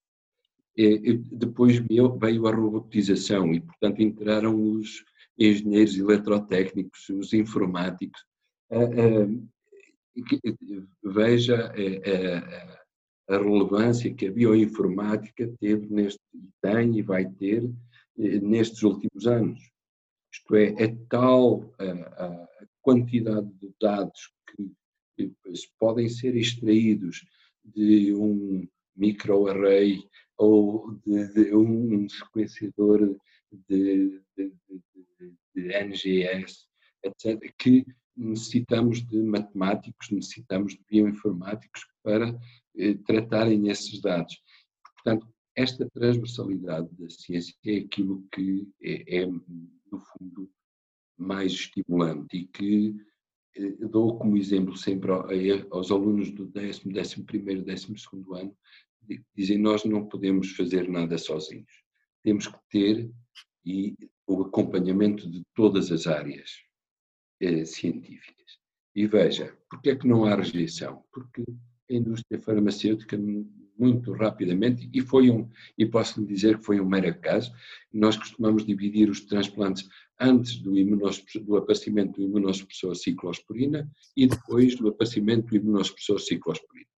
Depois 1.33 1.79
veio 1.79 2.47
a 2.47 2.55
robotização 2.55 3.53
e, 3.53 3.61
portanto, 3.61 4.01
entraram 4.01 4.61
os, 4.61 5.05
engenheiros 5.39 5.97
eletrotécnicos, 5.97 7.09
os 7.11 7.33
informáticos, 7.33 8.25
veja 11.03 11.73
a 13.29 13.37
relevância 13.37 14.13
que 14.13 14.27
a 14.27 14.33
bioinformática 14.33 15.53
teve 15.61 15.87
neste, 15.87 16.21
tem 16.63 16.99
e 16.99 17.03
vai 17.03 17.27
ter 17.27 17.71
nestes 18.17 18.83
últimos 18.83 19.27
anos. 19.27 19.61
Isto 20.33 20.57
é, 20.57 20.75
é 20.83 20.97
tal 21.09 21.73
a, 21.79 22.49
quantidade 22.83 23.51
de 23.61 23.71
dados 23.81 24.33
que 25.17 25.33
podem 25.79 26.09
ser 26.09 26.35
extraídos 26.37 27.27
de 27.63 28.15
um 28.15 28.67
microarray 28.97 30.03
ou 30.39 30.95
de, 31.05 31.33
de 31.35 31.55
um 31.55 32.09
sequenciador 32.09 33.17
de, 33.69 34.23
de, 34.37 34.53
NGS, 35.67 36.67
etc., 37.03 37.53
que 37.59 37.85
necessitamos 38.17 39.07
de 39.07 39.23
matemáticos, 39.23 40.11
necessitamos 40.11 40.75
de 40.75 40.85
bioinformáticos 40.91 41.87
para 42.03 42.37
eh, 42.77 42.95
tratarem 43.07 43.69
esses 43.69 44.01
dados. 44.01 44.43
Portanto, 44.95 45.29
esta 45.55 45.89
transversalidade 45.91 46.89
da 46.99 47.09
ciência 47.09 47.55
é 47.65 47.79
aquilo 47.79 48.27
que 48.33 48.69
é, 48.83 49.23
é 49.23 49.27
no 49.27 50.01
fundo, 50.13 50.51
mais 51.17 51.53
estimulante 51.53 52.37
e 52.37 52.47
que 52.47 52.95
eh, 53.57 53.71
dou 53.89 54.19
como 54.19 54.37
exemplo 54.37 54.77
sempre 54.77 55.11
aos 55.71 55.91
alunos 55.91 56.31
do 56.31 56.47
décimo, 56.47 56.93
décimo 56.93 57.25
primeiro, 57.25 57.65
décimo 57.65 57.99
segundo 57.99 58.35
ano, 58.35 58.57
dizem 59.35 59.59
nós 59.59 59.85
não 59.85 60.07
podemos 60.07 60.53
fazer 60.53 60.89
nada 60.89 61.17
sozinhos. 61.19 61.83
Temos 62.23 62.47
que 62.47 62.59
ter 62.71 63.11
e 63.65 63.97
o 64.29 64.43
acompanhamento 64.43 65.29
de 65.29 65.43
todas 65.55 65.91
as 65.91 66.07
áreas 66.07 66.51
eh, 67.41 67.65
científicas. 67.65 68.59
E 68.95 69.07
veja, 69.07 69.57
porque 69.71 69.91
é 69.91 69.97
que 69.97 70.07
não 70.07 70.25
há 70.25 70.35
rejeição? 70.35 71.03
Porque 71.13 71.45
a 71.91 71.95
indústria 71.95 72.41
farmacêutica 72.41 73.17
muito 73.79 74.13
rapidamente 74.13 74.91
e 74.93 75.01
foi 75.01 75.31
um, 75.31 75.49
e 75.79 75.87
posso 75.87 76.21
lhe 76.21 76.27
dizer 76.27 76.59
que 76.59 76.65
foi 76.65 76.81
um 76.81 76.89
mero 76.89 77.09
acaso, 77.09 77.53
nós 77.93 78.17
costumamos 78.17 78.67
dividir 78.67 79.09
os 79.09 79.21
transplantes 79.21 79.89
antes 80.21 80.57
do, 80.57 80.73
do 80.73 81.57
aparecimento 81.57 82.17
do 82.17 82.23
imunossupressor 82.23 82.97
ciclosporina 82.97 83.89
e 84.17 84.27
depois 84.27 84.75
do 84.75 84.89
aparecimento 84.89 85.47
do 85.47 85.57
imunossupressor 85.57 86.19
ciclosporina. 86.19 86.89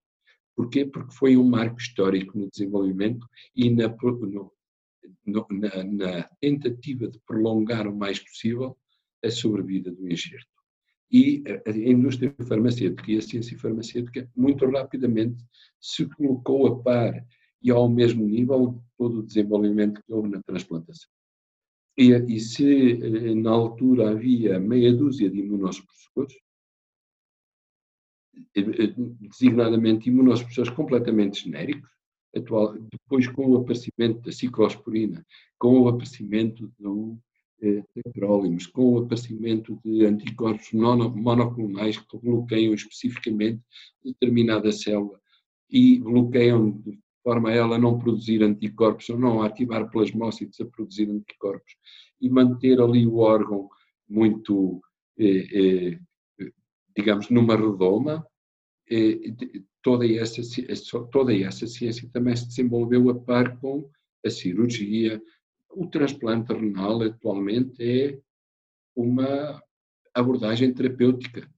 Porquê? 0.56 0.86
Porque 0.86 1.14
foi 1.14 1.36
um 1.36 1.44
marco 1.44 1.78
histórico 1.78 2.36
no 2.38 2.48
desenvolvimento 2.50 3.26
e 3.54 3.70
na, 3.70 3.88
no, 3.88 4.52
na, 5.26 5.84
na 5.84 6.22
tentativa 6.40 7.08
de 7.08 7.18
prolongar 7.20 7.86
o 7.86 7.96
mais 7.96 8.18
possível 8.18 8.76
a 9.24 9.30
sobrevida 9.30 9.90
do 9.90 10.10
enxerto. 10.10 10.48
E 11.12 11.42
a 11.66 11.70
indústria 11.70 12.34
farmacêutica 12.46 13.10
e 13.10 13.18
a 13.18 13.22
ciência 13.22 13.58
farmacêutica, 13.58 14.30
muito 14.36 14.64
rapidamente, 14.66 15.44
se 15.80 16.06
colocou 16.06 16.66
a 16.68 16.82
par 16.82 17.26
e 17.62 17.70
ao 17.70 17.88
mesmo 17.88 18.24
nível 18.24 18.82
todo 18.96 19.18
o 19.18 19.22
desenvolvimento 19.22 20.02
que 20.02 20.12
houve 20.12 20.28
na 20.28 20.42
transplantação. 20.42 21.10
E, 21.96 22.12
e 22.12 22.40
se 22.40 22.92
eh, 22.92 23.34
na 23.34 23.50
altura 23.50 24.10
havia 24.10 24.58
meia 24.58 24.92
dúzia 24.92 25.28
de 25.28 25.40
imunossupressores, 25.40 26.34
eh, 28.54 28.60
eh, 28.60 28.94
designadamente 29.20 30.08
imunossupressores 30.08 30.70
completamente 30.70 31.44
genéricos, 31.44 31.90
atual, 32.34 32.76
depois 32.90 33.26
com 33.28 33.50
o 33.50 33.56
aparecimento 33.56 34.20
da 34.22 34.32
ciclosporina, 34.32 35.24
com 35.58 35.80
o 35.80 35.88
aparecimento 35.88 36.72
do 36.78 37.18
eh, 37.62 37.82
tacrolimus, 37.94 38.66
com 38.66 38.92
o 38.92 38.98
aparecimento 38.98 39.78
de 39.84 40.06
anticorpos 40.06 40.72
monoclonais 40.72 41.98
que 41.98 42.18
bloqueiam 42.18 42.74
especificamente 42.74 43.60
determinada 44.04 44.72
célula 44.72 45.20
e 45.68 45.98
bloqueiam 45.98 46.70
de 46.70 46.98
forma 47.22 47.50
a 47.50 47.54
ela 47.54 47.78
não 47.78 47.98
produzir 47.98 48.42
anticorpos 48.42 49.08
ou 49.10 49.18
não 49.18 49.42
ativar 49.42 49.90
plasmócitos 49.90 50.60
a 50.60 50.64
produzir 50.64 51.10
anticorpos 51.10 51.74
e 52.20 52.28
manter 52.28 52.80
ali 52.80 53.06
o 53.06 53.18
órgão 53.18 53.68
muito, 54.08 54.80
eh, 55.18 55.46
eh, 55.52 55.98
digamos, 56.96 57.30
numa 57.30 57.56
redoma, 57.56 58.26
eh, 58.90 59.34
toda, 59.82 60.06
essa, 60.06 60.42
toda 61.10 61.34
essa 61.34 61.66
ciência 61.66 62.08
também 62.12 62.36
se 62.36 62.46
desenvolveu 62.46 63.08
a 63.10 63.14
par 63.14 63.58
com 63.58 63.88
a 64.24 64.30
cirurgia, 64.30 65.20
o 65.70 65.86
transplante 65.86 66.52
renal 66.52 67.02
atualmente 67.02 67.82
é 67.82 68.18
uma 68.94 69.62
abordagem 70.14 70.72
terapêutica. 70.72 71.48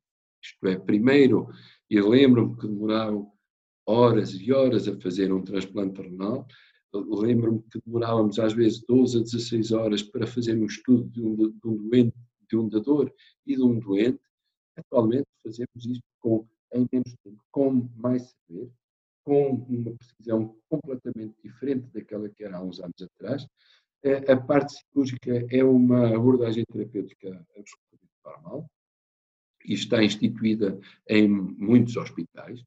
Isto 0.42 0.66
é, 0.66 0.76
primeiro, 0.76 1.48
eu 1.88 2.08
lembro-me 2.08 2.56
que 2.56 2.66
demoravam 2.66 3.32
horas 3.86 4.32
e 4.34 4.52
horas 4.52 4.86
a 4.86 4.98
fazer 5.00 5.32
um 5.32 5.42
transplante 5.42 6.00
renal, 6.02 6.46
lembro-me 6.94 7.62
que 7.70 7.80
demorávamos 7.84 8.38
às 8.38 8.52
vezes 8.52 8.84
12 8.86 9.18
a 9.18 9.22
16 9.22 9.72
horas 9.72 10.02
para 10.02 10.26
fazer 10.26 10.56
um 10.56 10.66
estudo 10.66 11.08
de 11.08 11.22
um, 11.22 11.34
de 11.36 11.66
um 11.66 11.76
doente, 11.76 12.16
de 12.48 12.56
um 12.56 12.68
dador 12.68 13.12
e 13.46 13.56
de 13.56 13.62
um 13.62 13.78
doente. 13.78 14.20
Atualmente 14.76 15.26
fazemos 15.42 15.86
isto 15.86 16.04
com, 16.20 16.46
em 16.72 16.86
menos 16.90 17.14
tempo, 17.22 17.42
com 17.50 17.88
mais 17.96 18.34
saber, 18.48 18.70
com 19.24 19.54
uma 19.68 19.92
precisão 19.96 20.56
completamente 20.68 21.34
diferente 21.42 21.86
daquela 21.92 22.28
que 22.28 22.44
era 22.44 22.56
há 22.56 22.62
uns 22.62 22.80
anos 22.80 23.00
atrás, 23.02 23.46
a 24.28 24.36
parte 24.36 24.74
cirúrgica 24.74 25.46
é 25.48 25.62
uma 25.62 26.14
abordagem 26.14 26.64
terapêutica 26.64 27.28
absolutamente 27.56 28.12
normal 28.24 28.66
e 29.64 29.74
está 29.74 30.02
instituída 30.02 30.78
em 31.08 31.28
muitos 31.28 31.96
hospitais. 31.96 32.64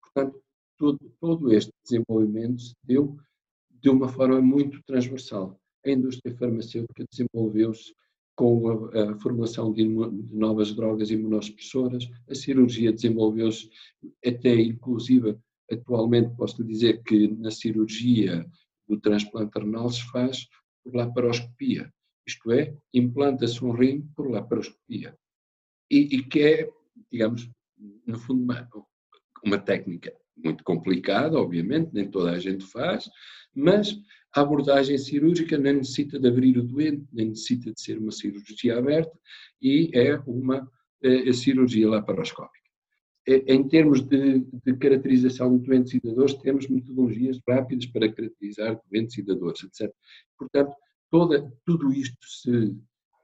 Portanto, 0.00 0.42
todo, 0.78 0.98
todo 1.20 1.52
este 1.52 1.70
desenvolvimento 1.84 2.62
se 2.62 2.74
deu 2.82 3.18
de 3.70 3.90
uma 3.90 4.08
forma 4.08 4.40
muito 4.40 4.82
transversal. 4.84 5.60
A 5.84 5.90
indústria 5.90 6.34
farmacêutica 6.36 7.04
desenvolveu-se 7.10 7.94
com 8.38 8.88
a, 8.94 9.10
a 9.10 9.18
formulação 9.18 9.72
de, 9.72 9.82
de, 9.82 10.36
novas 10.36 10.72
drogas 10.72 11.10
imunossupressoras, 11.10 12.08
a 12.30 12.34
cirurgia 12.36 12.92
desenvolveu-se 12.92 13.68
até 14.24 14.54
inclusive 14.54 15.36
atualmente 15.68 16.36
posso 16.36 16.62
dizer 16.62 17.02
que 17.02 17.26
na 17.26 17.50
cirurgia 17.50 18.48
do 18.88 18.96
transplante 19.00 19.58
renal 19.58 19.90
se 19.90 20.04
faz 20.12 20.46
por 20.84 20.94
laparoscopia, 20.94 21.92
isto 22.24 22.52
é, 22.52 22.72
implanta-se 22.94 23.62
um 23.64 23.72
rim 23.72 24.02
por 24.14 24.30
laparoscopia. 24.30 25.18
E, 25.90 26.16
e 26.16 26.22
que 26.22 26.40
é, 26.40 26.70
digamos, 27.10 27.50
no 28.06 28.18
fundo, 28.20 28.44
uma, 28.44 28.68
uma 29.44 29.58
técnica 29.58 30.14
muito 30.36 30.62
complicada, 30.62 31.36
obviamente, 31.36 31.90
nem 31.92 32.08
toda 32.08 32.30
a 32.30 32.38
gente 32.38 32.64
faz, 32.64 33.10
mas 33.52 33.98
a 34.38 34.42
abordagem 34.42 34.96
cirúrgica 34.96 35.58
nem 35.58 35.74
necessita 35.74 36.18
de 36.18 36.28
abrir 36.28 36.56
o 36.58 36.62
doente, 36.62 37.04
nem 37.12 37.30
necessita 37.30 37.72
de 37.72 37.80
ser 37.80 37.98
uma 37.98 38.12
cirurgia 38.12 38.78
aberta 38.78 39.12
e 39.60 39.90
é 39.92 40.16
uma 40.26 40.70
é, 41.02 41.32
cirurgia 41.32 41.88
laparoscópica. 41.88 42.58
É, 43.26 43.52
em 43.52 43.66
termos 43.68 44.00
de, 44.00 44.40
de, 44.64 44.76
caracterização 44.76 45.58
de 45.58 45.66
doentes 45.66 45.94
e 45.94 46.00
dadores, 46.00 46.34
temos 46.34 46.68
metodologias 46.68 47.38
rápidas 47.46 47.86
para 47.86 48.12
caracterizar 48.12 48.80
doentes 48.90 49.18
e 49.18 49.22
dadores, 49.22 49.62
etc. 49.64 49.92
Portanto, 50.38 50.74
toda, 51.10 51.52
tudo 51.66 51.92
isto 51.92 52.26
se. 52.26 52.74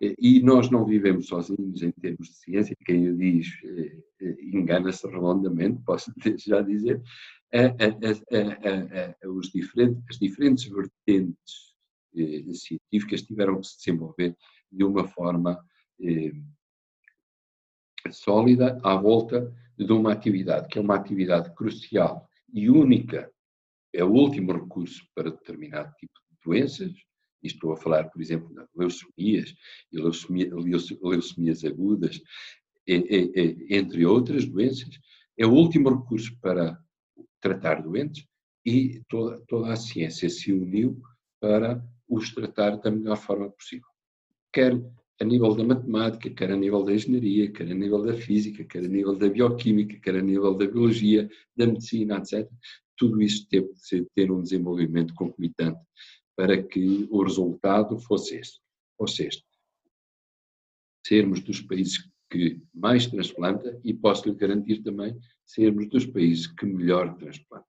E 0.00 0.40
nós 0.40 0.70
não 0.70 0.84
vivemos 0.84 1.28
sozinhos 1.28 1.82
em 1.82 1.92
termos 1.92 2.28
de 2.28 2.34
ciência, 2.34 2.76
quem 2.84 3.08
o 3.08 3.16
diz 3.16 3.46
eh, 3.64 3.96
eh, 4.20 4.36
engana-se 4.52 5.06
redondamente, 5.06 5.80
posso 5.84 6.12
já 6.46 6.60
dizer. 6.62 7.00
os 9.24 9.50
diferentes, 9.52 10.02
as 10.10 10.18
diferentes 10.18 10.64
vertentes 10.64 11.74
eh, 12.16 12.52
científicas 12.52 13.22
tiveram 13.22 13.60
que 13.60 13.66
se 13.68 13.78
desenvolver 13.78 14.36
de 14.70 14.84
uma 14.84 15.06
forma 15.06 15.64
sólida 18.10 18.78
à 18.82 18.96
volta 18.96 19.54
de 19.78 19.92
uma 19.92 20.12
atividade, 20.12 20.68
que 20.68 20.78
é 20.78 20.82
uma 20.82 20.96
atividade 20.96 21.54
crucial 21.54 22.28
e 22.52 22.68
única, 22.68 23.30
é 23.92 24.02
o 24.04 24.10
último 24.10 24.52
recurso 24.52 25.06
para 25.14 25.30
determinado 25.30 25.94
tipo 25.94 26.12
de 26.30 26.36
doenças, 26.44 26.92
e 27.44 27.46
estou 27.46 27.72
a 27.72 27.76
falar, 27.76 28.04
por 28.10 28.22
exemplo, 28.22 28.48
de 28.48 28.64
leucemias 28.74 29.54
e 29.92 30.00
leucemia, 30.00 30.50
leucemias 31.02 31.62
agudas, 31.62 32.22
entre 32.86 34.06
outras 34.06 34.46
doenças, 34.46 34.98
é 35.36 35.46
o 35.46 35.52
último 35.52 35.90
recurso 35.90 36.34
para 36.40 36.82
tratar 37.40 37.82
doentes 37.82 38.26
e 38.64 39.02
toda, 39.08 39.40
toda 39.46 39.72
a 39.72 39.76
ciência 39.76 40.28
se 40.30 40.52
uniu 40.52 41.00
para 41.38 41.84
os 42.08 42.32
tratar 42.32 42.76
da 42.78 42.90
melhor 42.90 43.16
forma 43.16 43.50
possível. 43.50 43.88
Quer 44.50 44.82
a 45.20 45.24
nível 45.24 45.54
da 45.54 45.64
matemática, 45.64 46.30
quer 46.30 46.50
a 46.50 46.56
nível 46.56 46.82
da 46.82 46.94
engenharia, 46.94 47.50
quer 47.52 47.70
a 47.70 47.74
nível 47.74 48.02
da 48.02 48.14
física, 48.14 48.64
quer 48.64 48.84
a 48.84 48.88
nível 48.88 49.16
da 49.16 49.28
bioquímica, 49.28 49.98
quer 50.00 50.16
a 50.16 50.22
nível 50.22 50.54
da 50.54 50.66
biologia, 50.66 51.28
da 51.54 51.66
medicina, 51.66 52.16
etc. 52.18 52.48
Tudo 52.96 53.20
isso 53.20 53.46
teve 53.48 53.68
de 53.90 54.06
ter 54.14 54.30
um 54.30 54.42
desenvolvimento 54.42 55.14
concomitante 55.14 55.80
para 56.36 56.62
que 56.62 57.06
o 57.10 57.22
resultado 57.22 57.98
fosse 57.98 58.36
este. 58.36 58.60
Ou 58.98 59.06
seja, 59.06 59.40
sermos 61.06 61.40
dos 61.40 61.60
países 61.60 62.08
que 62.30 62.60
mais 62.72 63.06
transplanta 63.06 63.78
e 63.84 63.92
posso 63.92 64.28
lhe 64.28 64.34
garantir 64.34 64.82
também 64.82 65.16
sermos 65.44 65.88
dos 65.88 66.06
países 66.06 66.46
que 66.46 66.66
melhor 66.66 67.14
transplanta. 67.16 67.66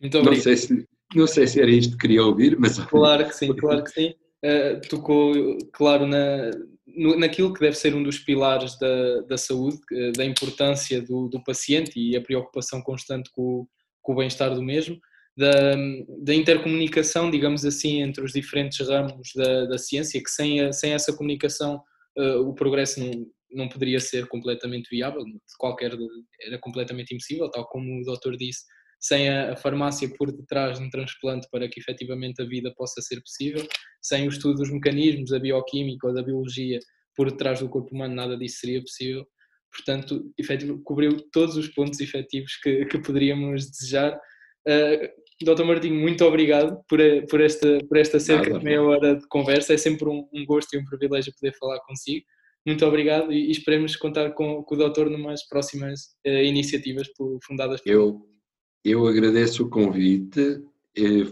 Muito 0.00 0.18
obrigado. 0.18 0.36
Não 0.36 0.42
sei 0.42 0.56
se, 0.56 0.88
não 1.14 1.26
sei 1.26 1.46
se 1.46 1.60
era 1.60 1.70
isto 1.70 1.92
que 1.92 1.98
queria 1.98 2.24
ouvir, 2.24 2.58
mas... 2.58 2.78
Claro 2.78 3.26
que 3.26 3.34
sim, 3.34 3.54
claro 3.54 3.84
que 3.84 3.90
sim 3.90 4.14
uh, 4.44 4.80
tocou, 4.88 5.58
claro, 5.72 6.06
na, 6.06 6.50
naquilo 7.18 7.52
que 7.52 7.60
deve 7.60 7.76
ser 7.76 7.94
um 7.94 8.02
dos 8.02 8.18
pilares 8.18 8.78
da, 8.78 9.20
da 9.22 9.36
saúde, 9.36 9.78
uh, 9.92 10.12
da 10.12 10.24
importância 10.24 11.00
do, 11.02 11.28
do, 11.28 11.42
paciente 11.42 11.98
e 11.98 12.16
a 12.16 12.20
preocupação 12.20 12.80
constante 12.82 13.30
com, 13.32 13.66
com 14.02 14.12
o 14.12 14.16
bem-estar 14.16 14.54
do 14.54 14.62
mesmo. 14.62 14.98
Da, 15.38 15.76
da, 16.24 16.34
intercomunicação, 16.34 17.30
digamos 17.30 17.64
assim, 17.64 18.02
entre 18.02 18.24
os 18.24 18.32
diferentes 18.32 18.86
ramos 18.88 19.30
da, 19.36 19.66
da 19.66 19.78
ciência, 19.78 20.20
que 20.20 20.28
sem, 20.28 20.72
sem 20.72 20.92
essa 20.92 21.16
comunicação 21.16 21.80
uh, 22.18 22.40
o 22.40 22.52
progresso 22.54 22.98
não, 22.98 23.12
não 23.52 23.68
poderia 23.68 24.00
ser 24.00 24.26
completamente 24.26 24.88
viável, 24.90 25.24
de 25.24 25.38
qualquer, 25.56 25.92
era 26.44 26.58
completamente 26.58 27.14
impossível, 27.14 27.48
tal 27.52 27.68
como 27.68 28.00
o 28.00 28.04
doutor 28.04 28.36
disse, 28.36 28.64
sem 29.00 29.28
a, 29.28 29.52
a 29.52 29.56
farmácia 29.56 30.10
por 30.18 30.32
detrás 30.32 30.76
de 30.76 30.84
um 30.84 30.90
transplante 30.90 31.46
para 31.52 31.68
que 31.68 31.78
efetivamente 31.78 32.42
a 32.42 32.44
vida 32.44 32.74
possa 32.76 33.00
ser 33.00 33.20
possível, 33.20 33.64
sem 34.02 34.26
o 34.26 34.30
estudo 34.30 34.56
dos 34.56 34.72
mecanismos, 34.72 35.30
da 35.30 35.38
bioquímica 35.38 36.08
ou 36.08 36.14
da 36.14 36.22
biologia 36.22 36.80
por 37.14 37.30
detrás 37.30 37.60
do 37.60 37.68
corpo 37.68 37.94
humano, 37.94 38.12
nada 38.12 38.36
disso 38.36 38.58
seria 38.58 38.80
possível. 38.80 39.24
Portanto, 39.72 40.32
efetivo, 40.36 40.82
cobriu 40.82 41.16
todos 41.30 41.56
os 41.56 41.68
pontos 41.68 42.00
efetivos 42.00 42.56
que, 42.60 42.86
que 42.86 42.98
poderíamos 42.98 43.70
desejar. 43.70 44.18
Uh, 44.66 45.27
Doutor 45.44 45.66
Martinho, 45.66 45.94
muito 45.94 46.24
obrigado 46.24 46.82
por, 46.88 46.98
por, 47.30 47.40
esta, 47.40 47.78
por 47.88 47.96
esta 47.96 48.18
cerca 48.18 48.48
Nada, 48.48 48.58
de 48.58 48.64
meia 48.64 48.82
hora 48.82 49.16
de 49.16 49.26
conversa. 49.28 49.72
É 49.72 49.76
sempre 49.76 50.08
um, 50.08 50.28
um, 50.32 50.44
gosto 50.44 50.74
e 50.74 50.78
um 50.78 50.84
privilégio 50.84 51.32
poder 51.40 51.56
falar 51.56 51.78
consigo. 51.80 52.26
Muito 52.66 52.84
obrigado 52.84 53.32
e, 53.32 53.46
e 53.46 53.50
esperemos 53.50 53.94
contar 53.96 54.32
com, 54.32 54.62
com 54.64 54.74
o 54.74 54.78
doutor 54.78 55.08
numas 55.08 55.46
próximas 55.46 56.16
uh, 56.26 56.42
iniciativas 56.42 57.08
fundadas 57.44 57.80
por 57.80 57.90
eu, 57.90 58.28
eu 58.84 59.06
agradeço 59.06 59.64
o 59.64 59.70
convite, 59.70 60.60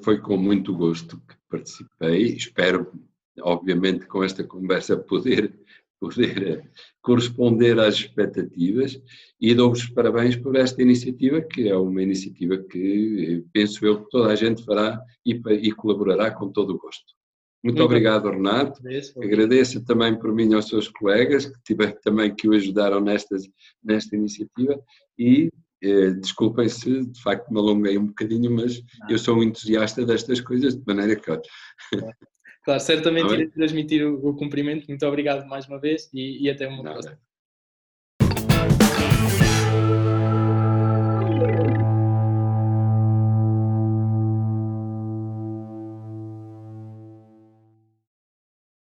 foi 0.02 0.20
com 0.20 0.36
muito 0.36 0.74
gosto 0.74 1.18
que 1.18 1.34
participei. 1.50 2.36
Espero, 2.36 2.92
obviamente, 3.40 4.07
com 4.07 4.22
esta 4.22 4.44
conversa 4.44 4.96
poder 4.96 5.52
poder 6.01 6.68
corresponder 7.03 7.78
às 7.78 7.94
expectativas 7.94 9.01
e 9.40 9.55
dou-vos 9.55 9.88
parabéns 9.90 10.36
por 10.36 10.57
esta 10.57 10.82
iniciativa, 10.82 11.40
que 11.40 11.68
é 11.68 11.76
uma 11.76 12.03
iniciativa 12.03 12.59
que 12.59 13.44
penso 13.53 13.84
eu 13.86 14.05
que 14.05 14.11
toda 14.11 14.32
a 14.32 14.36
gente 14.36 14.64
fará 14.64 15.01
e, 15.24 15.40
e 15.62 15.72
colaborará 15.72 16.30
com 16.30 16.51
todo 16.51 16.74
o 16.74 16.78
gosto. 16.78 17.16
Muito, 17.64 17.82
obrigado, 17.82 18.30
Renato. 18.30 18.80
Agradeço 19.20 19.84
também 19.84 20.16
por 20.16 20.32
mim 20.32 20.55
aos 20.55 20.68
seus 20.68 20.88
colegas 20.88 21.47
que 21.47 21.62
tiver, 21.64 21.99
também 22.01 22.32
que 22.32 22.49
o 22.49 22.53
ajudaram 22.53 23.01
nesta, 23.01 23.36
nesta 23.82 24.14
iniciativa. 24.14 24.80
E 25.18 25.51
eh, 25.82 26.11
desculpem 26.11 26.68
se 26.68 27.05
de 27.05 27.20
facto 27.20 27.53
me 27.53 27.59
alonguei 27.59 27.99
um 27.99 28.07
bocadinho, 28.07 28.53
mas 28.53 28.80
eu 29.09 29.18
sou 29.18 29.36
um 29.36 29.42
entusiasta 29.42 30.07
destas 30.07 30.40
coisas, 30.40 30.76
de 30.76 30.82
maneira 30.86 31.16
que 31.16 31.30
Claro, 32.66 32.80
certamente 32.80 33.28
tá 33.28 33.34
irei 33.34 33.46
transmitir 33.46 34.04
o, 34.04 34.30
o, 34.30 34.34
cumprimento. 34.34 34.88
Muito 34.88 35.06
obrigado 35.06 35.46
mais 35.46 35.68
uma 35.68 35.78
vez 35.78 36.10
e, 36.12 36.42
e 36.42 36.50
até 36.50 36.66
uma 36.66 36.82
Nada. 36.82 36.94
próxima. 36.94 37.18